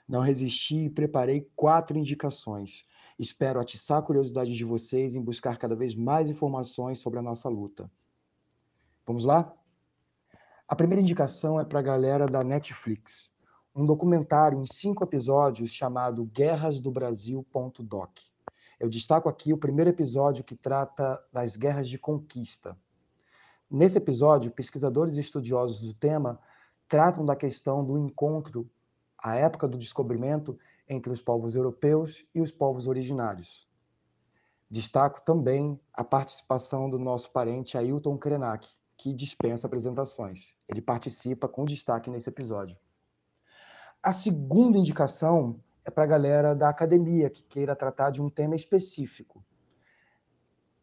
Não 0.07 0.21
resisti 0.21 0.85
e 0.85 0.89
preparei 0.89 1.49
quatro 1.57 1.97
indicações 1.97 2.85
Espero 3.17 3.59
atiçar 3.59 3.99
a 3.99 4.01
curiosidade 4.01 4.53
de 4.53 4.65
vocês 4.65 5.15
em 5.15 5.21
buscar 5.21 5.57
cada 5.57 5.75
vez 5.75 5.95
mais 5.95 6.29
informações 6.29 6.99
sobre 6.99 7.19
a 7.19 7.21
nossa 7.21 7.47
luta. 7.47 7.89
Vamos 9.05 9.23
lá? 9.23 9.53
A 10.67 10.75
primeira 10.75 11.01
indicação 11.01 11.59
é 11.59 11.63
para 11.63 11.79
a 11.79 11.83
galera 11.83 12.25
da 12.25 12.43
Netflix. 12.43 13.31
Um 13.73 13.85
documentário 13.85 14.59
em 14.59 14.65
cinco 14.65 15.03
episódios 15.03 15.71
chamado 15.71 16.25
Guerras 16.25 16.79
do 16.79 16.91
Brasil.doc. 16.91 18.19
Eu 18.79 18.89
destaco 18.89 19.29
aqui 19.29 19.53
o 19.53 19.57
primeiro 19.57 19.89
episódio 19.89 20.43
que 20.43 20.55
trata 20.55 21.23
das 21.31 21.55
guerras 21.55 21.87
de 21.87 21.97
conquista. 21.97 22.77
Nesse 23.71 23.97
episódio, 23.97 24.51
pesquisadores 24.51 25.15
e 25.15 25.21
estudiosos 25.21 25.81
do 25.81 25.93
tema 25.93 26.39
tratam 26.87 27.23
da 27.23 27.35
questão 27.35 27.83
do 27.83 27.97
encontro, 27.97 28.69
à 29.17 29.35
época 29.35 29.67
do 29.67 29.77
descobrimento, 29.77 30.57
entre 30.87 31.11
os 31.11 31.21
povos 31.21 31.55
europeus 31.55 32.25
e 32.33 32.41
os 32.41 32.51
povos 32.51 32.87
originários. 32.87 33.67
Destaco 34.69 35.21
também 35.21 35.79
a 35.93 36.03
participação 36.03 36.89
do 36.89 36.99
nosso 36.99 37.31
parente 37.31 37.77
Ailton 37.77 38.17
Krenak, 38.17 38.67
que 38.97 39.13
dispensa 39.13 39.67
apresentações. 39.67 40.55
Ele 40.67 40.81
participa 40.81 41.47
com 41.47 41.65
destaque 41.65 42.09
nesse 42.09 42.29
episódio. 42.29 42.77
A 44.01 44.11
segunda 44.11 44.77
indicação 44.77 45.59
é 45.83 45.91
para 45.91 46.03
a 46.03 46.07
galera 46.07 46.55
da 46.55 46.69
academia 46.69 47.29
que 47.29 47.43
queira 47.43 47.75
tratar 47.75 48.09
de 48.09 48.21
um 48.21 48.29
tema 48.29 48.55
específico. 48.55 49.43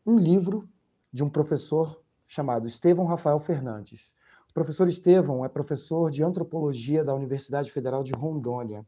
Um 0.07 0.19
livro 0.19 0.69
de 1.13 1.23
um 1.23 1.29
professor 1.29 2.03
chamado 2.27 2.67
Estevão 2.67 3.05
Rafael 3.05 3.39
Fernandes. 3.39 4.15
O 4.49 4.53
professor 4.55 4.89
Estevão 4.89 5.45
é 5.45 5.49
professor 5.49 6.11
de 6.11 6.23
antropologia 6.23 7.05
da 7.05 7.15
Universidade 7.15 7.71
Federal 7.71 8.03
de 8.03 8.13
Rondônia 8.13 8.87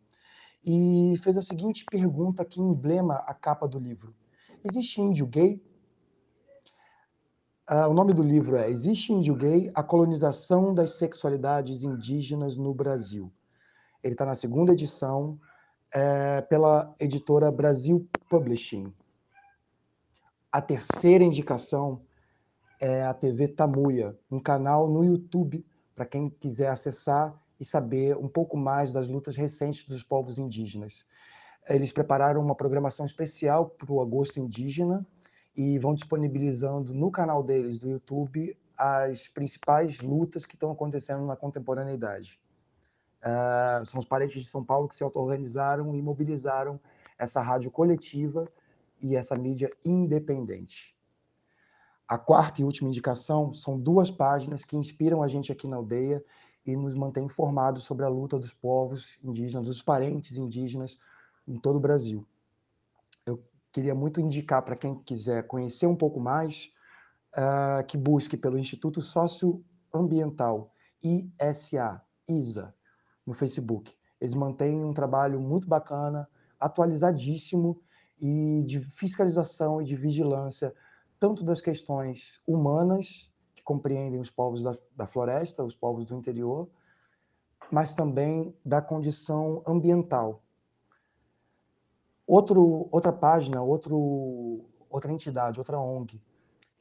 e 0.65 1.19
fez 1.23 1.37
a 1.37 1.43
seguinte 1.43 1.85
pergunta 1.85 2.45
que 2.45 2.61
emblema 2.61 3.17
a 3.27 3.35
capa 3.35 3.69
do 3.69 3.79
livro: 3.79 4.15
Existe 4.65 5.01
índio 5.01 5.27
gay? 5.27 5.62
Ah, 7.67 7.89
o 7.89 7.95
nome 7.95 8.12
do 8.12 8.23
livro 8.23 8.57
é 8.57 8.71
Existe 8.71 9.12
índio 9.12 9.35
gay? 9.35 9.71
A 9.75 9.83
colonização 9.83 10.75
das 10.75 10.93
sexualidades 10.93 11.83
indígenas 11.83 12.57
no 12.57 12.73
Brasil. 12.73 13.31
Ele 14.03 14.15
está 14.15 14.25
na 14.25 14.35
segunda 14.35 14.73
edição 14.73 15.39
é, 15.93 16.41
pela 16.43 16.95
editora 16.99 17.51
Brasil 17.51 18.09
Publishing. 18.29 18.93
A 20.51 20.61
terceira 20.61 21.25
indicação 21.25 22.03
é 22.81 23.03
a 23.05 23.15
TV 23.15 23.49
Tamuia, 23.49 24.17
um 24.31 24.41
canal 24.41 24.89
no 24.89 25.05
YouTube 25.05 25.65
para 25.95 26.05
quem 26.05 26.29
quiser 26.29 26.69
acessar 26.69 27.35
e 27.65 27.67
saber 27.67 28.15
um 28.19 28.29
pouco 28.29 28.59
mais 28.59 28.93
das 28.93 29.09
lutas 29.09 29.37
recentes 29.37 29.85
dos 29.85 30.03
povos 30.03 30.39
indígenas. 30.39 31.03
Eles 31.67 31.91
prepararam 31.93 32.43
uma 32.43 32.55
programação 32.55 33.07
especial 33.07 33.71
para 33.71 33.91
o 33.91 34.03
agosto 34.03 34.39
indígena 34.39 35.05
e 35.57 35.79
vão 35.79 35.95
disponibilizando 35.95 36.93
no 36.93 37.11
canal 37.11 37.43
deles 37.43 37.79
do 37.79 37.89
YouTube 37.89 38.55
as 38.77 39.29
principais 39.29 39.99
lutas 40.01 40.45
que 40.45 40.55
estão 40.55 40.71
acontecendo 40.71 41.25
na 41.25 41.37
contemporaneidade. 41.37 42.39
Uh, 43.23 43.83
são 43.87 43.99
os 43.99 44.07
parentes 44.07 44.43
de 44.43 44.49
São 44.49 44.62
Paulo 44.62 44.87
que 44.87 44.95
se 44.95 45.03
auto-organizaram 45.03 45.95
e 45.95 46.03
mobilizaram 46.03 46.79
essa 47.19 47.41
rádio 47.41 47.71
coletiva 47.71 48.47
e 49.01 49.17
essa 49.17 49.35
mídia 49.35 49.71
independente. 49.83 50.95
A 52.07 52.19
quarta 52.19 52.61
e 52.61 52.65
última 52.65 52.91
indicação 52.91 53.55
são 53.55 53.81
duas 53.81 54.11
páginas 54.11 54.67
que 54.67 54.77
inspiram 54.77 55.23
a 55.23 55.29
gente 55.29 55.51
aqui 55.51 55.67
na 55.67 55.77
aldeia 55.77 56.23
e 56.67 56.77
nos 56.77 56.95
mantém 56.95 57.27
informados 57.27 57.85
sobre 57.85 58.05
a 58.05 58.09
luta 58.09 58.39
dos 58.39 58.53
povos 58.53 59.19
indígenas, 59.23 59.67
dos 59.67 59.83
parentes 59.83 60.39
indígenas 60.39 60.99
em 61.47 61.59
todo 61.59 61.77
o 61.77 61.81
Brasil. 61.81 62.27
Eu 63.27 63.43
queria 63.71 63.95
muito 63.95 64.21
indicar 64.21 64.62
para 64.62 64.77
quem 64.77 64.95
quiser 64.95 65.47
conhecer 65.47 65.87
um 65.87 65.97
pouco 65.97 66.19
mais, 66.19 66.73
uh, 67.33 67.85
que 67.87 67.99
busque 67.99 68.37
pelo 68.37 68.59
Instituto 68.59 69.03
Socioambiental, 69.03 70.73
ISA, 71.03 72.03
ISA, 72.29 72.75
no 73.27 73.35
Facebook. 73.35 73.95
Eles 74.21 74.35
mantêm 74.35 74.83
um 74.83 74.95
trabalho 74.95 75.39
muito 75.41 75.69
bacana, 75.69 76.29
atualizadíssimo 76.59 77.81
e 78.19 78.65
de 78.65 78.81
fiscalização 78.81 79.83
e 79.83 79.85
de 79.85 79.97
vigilância, 79.97 80.75
tanto 81.21 81.45
das 81.45 81.61
questões 81.61 82.41
humanas, 82.47 83.31
compreendem 83.65 84.21
os 84.21 84.31
povos 84.31 84.62
da, 84.62 84.77
da 84.95 85.07
floresta, 85.07 85.65
os 85.65 85.75
povos 85.75 86.05
do 86.05 86.15
interior, 86.15 86.69
mas 87.71 87.95
também 87.95 88.55
da 88.65 88.81
condição 88.83 89.62
ambiental. 89.67 90.43
Outro, 92.27 92.89
outra 92.91 93.12
página, 93.12 93.62
outro, 93.62 94.65
outra 94.89 95.12
entidade, 95.12 95.59
outra 95.59 95.79
ONG, 95.79 96.23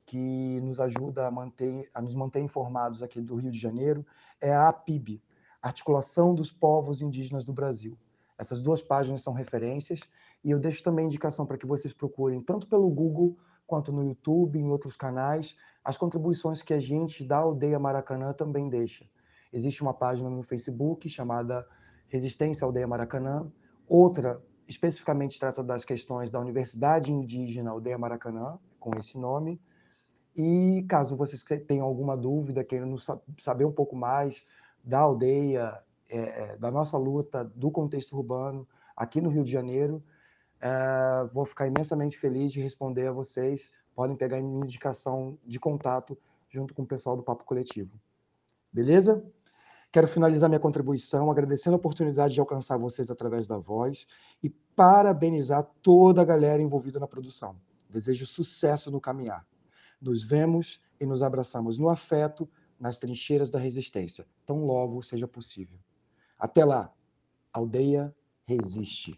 que 0.05 0.59
nos 0.61 0.79
ajuda 0.79 1.27
a, 1.27 1.31
manter, 1.31 1.89
a 1.93 2.01
nos 2.01 2.13
manter 2.13 2.41
informados 2.41 3.01
aqui 3.01 3.21
do 3.21 3.35
Rio 3.35 3.51
de 3.51 3.57
Janeiro 3.57 4.05
é 4.39 4.53
a 4.53 4.69
APIB, 4.69 5.21
Articulação 5.61 6.35
dos 6.35 6.51
Povos 6.51 7.01
Indígenas 7.01 7.45
do 7.45 7.53
Brasil. 7.53 7.97
Essas 8.37 8.61
duas 8.61 8.81
páginas 8.81 9.21
são 9.21 9.33
referências 9.33 10.09
e 10.43 10.51
eu 10.51 10.59
deixo 10.59 10.83
também 10.83 11.05
indicação 11.05 11.45
para 11.45 11.57
que 11.57 11.65
vocês 11.65 11.93
procurem, 11.93 12.41
tanto 12.41 12.67
pelo 12.67 12.89
Google 12.89 13.37
quanto 13.65 13.91
no 13.91 14.03
YouTube, 14.03 14.59
em 14.59 14.69
outros 14.69 14.95
canais, 14.95 15.55
as 15.83 15.97
contribuições 15.97 16.61
que 16.61 16.73
a 16.73 16.79
gente 16.79 17.23
da 17.23 17.37
Aldeia 17.37 17.79
Maracanã 17.79 18.33
também 18.33 18.69
deixa. 18.69 19.05
Existe 19.51 19.81
uma 19.81 19.93
página 19.93 20.29
no 20.29 20.43
Facebook 20.43 21.09
chamada 21.09 21.67
Resistência 22.07 22.65
Aldeia 22.65 22.87
Maracanã, 22.87 23.51
outra 23.87 24.41
especificamente 24.67 25.39
trata 25.39 25.61
das 25.63 25.83
questões 25.83 26.31
da 26.31 26.39
Universidade 26.39 27.11
Indígena 27.11 27.71
Aldeia 27.71 27.97
Maracanã, 27.97 28.57
com 28.79 28.97
esse 28.97 29.17
nome. 29.17 29.61
E 30.35 30.85
caso 30.89 31.15
vocês 31.15 31.43
tenham 31.67 31.85
alguma 31.85 32.17
dúvida, 32.17 32.63
queiram 32.63 32.95
saber 33.37 33.65
um 33.65 33.71
pouco 33.71 33.95
mais 33.95 34.43
da 34.83 34.99
aldeia, 34.99 35.79
é, 36.09 36.17
é, 36.17 36.57
da 36.57 36.71
nossa 36.71 36.97
luta, 36.97 37.43
do 37.43 37.69
contexto 37.69 38.15
urbano 38.15 38.67
aqui 38.95 39.21
no 39.21 39.29
Rio 39.29 39.43
de 39.43 39.51
Janeiro, 39.51 40.03
é, 40.59 41.27
vou 41.33 41.45
ficar 41.45 41.67
imensamente 41.67 42.17
feliz 42.17 42.51
de 42.51 42.61
responder 42.61 43.07
a 43.07 43.11
vocês. 43.11 43.71
Podem 43.95 44.15
pegar 44.15 44.39
indicação 44.39 45.37
de 45.45 45.59
contato 45.59 46.17
junto 46.49 46.73
com 46.73 46.83
o 46.83 46.87
pessoal 46.87 47.15
do 47.15 47.23
Papo 47.23 47.43
Coletivo. 47.43 47.99
Beleza? 48.71 49.23
Quero 49.91 50.07
finalizar 50.07 50.49
minha 50.49 50.59
contribuição 50.59 51.29
agradecendo 51.29 51.75
a 51.75 51.77
oportunidade 51.77 52.33
de 52.33 52.39
alcançar 52.39 52.77
vocês 52.77 53.11
através 53.11 53.45
da 53.45 53.57
voz 53.59 54.07
e 54.41 54.49
parabenizar 54.49 55.63
toda 55.83 56.21
a 56.21 56.25
galera 56.25 56.61
envolvida 56.61 56.99
na 56.99 57.07
produção. 57.07 57.55
Desejo 57.87 58.25
sucesso 58.25 58.89
no 58.89 58.99
caminhar. 58.99 59.45
Nos 60.01 60.23
vemos 60.23 60.81
e 60.99 61.05
nos 61.05 61.21
abraçamos 61.21 61.77
no 61.77 61.89
afeto, 61.89 62.49
nas 62.79 62.97
trincheiras 62.97 63.51
da 63.51 63.59
resistência, 63.59 64.25
tão 64.45 64.65
logo 64.65 65.03
seja 65.03 65.27
possível. 65.27 65.77
Até 66.39 66.65
lá, 66.65 66.91
aldeia 67.53 68.13
resiste. 68.45 69.15